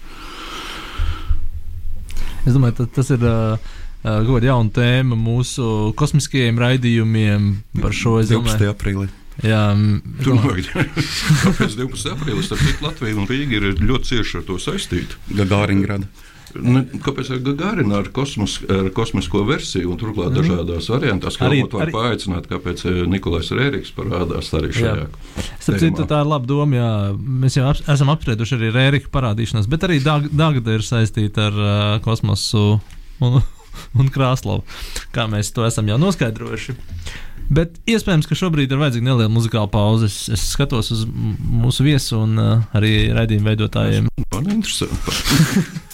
Es 2.45 2.53
domāju, 2.55 2.89
tas 2.93 3.13
ir. 3.13 3.21
Uh, 3.21 3.71
kaut 4.01 4.31
kāda 4.31 4.49
jauna 4.49 4.73
tēma 4.73 5.17
mūsu 5.17 5.91
kosmiskajiem 5.97 6.57
raidījumiem 6.61 7.51
par 7.81 7.93
šo. 7.93 8.17
12. 8.25 8.65
aprīlī. 8.71 9.09
Jā, 9.45 9.61
tur 10.21 10.35
novērtē. 10.37 10.83
Kāpēc 11.45 11.77
12. 11.77 12.11
aprīlis? 12.15 12.49
Tāpēc 12.51 12.81
Latvija 12.83 13.17
un 13.17 13.29
Rīga 13.29 13.57
ir 13.57 13.79
ļoti 13.79 14.11
cieši 14.11 14.41
ar 14.41 14.45
to 14.49 14.57
saistīti. 14.61 15.17
Gagāringrada. 15.37 16.09
Ne, 16.59 16.83
kāpēc 17.03 17.29
ar 17.35 17.39
Gagarinā 17.45 18.01
ar, 18.01 18.09
kosmos, 18.13 18.57
ar 18.71 18.89
kosmisko 18.95 19.43
versiju 19.47 19.93
un 19.93 19.99
turklāt 20.01 20.31
mm. 20.31 20.39
dažādās 20.39 20.89
variantās, 20.91 21.37
kā 21.39 21.47
arī 21.47 21.61
var 21.65 21.85
arī... 21.85 21.95
paaicināt, 21.95 22.49
kāpēc 22.51 22.83
eh, 22.89 22.99
Nikolais 23.11 23.51
Rēriks 23.55 23.93
parādās 23.95 24.51
arī 24.57 24.73
šajā. 24.75 25.07
Starp 25.61 25.81
citu, 25.81 26.05
tā 26.09 26.21
ir 26.23 26.31
laba 26.31 26.49
doma, 26.49 26.77
jā. 26.77 26.91
Mēs 27.45 27.57
jau 27.59 27.69
ap, 27.71 27.81
esam 27.93 28.11
apsprieduši 28.13 28.57
arī 28.59 28.71
Rērika 28.75 29.11
parādīšanos, 29.13 29.69
bet 29.71 29.87
arī 29.87 30.01
Dagda 30.03 30.77
ir 30.77 30.85
saistīta 30.85 31.49
ar 31.49 31.59
uh, 31.61 31.73
kosmosu 32.05 32.79
un, 33.23 33.41
un 33.99 34.13
Krāslavu, 34.13 34.65
kā 35.15 35.27
mēs 35.31 35.53
to 35.55 35.67
esam 35.67 35.91
jau 35.91 35.99
noskaidrojuši. 36.01 36.77
Bet 37.51 37.75
iespējams, 37.89 38.29
ka 38.29 38.37
šobrīd 38.37 38.71
ir 38.71 38.79
vajadzīga 38.79 39.09
neliela 39.09 39.31
muzikāla 39.31 39.67
pauze. 39.71 40.07
Es, 40.07 40.19
es 40.31 40.45
skatos 40.53 40.93
uz 40.95 41.03
mūsu 41.03 41.83
viesu 41.83 42.21
un 42.23 42.39
uh, 42.39 42.67
arī 42.77 43.09
raidījumu 43.11 43.51
veidotājiem. 43.51 44.11
Man 44.31 44.51
interesanti. 44.55 45.65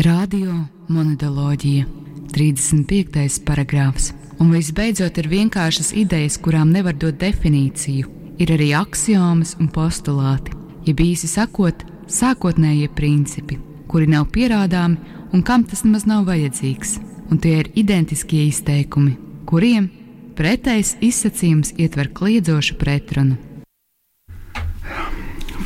Radio 0.00 0.54
monodoloģija, 0.88 1.84
35. 2.32 3.42
paragrāfs. 3.44 4.14
Un 4.40 4.48
visbeidzot 4.54 5.18
ir 5.20 5.28
vienkāršas 5.28 5.90
idejas, 5.92 6.38
kurām 6.40 6.70
nevar 6.72 6.96
dot 6.96 7.18
definīciju. 7.20 8.08
Ir 8.40 8.52
arī 8.54 8.70
axiomas 8.78 9.58
un 9.60 9.68
postulāti, 9.68 10.56
jeb 10.88 11.04
īsi 11.04 11.28
sakot, 11.28 11.84
sākotnējie 12.08 12.88
principi, 12.96 13.60
kuri 13.92 14.08
nav 14.08 14.30
pierādāmi 14.32 14.96
un 15.36 15.44
kam 15.44 15.68
tas 15.68 15.84
nemaz 15.84 16.08
nav 16.08 16.24
vajadzīgs. 16.32 16.96
Un 17.28 17.36
tie 17.36 17.58
ir 17.60 17.72
identiskie 17.76 18.46
izteikumi, 18.48 19.18
kuriem 19.44 19.92
pretējs 20.38 20.96
izsacījums 21.04 21.76
ietver 21.76 22.08
kliedzošu 22.16 22.80
pretrunu. 22.80 23.36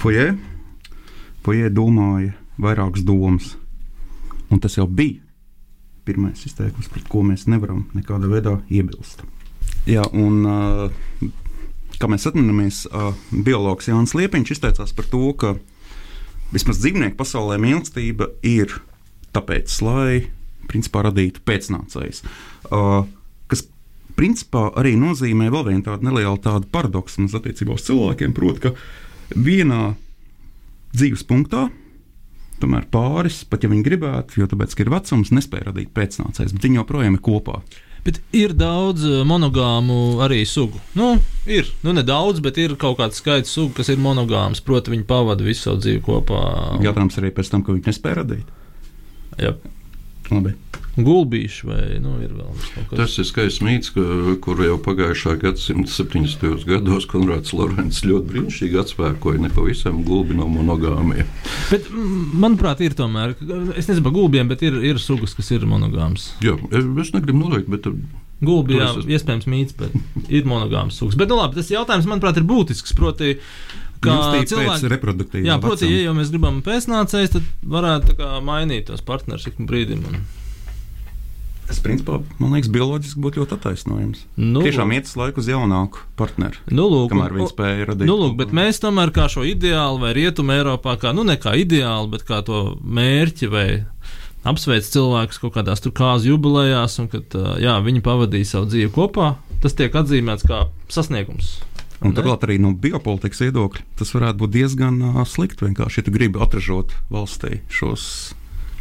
Fojē, 0.03 0.33
Fojē 1.47 1.71
domāja 1.71 2.35
vairākas 2.59 3.07
domas 3.07 3.61
Un 4.53 4.61
tas 4.61 4.77
jau 4.77 4.87
bija 4.87 5.23
pirmais 6.05 6.45
izteikums, 6.45 6.91
pret 6.93 7.07
ko 7.09 7.23
mēs 7.25 7.47
nevaram 7.49 7.87
nekādā 7.97 8.29
veidā 8.29 8.59
iebilst. 8.73 9.25
Jā, 9.89 10.05
un, 10.13 10.45
uh, 10.45 11.31
kā 12.01 12.09
mēs 12.11 12.27
atceramies, 12.29 12.85
uh, 12.91 13.13
biologs 13.33 13.89
Jānis 13.89 14.15
Liepiņš 14.17 14.55
izteicās 14.57 14.93
par 14.97 15.09
to, 15.09 15.25
ka 15.41 15.55
vismaz 16.53 16.81
dzīvnieku 16.83 17.17
pasaulē 17.19 17.59
mīlestība 17.63 18.31
ir 18.45 18.77
tāpēc, 19.35 19.75
lai 19.85 20.27
principā 20.71 21.05
radītu 21.09 21.43
pēcnācējus. 21.45 22.23
Uh, 22.69 23.05
kas 23.51 23.65
principā 24.19 24.69
arī 24.81 24.95
nozīmē 25.01 25.51
vēl 25.53 25.69
vienu 25.71 25.87
tādu 25.89 26.09
nelielu 26.09 26.41
tādu 26.45 26.69
paradoksu 26.73 27.27
attiecībā 27.29 27.77
uz 27.77 27.87
cilvēkiem, 27.89 28.37
proti, 28.37 28.69
ka 28.69 29.35
vienā 29.35 29.95
dzīves 30.95 31.25
punktā 31.29 31.69
tomēr 32.63 32.87
pāris, 32.93 33.43
pat 33.49 33.65
ja 33.65 33.73
viņi 33.73 33.87
gribētu, 33.87 34.43
jo 34.43 34.51
tāpēc, 34.51 34.77
ir 34.81 34.93
vecums, 34.93 35.33
nespēja 35.35 35.71
radīt 35.71 35.91
pēcnācējus, 35.97 36.55
bet 36.57 36.69
viņi 36.69 36.81
joprojām 36.81 37.19
ir 37.19 37.25
kopā. 37.25 37.61
Bet 38.05 38.21
ir 38.37 38.53
daudz 38.53 39.07
eh, 39.09 39.23
monogāmu 39.25 40.21
arī 40.25 40.43
sugu. 40.49 40.81
Nu, 40.99 41.15
ir, 41.49 41.71
nu, 41.87 41.95
nedaudz, 41.97 42.43
bet 42.45 42.61
ir 42.61 42.77
kaut 42.81 42.99
kāds 43.01 43.23
skaits 43.23 43.55
sugu, 43.57 43.73
kas 43.79 43.89
ir 43.93 44.03
monogāms. 44.05 44.61
Proti, 44.65 44.93
viņi 44.93 45.07
pavada 45.09 45.47
visu 45.47 45.71
savu 45.71 45.81
dzīvi 45.81 46.05
kopā. 46.05 46.43
Jautājums 46.85 47.17
arī 47.23 47.33
pēc 47.33 47.55
tam, 47.55 47.65
ka 47.65 47.73
viņi 47.73 47.89
nespēja 47.89 48.21
radīt. 48.21 48.53
Jā. 49.41 49.57
Labi. 50.29 50.53
Gulbīši 50.95 51.67
vai 51.67 51.83
nu, 51.99 52.15
ir 52.23 52.31
vēl 52.37 52.51
kaut 52.55 52.91
kas? 52.91 52.99
Tas 53.01 53.15
ir 53.19 53.27
skaists 53.27 53.63
mīts, 53.65 53.91
ka, 53.95 54.05
kur 54.45 54.61
jau 54.63 54.77
pagājušā 54.83 55.35
gadsimta 55.43 55.91
70. 55.91 56.67
gados 56.69 57.09
Konrāds 57.11 57.55
Lorents 57.57 58.05
ļoti 58.07 58.31
brīnišķīgi 58.31 58.79
atspēkoja 58.85 59.43
nepavisam 59.43 60.05
gulbi 60.07 60.39
no 60.39 60.47
monogāmiem. 60.53 61.27
Bet, 61.73 61.89
manuprāt, 61.91 62.85
ir 62.87 62.95
tomēr, 62.99 63.35
es 63.75 63.91
nezinu 63.91 64.07
par 64.07 64.15
gulbiem, 64.15 64.51
bet 64.53 64.63
ir, 64.67 64.79
ir 64.87 65.03
sugas, 65.03 65.35
kas 65.35 65.51
ir 65.57 65.67
monogāmas. 65.71 66.31
Jā, 66.45 66.55
es 66.75 67.11
negribu 67.17 67.43
noliekt, 67.43 67.73
bet. 67.73 67.91
Gulbi, 68.45 68.77
jā, 68.77 68.91
es... 68.99 69.07
iespējams, 69.19 69.47
mīts, 69.49 69.75
bet 69.79 69.95
ir 70.29 70.47
monogāms 70.47 70.99
sugas. 71.01 71.17
Bet, 71.19 71.31
nu, 71.33 71.39
labi, 71.41 71.59
tas 71.59 71.71
jautājums, 71.73 72.07
manuprāt, 72.11 72.39
ir 72.39 72.47
būtisks. 72.47 72.95
Proti, 72.99 73.35
kā 74.05 74.17
cilvēki 74.47 74.91
reproduktīvi. 74.93 75.49
Jā, 75.49 75.59
proti, 75.63 75.89
ja 75.91 76.09
jau 76.09 76.15
mēs 76.19 76.33
gribam 76.35 76.61
pēcnācējs, 76.67 77.35
tad 77.35 77.69
varētu 77.77 78.19
kā, 78.19 78.33
mainīt 78.45 78.91
tos 78.91 79.05
partnerus 79.07 79.49
ik 79.51 79.63
brīdim. 79.65 80.05
Un... 80.11 80.25
Tas, 81.65 81.79
principā, 81.81 82.19
man 82.37 82.53
liekas, 82.53 82.69
bioloģiski 82.73 83.23
būtu 83.25 83.41
ļoti 83.41 83.57
attaisnojams. 83.57 84.25
Nu, 84.37 84.61
Tiešām 84.65 84.93
iet 84.93 85.09
uz 85.09 85.15
laiku 85.17 85.41
uz 85.41 85.49
jaunāku 85.49 86.03
partneri. 86.19 86.61
Nu, 86.69 86.87
lūk, 86.93 87.09
kamēr 87.15 87.37
viņi 87.39 87.49
spēja 87.55 87.89
radīt. 87.89 88.09
Nu, 88.11 88.19
lūk, 88.21 88.37
bet 88.43 88.53
mēs 88.57 88.83
tomēr 88.83 89.15
kā 89.17 89.31
šo 89.33 89.47
ideālu 89.49 90.03
vai 90.03 90.13
rietumu 90.17 90.53
Eiropā, 90.59 90.99
kā, 91.01 91.15
nu, 91.17 91.25
ne 91.25 91.39
kā 91.41 91.57
ideālu, 91.57 92.11
bet 92.13 92.27
kā 92.29 92.43
to 92.45 92.77
mērķi 92.85 93.51
vai 93.53 93.67
apsveic 94.45 94.85
cilvēkus 94.93 95.41
kaut 95.41 95.57
kādās 95.57 95.81
tur 95.81 95.95
kāzu 95.97 96.35
jubilejās, 96.35 96.99
un 97.01 97.09
kad 97.13 97.37
jā, 97.63 97.79
viņi 97.85 98.05
pavadīja 98.05 98.53
savu 98.55 98.69
dzīvi 98.69 98.93
kopā, 98.93 99.35
tas 99.65 99.77
tiek 99.79 99.95
atzīmēts 99.97 100.45
kā 100.45 100.67
sasniegums. 100.93 101.57
Un 102.05 102.13
turklāt 102.13 102.45
arī 102.45 102.59
no 102.61 102.75
biopolitikas 102.77 103.41
viedokļa 103.47 103.85
tas 103.97 104.11
varētu 104.13 104.43
būt 104.43 104.53
diezgan 104.59 104.99
uh, 105.01 105.21
slikti. 105.29 105.65
Vienkārši, 105.65 106.01
ja 106.01 106.05
tu 106.05 106.13
gribi 106.13 106.43
atražot 106.43 106.93
valstī 107.13 107.63
šos 107.73 108.35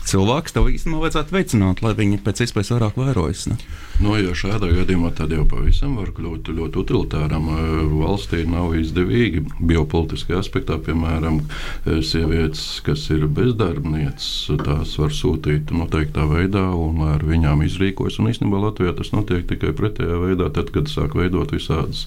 cilvēks 0.09 0.55
tev 0.55 0.67
īstenībā 0.71 1.05
vajadzētu 1.05 1.35
veicināt, 1.35 1.81
lai 1.83 1.93
viņi 1.97 2.19
pēc 2.23 2.43
iespējas 2.45 2.73
vairāk 2.75 2.97
vairojas. 2.99 3.45
Ne? 3.49 3.57
No, 4.01 4.11
nu, 4.11 4.15
ja 4.19 4.33
šādā 4.37 4.69
gadījumā 4.73 5.13
tad 5.15 5.31
jau 5.33 5.45
pavisam 5.49 5.95
var 5.99 6.11
kļūt 6.15 6.49
ļoti 6.53 6.81
utilitāram. 6.81 7.47
Valstī 7.93 8.43
nav 8.49 8.73
izdevīgi 8.77 9.43
biopolitiskā 9.61 10.39
aspektā, 10.39 10.79
piemēram, 10.83 11.39
sievietes, 11.85 12.81
kas 12.85 13.05
ir 13.13 13.27
bezdarbnieces, 13.31 14.51
tās 14.65 14.95
var 14.99 15.13
sūtīt 15.15 15.71
noteiktā 15.75 16.25
veidā 16.29 16.65
un 16.75 17.03
ar 17.07 17.23
viņām 17.27 17.63
izrīkojas. 17.67 18.19
Un 18.19 18.31
īstenībā 18.33 18.61
Latvijā 18.65 18.95
tas 18.97 19.13
notiek 19.15 19.47
tikai 19.49 19.73
pretējā 19.77 20.19
veidā, 20.25 20.49
tad, 20.53 20.73
kad 20.75 20.91
sāk 20.91 21.15
veidot 21.17 21.53
visādas, 21.55 22.05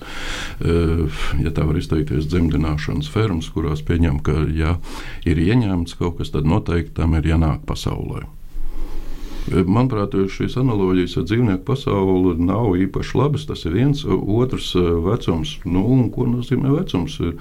ja 0.61 1.55
tā 1.55 1.67
var 1.67 1.81
izteikties, 1.81 2.29
dzemdināšanas 2.33 3.11
fermas, 3.15 3.51
kurās 3.55 3.85
pieņem, 3.87 4.21
ka 4.27 4.43
ja 4.57 4.77
ir 5.27 5.41
ieņemts 5.43 5.97
kaut 6.01 6.21
kas, 6.21 6.35
tad 6.35 6.49
noteikti 6.51 6.97
tam 7.01 7.15
ir 7.19 7.31
jānāk 7.31 7.65
pasaulē 7.67 7.86
pasaulē. 7.87 8.20
Manuprāt, 9.47 10.15
šīs 10.33 10.57
analogijas 10.59 11.17
ar 11.21 11.27
dzīvnieku 11.29 11.63
pasauli 11.67 12.35
nav 12.43 12.75
īpaši 12.83 13.19
labas. 13.19 13.47
Tas 13.49 13.63
ir 13.69 13.77
viens, 13.77 14.03
otrs 14.07 14.73
eh, 14.79 14.89
vecums. 15.07 15.57
Nu, 15.69 15.85
ko 16.15 16.27
nozīmē 16.31 16.73
vecums? 16.75 17.19
Ir, 17.23 17.37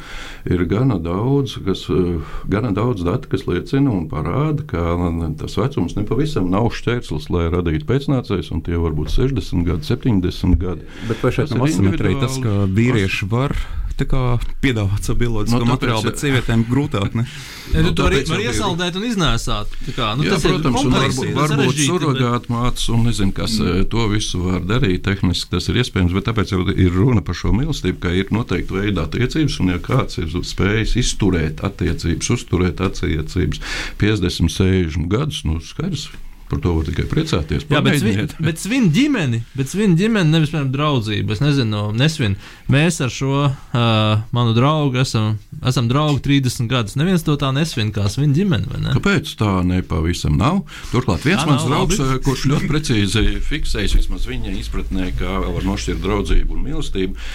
ir 0.49 0.65
gana, 0.69 0.99
daudz, 1.01 1.57
kas, 1.65 1.85
eh, 1.89 2.35
gana 2.51 2.73
daudz 2.75 3.05
datu, 3.07 3.31
kas 3.31 3.47
liecina 3.49 3.93
un 3.93 4.05
parāda, 4.11 4.65
ka 4.69 4.97
tas 5.39 5.57
vecums 5.59 5.97
nepavisam 5.97 6.51
nav 6.51 6.69
šķērslis, 6.75 7.29
lai 7.33 7.47
radītu 7.53 7.89
pēcnācējus, 7.89 8.51
un 8.53 8.61
tie 8.65 8.77
var 8.81 8.93
būt 8.97 9.13
60 9.15 9.65
gadi, 9.65 9.89
70 9.89 10.61
gadi. 10.61 10.85
Bet 11.09 11.25
vai 11.25 11.33
šeit 11.35 11.55
nav 11.55 11.65
asimetrija 11.69 12.21
tas, 12.25 12.37
ka 12.43 12.63
vīrieši 12.69 13.31
var 13.31 13.57
piedāvāt 13.95 15.07
savu 15.07 15.19
bioloģisko 15.21 15.59
no, 15.61 15.67
materiālu, 15.69 16.03
bet 16.09 16.19
sievietēm 16.19 16.65
grūtāk. 16.67 17.15
Ne? 17.15 17.25
Ja, 17.71 17.81
nu, 17.85 17.93
to 17.95 18.07
arī 18.09 18.23
var 18.27 18.41
iesaldēt 18.43 18.97
un 18.99 19.05
iznēsāt. 19.07 19.71
Kā, 19.95 20.11
nu, 20.19 20.25
Jā, 20.27 20.39
protams, 20.43 20.83
un 20.83 20.95
varbūt, 20.95 21.31
varbūt 21.37 21.79
surrogāt 21.95 22.49
mācas 22.51 22.89
un 22.93 23.05
nezinu, 23.07 23.33
kas 23.35 23.57
mm. 23.59 23.71
Eh, 23.75 23.85
to 23.91 24.07
visu 24.11 24.41
var 24.43 24.65
darīt. 24.67 25.03
Tehniski 25.05 25.53
tas 25.53 25.69
ir 25.71 25.79
iespējams, 25.81 26.15
bet 26.15 26.27
tāpēc 26.29 26.53
ir 26.75 26.91
runa 26.93 27.23
par 27.25 27.37
šo 27.37 27.53
mīlestību, 27.55 28.01
ka 28.03 28.13
ir 28.15 28.31
noteikti 28.35 28.77
veidi 28.77 29.01
attiecības, 29.01 29.59
un 29.63 29.73
ja 29.75 29.79
kāds 29.83 30.21
ir 30.21 30.35
spējis 30.35 30.97
izturēt 31.01 31.63
attiecības, 31.65 32.31
uzturēt 32.35 32.83
attiecības 32.85 33.63
50, 34.01 34.53
60 34.59 35.09
gadus, 35.11 35.43
nu 35.47 35.59
skaidrs 35.63 36.09
Par 36.45 36.59
to 36.61 36.75
var 36.77 36.85
tikai 36.85 37.07
priecāties. 37.09 37.63
Jā, 37.65 37.79
bet 37.81 37.95
Pamēģiniet. 37.95 38.35
bet 38.45 38.59
svin 38.61 38.91
ģimeni, 38.93 39.39
bet 39.57 39.71
svin 39.71 39.95
ģimeni 39.97 40.29
nevis 40.29 40.51
piemēram 40.53 40.67
draudzību. 40.75 41.33
Es 41.33 41.41
nezinu, 41.41 41.79
nesvin. 41.97 42.35
Mēs 42.69 42.99
ar 43.01 43.09
šo 43.09 43.31
uh, 43.47 44.19
manu 44.35 44.53
draugu 44.53 44.99
esam, 45.01 45.39
esam 45.65 45.87
draugi 45.89 46.21
30 46.27 46.69
gadus. 46.69 46.93
Neviens 47.01 47.25
to 47.25 47.33
tā 47.41 47.49
nesvin 47.55 47.89
kā 47.95 48.05
svin 48.13 48.35
ģimeni, 48.37 48.69
vai 48.69 48.83
ne? 48.83 48.93
Kāpēc 48.93 49.31
tā 49.39 49.55
nepavisam 49.65 50.37
nav? 50.37 50.61
Turklāt 50.93 51.25
viens 51.25 51.41
Jā, 51.41 51.49
mans 51.49 51.65
draugs, 51.65 51.97
labi. 52.03 52.21
kurš 52.27 52.45
ļoti 52.53 52.69
precīzi 52.69 53.25
fiksējis 53.49 53.97
vismaz 54.03 54.29
viņa 54.29 54.53
izpratnē, 54.61 55.09
kā 55.17 55.39
var 55.47 55.65
nošķirt 55.65 56.01
draudzību 56.05 56.59
un 56.59 56.63
mīlestību. 56.69 57.27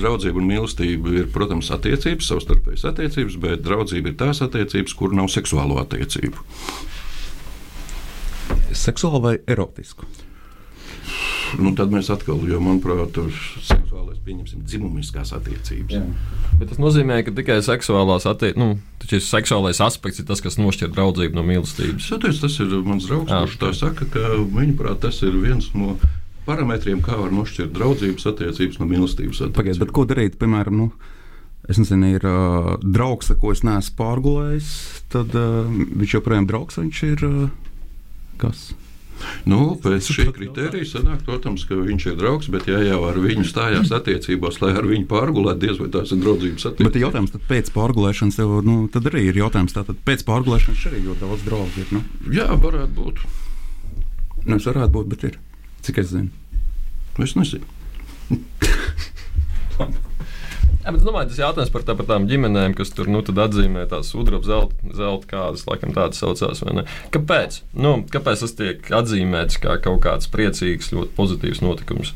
Draudzība 0.00 0.40
un 0.40 0.48
mīlestība 0.48 1.14
ir, 1.20 1.28
protams, 1.36 1.68
attiecības, 1.76 2.32
savstarpējas 2.32 2.88
attiecības, 2.88 3.36
bet 3.44 3.64
draudzība 3.68 4.14
ir 4.14 4.18
tās 4.24 4.40
attiecības, 4.48 4.96
kur 4.96 5.12
nav 5.16 5.28
seksuālo 5.36 5.76
attiecību. 5.84 6.46
Seksuāli 8.72 9.22
vai 9.22 9.34
erotisku? 9.46 10.08
Nu, 11.62 11.70
tad 11.78 11.92
mēs 11.94 12.08
atkal, 12.10 12.40
jo 12.50 12.58
manuprāt, 12.60 13.12
tur 13.14 13.30
seksuālais, 13.62 14.18
pieņemsim, 14.26 14.64
dzimumiskās 14.66 15.30
attiecības. 15.36 15.94
Jā. 15.94 16.02
Bet 16.58 16.72
tas 16.72 16.80
nozīmē, 16.82 17.20
ka 17.24 17.32
tikai 17.36 17.60
seksuālās 17.64 18.26
attiecības, 18.26 18.58
nu, 18.58 19.06
šis 19.06 19.28
seksuālais 19.30 19.80
aspekts 19.84 20.20
ir 20.20 20.26
tas, 20.28 20.42
kas 20.42 20.58
nošķir 20.58 20.90
draudzību 20.96 21.38
no 21.38 21.44
mīlestības. 21.46 22.08
Saties, 22.10 22.40
tas 22.42 22.58
ir 22.64 22.74
mans 22.86 23.06
draugs, 23.06 23.30
Jā. 23.30 23.44
kurš 23.44 23.58
tā 23.62 23.70
saka, 23.78 24.08
ka 24.10 24.32
viņuprāt, 24.42 24.98
tas 25.06 25.20
ir 25.22 25.36
viens 25.38 25.70
no 25.78 25.94
parametriem, 26.48 27.02
kā 27.04 27.18
var 27.20 27.30
nošķirt 27.34 27.72
draudzības 27.76 28.26
attiecības 28.32 28.80
no 28.82 28.90
mīlestības 28.90 29.44
Pagaidiet, 29.46 29.60
attiecības. 29.60 29.84
bet 29.84 29.94
ko 29.94 30.06
darīt, 30.10 30.40
piemēram, 30.42 30.82
nu, 30.82 30.90
es 31.70 31.78
nezinu, 31.82 32.10
ir 32.18 32.26
uh, 32.26 32.74
draugs, 32.82 33.30
ar 33.30 33.38
ko 33.42 33.54
es 33.54 33.62
neesmu 33.66 33.96
pārgulējis, 33.98 34.72
tad 35.14 35.34
uh, 35.38 35.62
viņš 35.70 36.18
joprojām 36.18 36.50
draugs, 36.50 36.78
viņš 36.82 37.02
ir 37.06 37.24
uh, 37.26 37.46
kas? 38.40 38.68
Nu, 39.48 39.78
pēc 39.80 40.10
šī 40.12 40.26
kriterija 40.36 40.84
sanāk, 40.84 41.22
protams, 41.24 41.62
ka 41.64 41.78
viņš 41.78 42.04
ir 42.10 42.16
draugs, 42.20 42.50
bet 42.52 42.66
ja 42.68 42.82
jau 42.84 42.98
ar 43.08 43.16
viņu 43.16 43.46
stājās 43.48 43.88
attiecībās, 43.96 44.58
lai 44.60 44.74
ar 44.76 44.84
viņu 44.84 45.06
pārgulētu, 45.08 45.62
diez 45.62 45.78
vai 45.80 45.88
tās 45.94 46.12
ir 46.12 46.20
draudzības 46.20 46.66
Bet 46.66 46.72
attiecības. 46.74 47.00
jautājums 47.00 47.32
tad 47.32 47.46
pēc 47.48 47.70
pārgulēšanas, 47.72 48.36
tev, 48.36 48.52
nu, 48.66 48.74
tad 48.92 49.08
arī 49.08 49.22
ir 49.30 49.40
jautājums, 49.40 49.72
tātad 49.72 49.96
pēc 50.04 50.20
pārgulēšanas 50.28 50.84
arī 50.90 51.00
ļoti 51.06 51.20
daudz 51.24 51.46
draugu 51.48 51.80
ir. 51.80 51.88
Nu, 51.96 52.02
Jā, 52.36 52.50
varētu 52.60 52.92
būt. 52.98 53.24
nu, 54.44 54.56
es 54.60 54.68
varētu 54.68 54.92
būt, 54.98 55.08
bet 55.14 55.24
ir. 55.30 55.40
Cik 55.88 56.02
es 56.04 56.12
zinu? 56.12 56.28
Es 57.24 57.32
nezinu. 57.40 57.64
Jā, 60.86 60.92
bet 60.94 61.02
domāju, 61.02 61.26
tas 61.32 61.38
jautājums 61.40 61.70
par, 61.74 61.82
tā, 61.82 61.96
par 61.98 62.06
tām 62.06 62.28
ģimenēm, 62.30 62.76
kas 62.78 62.92
tur 62.94 63.08
nu, 63.10 63.18
atzīmē 63.18 63.88
tās 63.90 64.12
sudraba 64.12 64.46
zelta, 64.46 64.92
zelta 64.94 65.26
kādas, 65.32 65.64
laikam 65.66 65.90
tādas 65.96 66.20
saucās. 66.22 66.60
Kāpēc? 67.10 67.56
Nu, 67.74 67.96
kāpēc 68.12 68.44
tas 68.44 68.54
tiek 68.54 68.86
atzīmēts 68.94 69.58
kā 69.64 69.80
kaut 69.82 70.04
kāds 70.06 70.30
priecīgs, 70.30 70.92
ļoti 70.94 71.10
pozitīvs 71.18 71.64
notikums? 71.66 72.14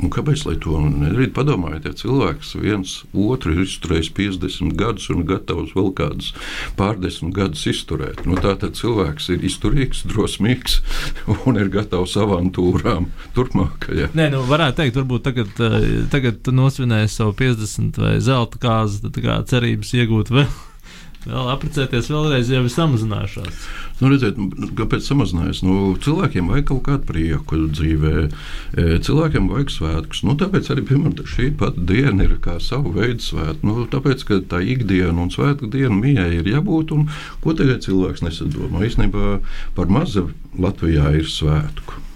Un 0.00 0.10
kāpēc 0.12 0.46
lai 0.48 0.56
to 0.62 0.78
nedarītu? 0.80 1.34
Padomājiet, 1.36 1.86
ja 1.88 1.96
cilvēks 1.96 2.54
viens 2.60 2.94
otru 3.12 3.52
ir 3.54 3.64
izturējis 3.66 4.10
50 4.16 4.76
gadus 4.78 5.10
un 5.12 5.26
gatavs 5.28 5.74
vēl 5.76 5.90
kādus 5.98 6.30
pārdesmit 6.78 7.34
gadus 7.36 7.66
izturēt. 7.70 8.24
Nu, 8.28 8.38
tā 8.40 8.54
tad 8.60 8.78
cilvēks 8.78 9.28
ir 9.34 9.44
izturīgs, 9.46 10.06
drosmīgs 10.10 10.80
un 11.44 11.60
ir 11.60 11.68
gatavs 11.72 12.16
avantūrām 12.20 13.10
turpmākajā. 13.36 14.10
Nē, 14.16 14.30
nu, 14.32 14.42
varētu 14.48 14.80
teikt, 14.80 14.98
varbūt 15.02 15.28
tagad, 15.28 15.62
eh, 15.68 15.92
tagad 16.12 16.40
tu 16.46 16.56
nosvinēji 16.56 17.12
savu 17.12 17.36
50 17.36 18.00
vai 18.00 18.16
zelta 18.24 18.60
kāzu, 18.62 19.04
tad 19.06 19.22
kā 19.24 19.38
cerības 19.52 19.94
iegūt 20.00 20.34
vēl. 20.34 20.50
Vēl 21.20 21.50
apprecēties 21.52 22.06
vēlreiz 22.08 22.48
jau 22.48 22.62
ir 22.64 22.72
samazinājušās. 22.72 23.64
Nu, 24.00 24.08
redziet, 24.08 24.38
nu, 24.40 24.70
kāpēc 24.78 25.04
samazinājās? 25.04 25.60
Nu, 25.66 25.92
cilvēkiem 26.00 26.48
vajag 26.48 26.68
kaut 26.70 26.82
kādu 26.88 27.08
prieku 27.10 27.58
dzīvē, 27.68 28.14
e, 28.24 28.86
cilvēkiem 29.04 29.50
vajag 29.52 29.74
svētkus. 29.74 30.22
Nu, 30.24 30.36
tāpēc 30.40 30.70
arī 30.72 30.86
piemēram, 30.88 31.20
šī 31.34 31.50
pat 31.60 31.76
diena 31.90 32.24
ir 32.24 32.38
kā 32.44 32.56
savu 32.64 32.94
veidu 32.96 33.26
svētku. 33.26 33.68
Nu, 33.68 33.86
tāpēc, 33.92 34.24
ka 34.28 34.40
tā 34.54 34.62
ikdiena 34.64 35.16
un 35.20 35.32
svētku 35.32 35.68
diena 35.72 35.92
mijai 35.96 36.30
ir 36.38 36.48
jābūt, 36.48 36.94
un 36.96 37.10
ko 37.44 37.56
tagad 37.56 37.84
cilvēks 37.84 38.24
nesadomā? 38.24 38.86
Īstenībā 38.88 39.40
par 39.76 39.92
mazu 39.92 40.30
Latvijā 40.56 41.12
ir 41.20 41.28
svētku. 41.28 42.09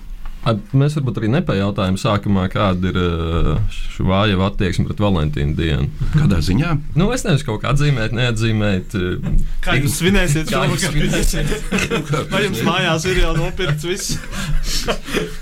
At, 0.44 0.58
mēs 0.76 0.92
varbūt 0.98 1.18
arī 1.22 1.28
nepajautājām 1.32 1.96
sākumā, 2.00 2.42
kāda 2.52 2.90
ir 2.90 2.98
uh, 3.00 3.60
šī 3.72 4.04
vāja 4.04 4.36
attieksme 4.44 4.84
pret 4.90 4.98
Valentīnu 5.00 5.54
dienu. 5.56 5.86
Kādā 6.12 6.40
ziņā? 6.44 6.74
Nu, 7.00 7.06
es 7.16 7.24
nezinu, 7.24 7.46
kaut 7.48 7.62
kā 7.62 7.72
atzīmēt, 7.72 8.12
neatzīmēt. 8.16 8.96
uh, 8.98 9.30
Kā 9.64 9.78
jūs 9.78 9.96
svinēsiet 10.02 10.52
Kā 10.52 10.66
jūs 10.68 10.84
svinēsiet? 10.90 11.54
Vai 12.34 12.42
jums 12.44 12.60
mājās 12.66 13.06
ir 13.08 13.22
jau 13.22 13.32
nopirkts 13.38 13.88
viss? 13.88 14.18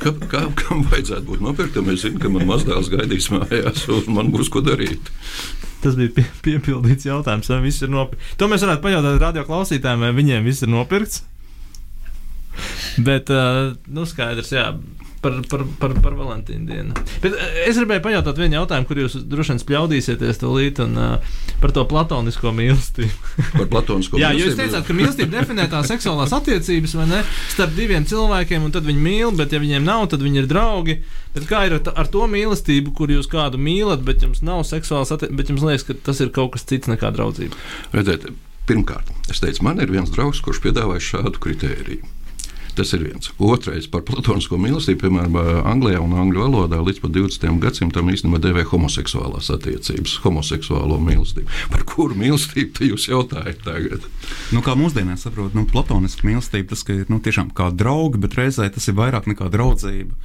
Kā, 0.03 0.15
kā, 0.31 0.45
kam 0.63 0.87
vajadzētu 0.93 1.27
būt 1.33 1.43
nopirktam? 1.49 1.91
Es 1.91 2.07
zinu, 2.07 2.23
ka 2.23 2.31
man 2.31 2.47
mazdēls 2.47 2.93
gaidīs 2.95 3.27
mājās, 3.35 3.83
un 3.91 4.15
man 4.15 4.31
būs 4.35 4.53
ko 4.55 4.63
darīt. 4.63 5.11
Tas 5.83 5.99
bija 5.99 6.15
pie, 6.15 6.29
piepildīts 6.47 7.09
jautājums, 7.11 7.51
vai 7.51 7.59
viss 7.67 7.83
ir 7.83 7.91
nopirkts. 7.91 8.37
To 8.39 8.47
mēs 8.51 8.63
varētu 8.63 8.87
pajautāt 8.87 9.19
radio 9.23 9.43
klausītājiem, 9.51 10.07
vai 10.07 10.15
viņiem 10.23 10.47
viss 10.47 10.63
ir 10.63 10.71
nopirkts. 10.71 11.25
Bet, 13.03 13.31
uh, 13.33 13.73
nu, 13.89 14.05
skaidrs, 14.07 14.53
jā. 14.53 14.67
Par, 15.23 15.37
par, 15.47 15.61
par, 15.79 15.93
par 16.03 16.15
Valentīnu 16.19 16.65
dienu. 16.67 16.95
Bet 17.23 17.37
uh, 17.37 17.43
es 17.63 17.77
gribēju 17.79 18.03
pajautāt 18.03 18.41
vienu 18.43 18.57
jautājumu, 18.57 18.89
kur 18.89 18.99
jūs 19.05 19.13
droši 19.31 19.53
vien 19.53 19.61
spļaudīsieties 19.63 20.41
līdzi, 20.43 20.83
un 20.83 20.97
uh, 20.99 21.37
par 21.63 21.71
to 21.77 21.85
platonisko 21.87 22.51
mīlestību. 22.59 23.31
Par 23.61 23.69
platonisko 23.71 24.19
Jā, 24.19 24.33
jūs 24.35 24.49
mīlestību. 24.51 24.65
teicāt, 24.65 24.87
ka 24.89 24.97
mīlestība 24.99 25.37
definē 25.37 25.69
tās 25.71 25.87
seksuālās 25.93 26.35
attiecības, 26.35 26.97
vai 26.99 27.07
ne? 27.13 27.21
Starp 27.53 27.77
diviem 27.77 28.03
cilvēkiem, 28.11 28.65
un 28.67 28.75
tad 28.75 28.89
viņi 28.89 29.05
mīl, 29.05 29.31
bet 29.39 29.55
ja 29.55 29.61
viņiem 29.63 29.87
nav, 29.87 30.09
tad 30.11 30.25
viņi 30.27 30.43
ir 30.43 30.49
draugi. 30.51 30.97
Bet 31.37 31.47
kā 31.49 31.61
ir 31.69 31.77
ar, 31.79 31.93
ar 32.03 32.11
to 32.11 32.27
mīlestību, 32.33 32.91
kur 32.99 33.13
jūs 33.15 33.31
kādu 33.31 33.61
mīlat, 33.63 34.03
bet 34.03 34.27
jums 34.27 34.43
nav 34.43 34.65
seksuāls 34.67 35.15
attiecības, 35.15 35.39
bet 35.39 35.53
jums 35.55 35.67
liekas, 35.69 35.87
ka 35.87 35.97
tas 36.11 36.19
ir 36.25 36.33
kaut 36.35 36.57
kas 36.57 36.67
cits 36.67 36.91
nekā 36.91 37.13
draudzība? 37.15 37.55
Redziet, 37.95 38.27
pirmkārt, 38.67 39.15
es 39.31 39.39
teicu, 39.45 39.63
man 39.69 39.79
ir 39.79 39.95
viens 39.95 40.11
draugs, 40.11 40.43
kurš 40.43 40.65
piedāvāja 40.67 41.07
šādu 41.13 41.39
kritēriju. 41.47 42.11
Tas 42.73 42.93
ir 42.97 43.03
viens. 43.05 43.29
Otrais 43.37 43.85
par 43.93 44.01
platonisko 44.09 44.57
mīlestību, 44.57 45.03
piemēram, 45.03 45.35
Anglijā 45.69 46.01
un 46.01 46.15
Angļu 46.17 46.41
valodā 46.41 46.79
līdz 46.81 47.03
pat 47.03 47.13
20. 47.13 47.59
gadsimtam 47.61 48.09
īstenībā 48.09 48.41
devē 48.41 48.65
homoseksuālās 48.71 49.51
attiecības, 49.53 50.15
homoseksuālo 50.25 50.97
mīlestību. 51.05 51.59
Par 51.75 51.85
kuru 51.89 52.17
mīlestību 52.23 52.89
jūs 52.89 53.11
jautājat 53.11 53.61
tagad? 53.67 54.07
Nu, 54.57 54.65
kā 54.65 54.77
mūsdienās 54.79 55.27
saprot, 55.27 55.53
nu, 55.59 55.67
platoniska 55.69 56.25
mīlestība, 56.29 56.71
tas 56.73 56.87
ka 56.89 56.97
ir 57.03 57.13
nu, 57.13 57.21
tiešām 57.21 57.53
kā 57.57 57.69
draugi, 57.77 58.23
bet 58.25 58.39
reizē 58.41 58.71
tas 58.73 58.89
ir 58.89 58.97
vairāk 58.97 59.29
nekā 59.29 59.53
draudzība. 59.53 60.17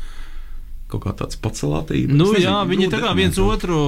Kaut 0.88 1.04
kā 1.04 1.12
tāds 1.20 1.36
pacelātība. 1.44 2.16
Nu, 2.16 2.32
jā, 2.40 2.62
viņi 2.64 2.88
tā 2.94 3.04
kā 3.04 3.12
viens 3.18 3.36
otru 3.44 3.84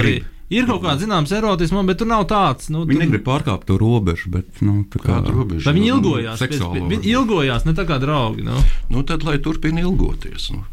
arī. 0.00 0.18
Grib. 0.22 0.34
Ir 0.50 0.64
kaut 0.64 0.80
kāds 0.80 1.02
zināms 1.04 1.32
erotisms, 1.36 1.84
bet 1.86 1.98
tur 2.00 2.06
nav 2.08 2.22
tāds. 2.30 2.70
Nu, 2.72 2.86
Viņi 2.88 2.94
tur- 2.96 3.02
negrib 3.04 3.24
pārkāpt 3.26 3.66
to 3.68 3.76
robežu, 3.78 4.30
bet 4.32 4.62
nu, 4.64 4.84
tā 4.88 4.96
kā 5.02 5.18
Kāda 5.20 5.28
robeža? 5.34 5.72
Viņi 5.76 5.90
Nu, 5.90 5.98
ilgojās? 6.00 6.38
pēc- 6.40 6.54
seksuālo 6.56 6.88
Viņi 6.88 7.04
ilgojās 7.12 7.66
ne 7.66 7.74
tā 7.76 7.84
kā 7.84 7.98
draugi. 8.00 8.42
Nu. 8.46 8.56
Nu, 8.88 9.02
tad 9.02 9.22
lai 9.28 9.36
turpina 9.38 9.80
ilgoties. 9.84 10.50
Nu. 10.52 10.64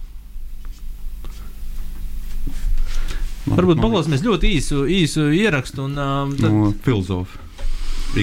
Varbūt 3.46 3.78
paklausīsimies 3.84 4.24
ļoti 4.26 4.50
īsu, 4.58 4.80
īsu 4.90 5.28
ierakstu. 5.38 5.84
Un, 5.86 5.98
um, 6.02 6.32
tad, 6.40 6.50
no 6.52 6.72
filozofa. 6.82 7.38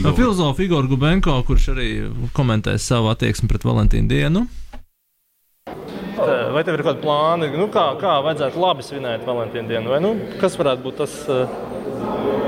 no 0.03 0.13
filozofa 0.17 0.65
Igor 0.65 0.89
Gubenko, 0.91 1.37
kurš 1.47 1.69
arī 1.77 1.89
komentēs 2.35 2.89
savu 2.91 3.13
attieksmi 3.13 3.47
pret 3.53 3.63
Valentīnu 3.63 4.09
dienu. 4.11 4.49
Vai 6.53 6.63
tev 6.67 6.77
ir 6.77 6.83
kādi 6.85 7.01
plāni, 7.01 7.49
nu, 7.57 7.67
kā, 7.73 7.85
kā 8.01 8.19
vajadzētu 8.27 8.61
labi 8.61 8.85
svinēt 8.85 9.23
Valentīnu 9.25 9.71
dienu? 9.71 9.93
Vai, 9.93 10.01
nu, 10.05 10.13
kas 10.41 10.57
varētu 10.61 10.85
būt 10.85 10.99
tas, 11.01 11.15
eh, 11.33 11.55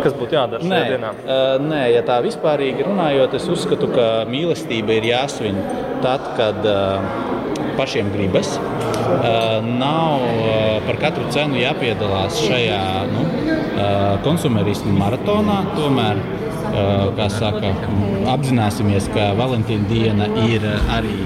kas 0.04 0.16
būtu 0.18 0.36
jādara 0.36 0.60
Nē, 0.60 0.80
šajā 0.82 0.90
dienā? 0.92 1.12
uh, 1.24 1.62
nē, 1.64 1.80
ja 1.94 2.02
tā 2.04 2.18
vispārīgi 2.24 2.84
runājot, 2.84 3.36
es 3.38 3.46
uzskatu, 3.48 3.88
ka 3.94 4.08
mīlestība 4.28 4.98
ir 4.98 5.08
jāsvin 5.08 5.56
tad, 6.04 6.26
kad 6.36 6.60
uh, 6.68 7.00
pašiem 7.78 8.10
gribas. 8.12 8.58
Uh, 8.58 9.64
nav 9.64 10.20
uh, 10.20 10.84
par 10.84 11.00
katru 11.00 11.24
cenu 11.32 11.56
jāpiedalās 11.60 12.36
šajā 12.44 12.82
nu, 13.14 13.24
uh, 13.24 14.20
konsumerismu 14.26 14.92
maratonā. 15.00 15.62
Tomēr, 15.78 16.20
kā 17.14 17.28
saka, 17.30 17.70
apzināsimies, 18.32 19.06
ka 19.14 19.28
Valentīna 19.38 19.86
diena 19.86 20.26
ir 20.48 20.64
arī 20.90 21.20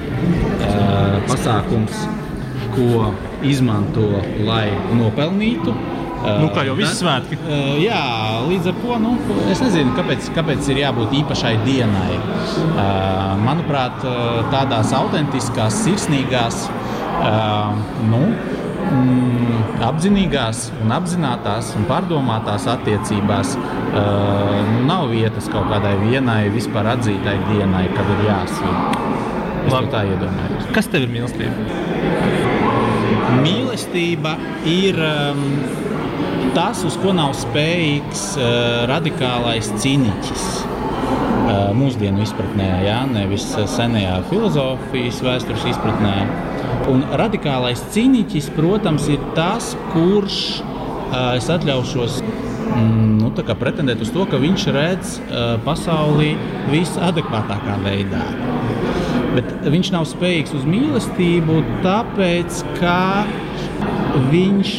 pasākums, 1.31 2.03
ko 2.79 3.13
izmanto, 3.47 4.09
lai 4.47 4.69
nopelnītu. 4.95 5.75
Nu, 6.19 6.49
kā 6.51 6.65
jau 6.67 6.75
visi 6.75 6.91
tad- 6.91 6.99
svētki. 6.99 7.37
Uh, 7.47 7.77
jā, 7.79 8.03
līdz 8.49 8.73
ar 8.73 8.79
to 8.83 8.97
nu, 8.99 9.13
es 9.53 9.61
nezinu, 9.63 9.95
kāpēc, 9.95 10.31
kāpēc 10.35 10.71
ir 10.73 10.81
jābūt 10.83 11.15
īpašai 11.23 11.55
dienai. 11.63 12.19
Uh, 12.19 13.37
manuprāt, 13.45 14.03
tādās 14.51 14.91
autentiskās, 14.99 15.79
sirsnīgās, 15.85 16.65
nu, 18.11 18.21
mm, 18.91 19.63
apzinīgās, 19.89 20.69
un 20.83 20.95
apzinātās 20.95 21.71
un 21.79 21.87
pārdomātās 21.89 22.67
attiecībās 22.75 23.55
nu, 23.59 24.87
nav 24.89 25.09
vietas 25.13 25.49
kaut 25.53 25.71
kādai 25.71 25.95
vienai 26.03 26.49
vispār 26.55 26.93
atzītai 26.97 27.39
dienai, 27.51 27.87
kad 27.95 28.11
ir 28.17 28.27
jāsvin. 28.29 29.07
Es 29.69 29.75
to 29.75 29.85
tā 29.93 30.05
iedomājos. 30.09 30.69
Kas 30.77 30.87
tev 30.93 31.05
ir 31.05 31.13
mīlestība? 31.13 32.28
Mīlestība 33.37 34.35
ir 34.69 34.99
um, 35.05 35.45
tas, 36.57 36.81
uz 36.87 36.97
ko 37.03 37.13
nav 37.17 37.35
spējīgs 37.37 38.25
uh, 38.39 38.49
radikālais 38.91 39.71
cīniķis. 39.83 40.47
Uh, 41.49 41.71
mūsdienu 41.77 42.21
izpratnē, 42.25 42.69
jā, 42.85 42.99
nevis 43.09 43.47
uh, 43.57 43.65
senajā 43.71 44.19
filozofijas 44.29 45.23
vēstures 45.25 45.65
izpratnē. 45.71 46.17
Un 46.93 47.05
radikālais 47.21 47.81
cīniķis, 47.95 48.51
protams, 48.57 49.09
ir 49.13 49.23
tas, 49.37 49.75
kurš 49.95 50.41
uh, 50.61 51.37
es 51.39 51.49
atļaušos 51.53 52.21
mm, 52.23 53.19
nu, 53.23 53.33
pretendēt 53.61 54.05
uz 54.05 54.13
to, 54.15 54.27
ka 54.29 54.41
viņš 54.41 54.69
redz 54.77 55.17
uh, 55.21 55.57
pasauli 55.65 56.35
visadekvātākā 56.73 57.81
veidā. 57.85 58.25
Bet 59.39 59.69
viņš 59.71 59.93
nav 59.95 60.03
spējīgs 60.11 60.51
uz 60.59 60.65
mīlestību, 60.67 61.61
tāpēc 61.85 62.57
ka 62.81 63.23
viņš 64.33 64.73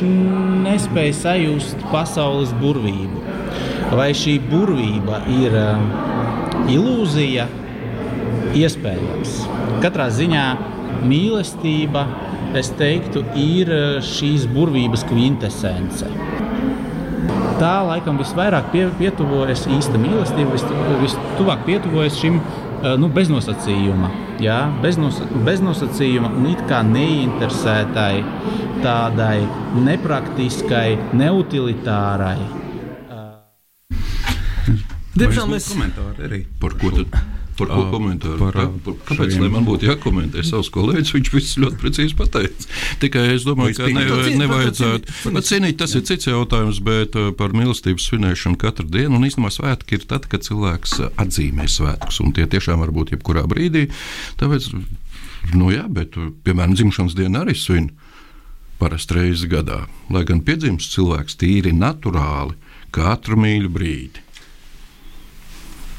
nespēja 0.66 1.16
sajust 1.16 1.86
pasaules 1.94 2.52
burvību. 2.60 3.24
Vai 3.96 4.10
šī 4.12 4.36
burvība 4.50 5.22
ir 5.32 5.56
uh, 5.56 5.80
ilūzija? 6.76 7.48
Iespējams. 8.60 9.38
Katrā 9.80 10.10
ziņā 10.12 10.44
mīlestība, 11.08 12.04
es 12.60 12.74
teiktu, 12.76 13.24
ir 13.40 13.72
šīs 14.04 14.50
burvības 14.52 15.08
kvintessence 15.08 16.10
tā 17.60 17.74
laikam 17.84 18.16
visvairāk 18.20 18.70
pie, 18.72 18.86
pietuvojas 19.00 19.66
īsta 19.68 20.00
mīlestība, 20.00 20.56
vis, 20.56 20.64
vistuvāk 21.04 21.66
pietuvojas 21.68 22.16
šim 22.22 22.40
nu, 23.00 23.10
beznosacījuma. 23.12 24.29
Jā, 24.40 24.60
beznos, 24.80 25.18
beznosacījuma 25.44 26.30
un 26.32 26.46
it 26.54 26.62
kā 26.70 26.80
neinteresētai, 26.88 28.22
tādai 28.80 29.42
nepraktiskai, 29.84 30.96
neutilitārai. 31.20 32.38
Diemžēl 35.20 35.52
mēs 35.52 35.68
komentāri 35.74 36.28
arī 36.30 36.42
par 36.62 36.78
ko 36.80 36.94
tad. 36.96 37.20
Par 37.60 37.70
ko 37.72 37.82
komentāru? 37.94 38.38
Par, 38.40 38.58
par, 38.86 38.98
kāpēc 39.10 39.36
šiem... 39.36 39.48
man 39.54 39.68
būtu 39.68 39.90
jākomentē 39.90 40.44
savs 40.48 40.72
kolēģis? 40.74 41.14
Viņš 41.18 41.32
viss 41.34 41.60
ļoti 41.62 41.80
precīzi 41.82 42.18
pateica. 42.20 42.70
Tikai 43.04 43.26
es 43.36 43.48
domāju, 43.48 43.78
ka 43.80 43.90
ne, 43.94 44.06
nevajadzētu. 44.40 45.16
Bet 45.36 45.50
cienīt, 45.50 45.80
tas 45.82 45.96
ir 45.98 46.06
cits 46.08 46.30
jautājums, 46.30 46.82
bet 46.86 47.18
par 47.40 47.56
mīlestības 47.58 48.10
svinēšanu 48.12 48.60
katru 48.62 48.88
dienu. 48.90 49.18
Un 49.20 49.28
īstenībā 49.28 49.52
svētki 49.54 50.00
ir 50.00 50.08
tad, 50.10 50.30
kad 50.32 50.46
cilvēks 50.48 51.00
atzīmē 51.20 51.68
svētkus. 51.70 52.22
Un 52.24 52.36
tie 52.38 52.48
tiešām 52.50 52.82
var 52.84 52.94
būt 52.96 53.16
jebkurā 53.16 53.46
brīdī. 53.50 53.88
Tāpēc, 54.40 54.72
nu 55.56 55.74
jā, 55.74 55.86
bet, 55.92 56.18
piemēram, 56.48 56.78
dzimšanas 56.80 57.18
diena 57.20 57.44
arī 57.44 57.58
svin 57.58 57.92
parasti 58.80 59.18
reizi 59.18 59.50
gadā. 59.52 59.84
Lai 60.14 60.24
gan 60.28 60.42
piedzimst 60.46 60.94
cilvēks 60.96 61.38
tīri 61.42 61.76
naturāli 61.76 62.56
katru 62.96 63.38
mīļu 63.40 63.72
brīdi. 63.74 64.24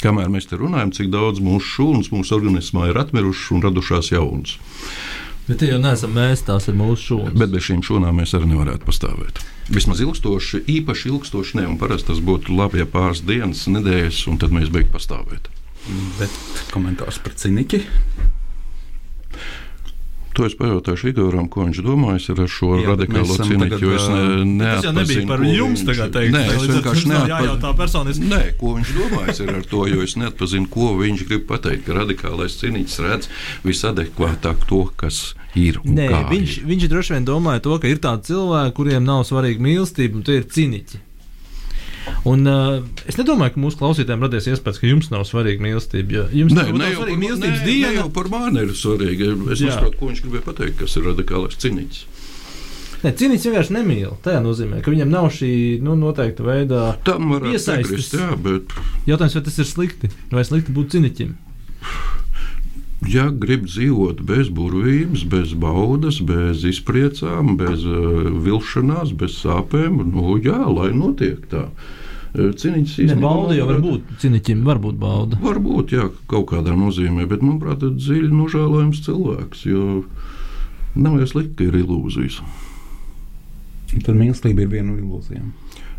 Kamēr 0.00 0.30
mēs 0.32 0.48
te 0.48 0.56
runājam, 0.60 0.92
cik 0.96 1.10
daudz 1.12 1.42
mūsu 1.44 1.66
šūnas 1.74 2.10
mūsu 2.14 2.36
organismā 2.38 2.88
ir 2.90 3.00
atmirušas 3.02 3.50
un 3.56 3.64
radušās 3.66 4.12
jaunas. 4.14 4.56
Bet 5.48 5.60
tie 5.60 5.72
jau 5.72 5.80
neesam 5.82 6.12
mēs, 6.14 6.44
tās 6.46 6.68
ir 6.70 6.76
mūsu 6.78 7.06
šūnas. 7.08 7.36
Bet 7.36 7.52
bez 7.52 7.66
šīm 7.66 7.82
šūnām 7.84 8.20
mēs 8.20 8.32
arī 8.38 8.52
nevarētu 8.52 8.86
pastāvēt. 8.86 9.40
Vismaz 9.70 10.00
ilgstoši, 10.04 10.62
īpaši 10.78 11.10
ilgstoši 11.10 11.60
ne, 11.60 11.66
un 11.72 11.78
parasti 11.80 12.12
tas 12.12 12.20
būtu 12.24 12.54
labi, 12.56 12.80
ja 12.80 12.86
pāris 12.88 13.24
dienas, 13.26 13.66
nedēļas, 13.70 14.24
un 14.30 14.38
tad 14.42 14.54
mēs 14.54 14.70
beigtu 14.72 14.94
pastāvēt. 14.94 15.50
Bet 16.20 16.38
komentārs 16.74 17.18
par 17.24 17.34
ciniķi. 17.40 17.82
To 20.36 20.46
es 20.46 20.54
pajautāšu 20.54 21.10
Igoram, 21.10 21.48
ko 21.50 21.64
viņš 21.66 21.80
domājas 21.82 22.28
ar 22.30 22.40
šo 22.50 22.76
Jā, 22.78 22.92
radikālo 22.92 23.34
cīņu. 23.34 23.66
Jo 23.82 23.96
es 23.96 24.06
ne, 24.06 24.20
neatpazinu, 24.46 24.84
tas 24.84 24.96
nebija 25.00 25.26
par 25.26 25.42
jums 25.48 25.82
tagad 25.88 26.14
teikt. 26.14 26.36
Nē, 26.36 26.44
es 26.54 26.66
vienkārši 26.70 27.10
neatpazinu. 27.10 28.30
Nē, 28.30 28.40
ko 28.60 28.76
viņš 28.78 28.94
domājas 29.00 29.42
ar 29.42 29.60
to, 29.72 29.82
jo 29.90 30.06
es 30.06 30.16
neatpazinu, 30.20 30.70
ko 30.70 30.92
viņš 31.00 31.26
grib 31.26 31.44
pateikt, 31.50 31.84
ka 31.88 31.98
radikālais 31.98 32.56
cīņš 32.62 32.96
redz 33.08 33.30
visadekvātāk 33.66 34.64
to, 34.70 34.84
kas 35.02 35.22
ir. 35.58 35.82
Nē, 35.84 36.08
viņš, 36.30 36.60
viņš 36.70 36.88
droši 36.94 37.18
vien 37.18 37.26
domāja 37.26 37.66
to, 37.66 37.76
ka 37.82 37.90
ir 37.90 37.98
tādi 38.02 38.30
cilvēki, 38.30 38.76
kuriem 38.78 39.06
nav 39.06 39.26
svarīga 39.26 39.66
mīlestība, 39.66 40.20
un 40.20 40.26
tie 40.26 40.40
ir 40.40 40.46
cīniķi. 40.46 41.06
Un, 42.28 42.44
uh, 42.48 42.82
es 43.08 43.16
nedomāju, 43.16 43.54
ka 43.54 43.62
mūsu 43.62 43.80
klausītājiem 43.80 44.24
radies 44.26 44.48
iespējas, 44.52 44.80
ka 44.80 44.88
jums 44.90 45.10
nav 45.12 45.24
svarīga 45.28 45.64
mīlestība. 45.64 46.26
Jums 46.36 46.54
nē, 46.56 46.66
ne 46.76 46.92
jau, 46.92 47.04
par, 47.04 47.12
nē, 47.16 47.50
ne 47.64 47.92
jau 47.96 48.08
par 48.14 48.30
mani 48.32 48.64
ir 48.66 48.72
svarīga. 48.76 49.32
Es 49.54 49.64
nesaprotu, 49.64 49.98
ko 50.00 50.10
viņš 50.10 50.24
gribēja 50.26 50.46
pateikt, 50.46 50.78
kas 50.82 50.96
ir 51.00 51.08
radikālais 51.10 51.60
cīniķis. 51.60 52.06
Ne, 53.00 53.14
cīnīts 53.16 53.46
vienkārši 53.48 53.76
nemīl. 53.78 54.12
Tā 54.24 54.36
nozīmē, 54.44 54.82
ka 54.84 54.92
viņam 54.92 55.12
nav 55.12 55.30
šī 55.32 55.52
nu, 55.84 55.96
noteikta 55.96 56.44
veida 56.44 56.82
iesaistes. 57.48 58.12
Jā, 58.12 58.34
bet... 58.36 58.74
Jautājums, 59.08 59.38
vai 59.38 59.44
tas 59.46 59.60
ir 59.62 59.68
slikti? 59.68 60.12
Vai 60.34 60.44
slikti 60.48 60.76
būt 60.76 60.96
cīniķim? 60.96 61.38
ja 63.08 63.30
grib 63.32 63.64
dzīvot 63.64 64.20
bez 64.28 64.50
burvības, 64.52 65.24
bez 65.32 65.54
baudas, 65.56 66.20
bez 66.20 66.66
izpriecām, 66.68 67.56
bez 67.60 67.84
uh, 67.88 68.28
vilšanās, 68.44 69.14
bez 69.16 69.38
sāpēm, 69.40 70.02
nu 70.12 70.36
jā, 70.42 70.60
lai 70.68 70.90
notiek 70.96 71.46
tā. 71.50 71.64
Eh, 71.70 71.99
cīniņš 72.34 72.96
īstenībā. 73.04 73.20
Bauda 73.24 73.56
jau 73.56 73.66
var 73.70 73.80
būt. 73.82 74.10
Cīniņķim 74.22 74.64
var 74.66 74.80
būt 74.82 74.98
bauda. 75.00 75.38
Varbūt, 75.42 75.94
jā, 75.96 76.08
kaut 76.30 76.50
kādā 76.52 76.74
nozīmē, 76.78 77.26
bet 77.30 77.42
manuprāt, 77.42 77.80
tas 77.82 77.90
ir 77.90 77.96
dziļi 77.98 78.30
nožēlojams 78.36 79.02
cilvēks, 79.06 79.64
jo 79.66 79.86
nav 80.94 81.18
jau 81.22 81.30
slikti, 81.32 81.56
ka 81.58 81.66
ir 81.68 81.80
ilūzijas. 81.82 82.40
Tad 83.90 84.14
mīlestība 84.14 84.62
ir 84.62 84.70
viena 84.70 84.92
no 84.92 85.00
ilūzijām. 85.00 85.50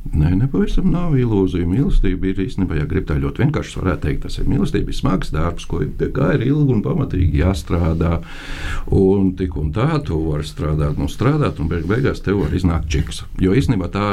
Nē, 0.02 0.32
nepavisam 0.34 0.88
nav 0.90 1.14
ilūzija. 1.14 1.68
Mīlestība 1.70 2.32
ir 2.32 2.40
īstenībā, 2.42 2.80
ja 2.80 2.88
grib 2.90 3.06
tā 3.06 3.20
ļoti 3.22 3.44
vienkārši, 3.44 3.78
varētu 3.78 4.02
teikt, 4.08 4.24
tas 4.24 4.40
ir 4.42 4.48
mīlestība, 4.50 4.90
ir 4.90 4.98
smags 4.98 5.30
darbs, 5.30 5.68
ko 5.70 5.84
pie 5.86 6.10
kā 6.16 6.32
ir 6.36 6.46
ilgi 6.48 6.74
un 6.74 6.82
pamatīgi 6.82 7.44
jāstrādā. 7.44 8.16
Un 8.98 9.30
tik 9.38 9.60
un 9.62 9.70
tā, 9.76 10.02
tu 10.08 10.18
vari 10.26 10.48
strādāt 10.50 10.98
un 10.98 11.12
strādāt, 11.12 11.62
un 11.62 11.70
beig 11.70 11.86
beigās 11.90 12.26
tev 12.26 12.42
var 12.42 12.58
iznākt 12.58 12.90
čiks. 12.90 13.22
Jo 13.40 13.54
īstenībā 13.54 13.92
tā 13.94 14.10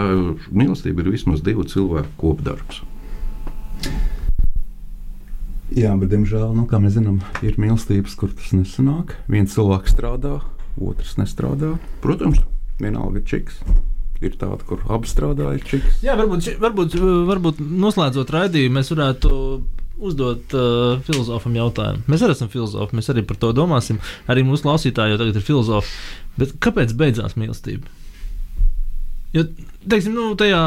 mīlestība 0.52 1.06
ir 1.06 1.12
vismaz 1.16 1.42
divu 1.46 1.64
cilvēku 1.64 2.14
kopdarbs. 2.20 2.84
Jā, 5.72 5.96
bet, 5.96 6.12
diemžēl, 6.12 6.52
nu, 6.52 6.68
kā 6.68 6.84
mēs 6.84 6.98
zinām, 7.00 7.22
ir 7.40 7.56
mīlestības, 7.60 8.16
kur 8.20 8.36
tas 8.36 8.52
nesanāk. 8.52 9.16
Viens 9.32 9.56
cilvēks 9.56 9.96
strādā, 9.96 10.38
otrs 10.76 11.16
nestrādā. 11.16 11.78
Protams, 12.04 12.44
vienalga 12.76 13.22
ir 13.22 13.30
čiks 13.32 13.62
ir 14.24 14.38
tāda, 14.38 14.60
kur 14.66 14.82
abi 14.90 15.10
strādāja. 15.10 15.60
Čiks. 15.68 16.00
Jā, 16.04 16.16
varbūt, 16.18 16.54
varbūt, 16.62 16.96
varbūt 17.28 17.60
noslēdzot 17.62 18.32
raidījumu, 18.34 18.78
mēs 18.78 18.92
varētu 18.94 19.30
uzdot 19.98 20.54
uh, 20.54 20.98
filozofam 21.06 21.56
jautājumu. 21.58 22.04
Mēs 22.10 22.22
arī 22.22 22.36
esam 22.36 22.50
filozofi, 22.52 22.98
mēs 22.98 23.10
arī 23.12 23.24
par 23.26 23.38
to 23.42 23.52
domāsim. 23.56 23.98
Arī 24.30 24.44
mūsu 24.46 24.66
klausītāji 24.66 25.14
jau 25.14 25.20
tagad 25.22 25.38
ir 25.38 25.46
filozofi. 25.46 25.94
Bet 26.38 26.54
kāpēc 26.62 26.94
beidzās 26.98 27.34
mīlestība? 27.38 27.90
Jo, 29.34 29.42
teiksim, 29.84 30.14
nu, 30.16 30.30
tajā 30.40 30.58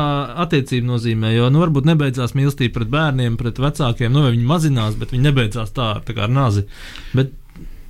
attiecību 0.44 0.86
nozīmē, 0.86 1.32
jo 1.34 1.48
nu, 1.50 1.64
varbūt 1.64 1.88
nebeidzās 1.90 2.36
mīlestība 2.38 2.76
pret 2.76 2.92
bērniem, 2.94 3.38
pret 3.40 3.58
vecākiem. 3.62 4.12
Nu, 4.14 4.28
viņi 4.28 4.48
mazinās, 4.48 4.98
bet 5.02 5.16
viņi 5.16 5.30
nebeidzās 5.30 5.74
tā, 5.74 5.94
tā 6.06 6.16
kā 6.18 6.28
ar 6.28 6.34
nazi. 6.34 6.68
Bet, 7.18 7.32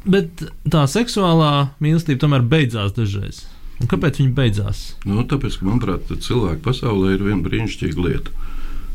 bet 0.05 0.45
tā 0.71 0.85
seksuālā 0.93 1.51
mīlestība 1.83 2.23
tomēr 2.23 2.45
beidzās 2.53 2.95
dažreiz. 2.95 3.43
Un 3.81 3.89
kāpēc 3.89 4.19
viņi 4.21 4.33
beidzās? 4.37 4.81
Nu, 5.09 5.23
tāpēc, 5.25 5.57
ka, 5.57 5.65
manuprāt, 5.65 6.11
cilvēku 6.21 6.61
pasaulē 6.67 7.15
ir 7.15 7.25
viena 7.25 7.41
brīnišķīga 7.47 8.05
lieta. 8.05 8.33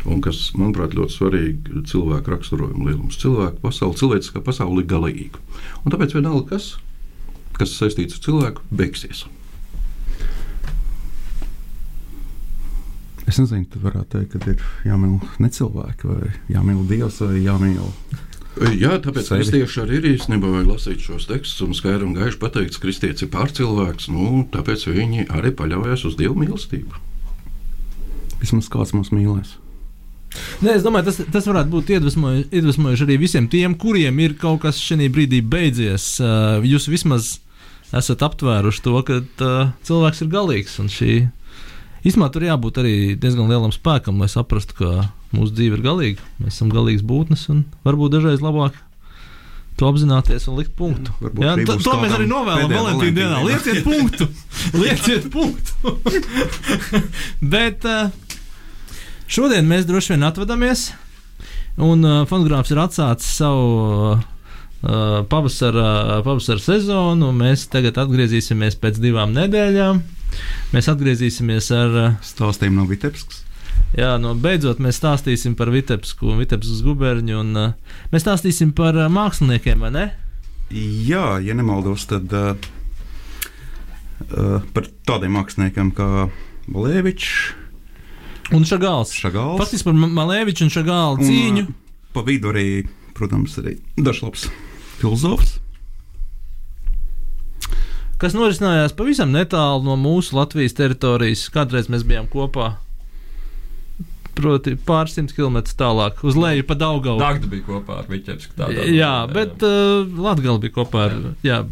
Un 0.06 0.20
kas, 0.22 0.52
manuprāt, 0.54 0.94
ļoti 0.94 1.16
svarīgi 1.16 1.80
cilvēku 1.90 2.30
raksturojuma 2.30 2.86
lielums. 2.86 3.18
Cilvēku 3.18 3.58
pasaule, 3.64 3.98
cilvēciskā 3.98 4.42
pasaule 4.46 4.84
ir 4.84 4.90
galīga. 4.92 5.42
Un 5.82 5.94
tāpēc 5.94 6.14
vienalga, 6.14 6.54
kas, 6.54 6.76
kas 7.58 7.74
saistīts 7.74 8.20
ar 8.20 8.22
cilvēku, 8.28 8.62
beigsies. 8.70 9.24
Es 13.26 13.40
nezinu, 13.42 13.66
tu 13.66 13.82
varētu 13.82 14.20
teikt, 14.20 14.36
ka 14.38 14.54
ir 14.54 14.62
jāmīl 14.86 15.18
ne 15.42 15.50
cilvēki, 15.50 16.06
vai 16.06 16.30
jāmīl 16.54 16.84
Dievs, 16.86 17.18
vai 17.24 17.40
jāmīl 17.42 17.88
Jā, 18.56 18.94
tāpēc 19.04 19.26
Sevi. 19.28 19.42
kristieši 19.42 19.80
arī 19.82 19.98
ir 19.98 20.06
īstenībā 20.14 20.48
vajag 20.48 20.70
lasīt 20.70 21.02
šos 21.04 21.26
tekstus 21.28 21.60
un 21.66 21.76
skaidri 21.76 22.06
un 22.06 22.14
gaiši 22.16 22.38
pateikt, 22.40 22.78
ka 22.78 22.86
kristietis 22.86 23.26
ir 23.26 23.30
pārcilvēks. 23.34 24.08
Nu, 24.08 24.46
tāpēc 24.52 24.86
viņi 24.88 25.26
arī 25.36 25.52
paļaujas 25.52 26.06
uz 26.08 26.16
dievu 26.16 26.38
mīlestību. 26.40 27.02
Vismaz 28.40 28.70
kāds 28.72 28.94
mūs 28.96 29.12
mīlēs. 29.12 29.58
Nē, 30.64 30.76
es 30.78 30.84
domāju, 30.84 31.10
tas, 31.10 31.20
tas 31.32 31.48
varētu 31.48 31.72
būt 31.72 31.92
iedvesmojoši, 31.96 32.48
iedvesmojoši 32.56 33.04
arī 33.06 33.18
visiem 33.20 33.48
tiem, 33.52 33.76
kuriem 33.76 34.24
ir 34.24 34.36
kaut 34.40 34.62
kas 34.64 34.80
šajā 34.80 35.08
brīdī 35.12 35.42
beidzies. 35.44 36.14
Jūs 36.64 36.88
vismaz 36.92 37.34
esat 37.96 38.24
aptvēruši 38.24 38.84
to, 38.84 38.96
ka 39.06 39.20
cilvēks 39.86 40.24
ir 40.24 40.32
galīgs. 40.32 40.80
Šī... 40.92 41.12
Īsumā 42.06 42.28
tur 42.30 42.44
jābūt 42.46 42.76
arī 42.78 42.96
diezgan 43.18 43.48
lielam 43.50 43.72
spēkam, 43.74 44.20
lai 44.22 44.28
saprastu, 44.30 44.76
ka 44.78 44.90
mūsu 45.34 45.56
dzīve 45.56 45.80
ir 45.80 45.82
galīga. 45.82 46.26
Mēs 46.38 46.54
esam 46.54 46.70
galīgas 46.70 47.02
būtnes 47.06 47.48
un 47.50 47.64
varbūt 47.86 48.14
dažreiz 48.14 48.44
labāk 48.44 48.76
to 49.76 49.88
apzināties 49.90 50.46
un 50.48 50.60
likt 50.60 50.72
punktu. 50.78 51.12
Varbūt 51.20 51.44
Jā, 51.44 51.56
to, 51.66 51.76
to 51.82 51.96
mēs 52.00 52.14
arī 52.16 52.28
novēlam 52.30 52.70
Valentīna 52.72 53.16
dienā. 53.18 53.40
Lieciet 53.48 53.82
punktu! 53.84 54.28
Lieciet 54.78 55.26
punktu! 55.34 55.96
Bet 57.42 57.84
uh, 57.90 58.14
šodien 59.26 59.66
mēs 59.68 59.88
droši 59.88 60.14
vien 60.14 60.30
atvadamies, 60.30 60.88
un 61.82 62.06
uh, 62.06 62.22
fonogrāfs 62.30 62.72
ir 62.72 62.82
atsācis 62.86 63.36
savu. 63.42 63.68
Uh, 64.16 64.32
pavasara, 65.26 66.20
pavasara 66.22 66.60
sezonu. 66.62 67.32
Mēs 67.34 67.64
tagad 67.72 67.96
atgriezīsimies 67.98 68.76
pēc 68.78 69.00
divām 69.02 69.32
nedēļām. 69.34 69.98
Mēs 70.74 70.88
atgriezīsimies 70.92 71.70
ar 71.76 71.98
uh, 72.00 72.14
stāstiem 72.24 72.76
no 72.76 72.86
Vitebskas. 72.88 73.42
Jā, 73.96 74.16
no 74.20 74.34
beidzot 74.36 74.80
mēs 74.82 74.98
stāstīsim 75.00 75.54
par 75.56 75.70
Vitebsku 75.72 76.32
un 76.32 76.40
Vitebskas 76.40 76.82
guberņu, 76.84 77.42
un 77.42 77.60
uh, 77.60 77.98
mēs 78.12 78.24
stāstīsim 78.26 78.72
par 78.76 78.98
uh, 78.98 79.10
māksliniekiem, 79.12 79.84
vai 79.86 79.92
ne? 79.94 80.06
Jā, 81.06 81.36
ja 81.44 81.54
nemaldos, 81.54 82.08
tad 82.10 82.32
uh, 82.34 82.56
par 84.74 84.90
tādiem 85.06 85.36
māksliniekiem 85.36 85.92
kā 85.96 86.26
Balēvičs. 86.66 87.30
Un 88.54 88.66
Šagāls. 88.66 89.14
Šagāls. 89.14 89.58
Faktiski 89.60 89.88
par 89.88 89.96
Malēviču 89.98 90.66
un 90.66 90.72
Šagālu 90.74 91.22
cīņu. 91.22 91.66
Un, 91.66 92.02
pa 92.14 92.22
vidu 92.26 92.50
arī, 92.52 92.66
protams, 93.16 93.56
arī 93.62 93.76
dažlaps 93.98 94.48
filozofs. 95.00 95.56
Kas 98.16 98.32
norisinājās 98.32 98.94
pavisam 98.96 99.32
netālu 99.34 99.84
no 99.84 99.98
mūsu 100.00 100.38
Latvijas 100.38 100.76
teritorijas. 100.78 101.46
Kādreiz 101.52 101.90
mēs 101.92 102.06
bijām 102.08 102.30
kopā. 102.32 102.76
Proti, 104.36 104.74
pāris 104.76 105.14
simt 105.16 105.30
km 105.32 105.62
tālāk, 105.64 106.18
uz 106.28 106.36
leju 106.36 106.64
pa 106.68 106.76
Daugavu. 106.76 107.16
Dārgta 107.22 107.48
bija 107.48 107.64
kopā 107.64 108.02
ar 108.02 108.08
Viķersku. 108.10 108.66
Jā, 108.92 109.12
bet 109.32 109.64
uh, 109.64 110.04
Latvija 110.04 110.58
bija 110.60 110.74
kopā 110.76 111.06
ar 111.06 111.14
jā, 111.44 111.62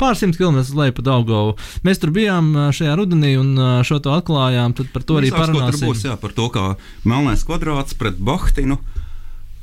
pāris 0.00 0.20
simt 0.20 0.36
km 0.36 0.60
uz 0.60 0.74
leju 0.76 0.96
pa 0.98 1.06
Daugavu. 1.06 1.54
Mēs 1.88 2.02
tur 2.02 2.12
bijām 2.12 2.50
šajā 2.76 2.98
rudenī 3.00 3.32
un 3.40 3.56
šo 3.88 4.00
to 4.04 4.12
atklājām. 4.12 4.76
Tad 4.76 4.92
par 4.92 5.08
to 5.08 5.16
arī 5.22 5.32
parunāsim. 5.32 5.88
Būs 5.88 6.04
jā, 6.04 6.18
par 6.20 6.36
to, 6.36 6.50
kā 6.52 6.66
melnais 7.08 7.44
kvadrāts 7.48 7.96
pret 7.96 8.20
Bahtinu 8.20 8.76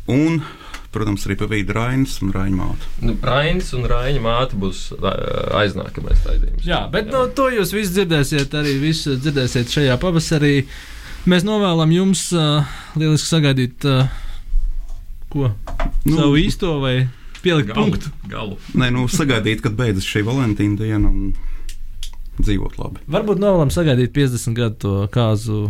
un 0.10 0.42
protams, 0.94 1.26
arī 1.28 1.38
pa 1.38 1.48
vidu 1.50 1.76
Rainas 1.78 2.16
un 2.24 2.32
Raņa 2.34 2.56
māte. 2.58 2.88
Nu, 3.06 3.16
Rainas 3.26 3.72
un 3.78 3.86
Raņa 3.90 4.22
māte 4.24 4.58
būs 4.60 4.86
aiznākamais 5.60 6.24
raidījums. 6.26 6.66
Jā, 6.68 6.84
bet 6.94 7.10
jā. 7.10 7.14
No, 7.14 7.26
to 7.36 7.50
jūs 7.54 7.74
visi 7.76 7.94
dzirdēsiet, 7.98 8.56
arī 8.58 8.76
visu 8.82 9.18
dzirdēsiet 9.20 9.74
šajā 9.74 9.98
pavasarī. 10.02 10.54
Mēs 11.30 11.46
novēlam 11.46 11.94
jums 11.94 12.24
uh, 12.34 12.66
lieliski 12.98 13.30
sagaidīt, 13.30 13.86
uh, 13.86 14.10
ko? 15.30 15.52
Nu, 16.08 16.16
Savu 16.16 16.40
īsto 16.42 16.78
vai 16.82 16.96
pielikt 17.44 17.74
galu, 17.74 17.84
punktu? 17.84 18.14
Galu. 18.32 18.58
Nē, 18.80 18.90
nu, 18.96 19.06
sagaidīt, 19.12 19.62
kad 19.66 19.76
beidzas 19.78 20.08
šī 20.10 20.24
Valentīna 20.28 20.80
diena 20.80 21.12
un 21.12 21.36
dzīvot 22.40 22.80
labi. 22.80 23.04
Varbūt 23.12 23.42
novēlam 23.44 23.74
sagaidīt 23.74 24.16
50 24.16 24.58
gadu 24.58 24.80
to 24.82 24.96
kāzu, 25.14 25.68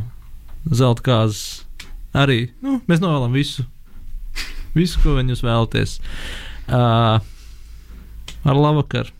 zelta 0.69 1.05
kāzu. 1.09 1.65
Arī 2.17 2.47
nu, 2.65 2.79
mēs 2.89 3.03
novēlam 3.03 3.35
visu 3.37 3.67
visu, 4.75 4.99
ko 5.03 5.17
jūs 5.19 5.43
vēlaties. 5.45 5.97
Uh, 6.69 7.17
ar 8.45 8.59
labu 8.59 8.83
vakaru! 8.83 9.15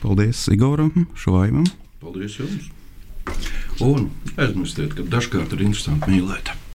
Paldies 0.00 0.46
Igoram, 0.48 1.08
Švaivam! 1.18 1.66
Paldies 2.00 2.38
jums! 2.40 2.70
Un 3.84 4.08
aizmirstiet, 4.38 4.94
ka 4.96 5.04
dažkārt 5.10 5.52
ir 5.56 5.66
interesanti 5.66 6.14
mīlēt. 6.14 6.54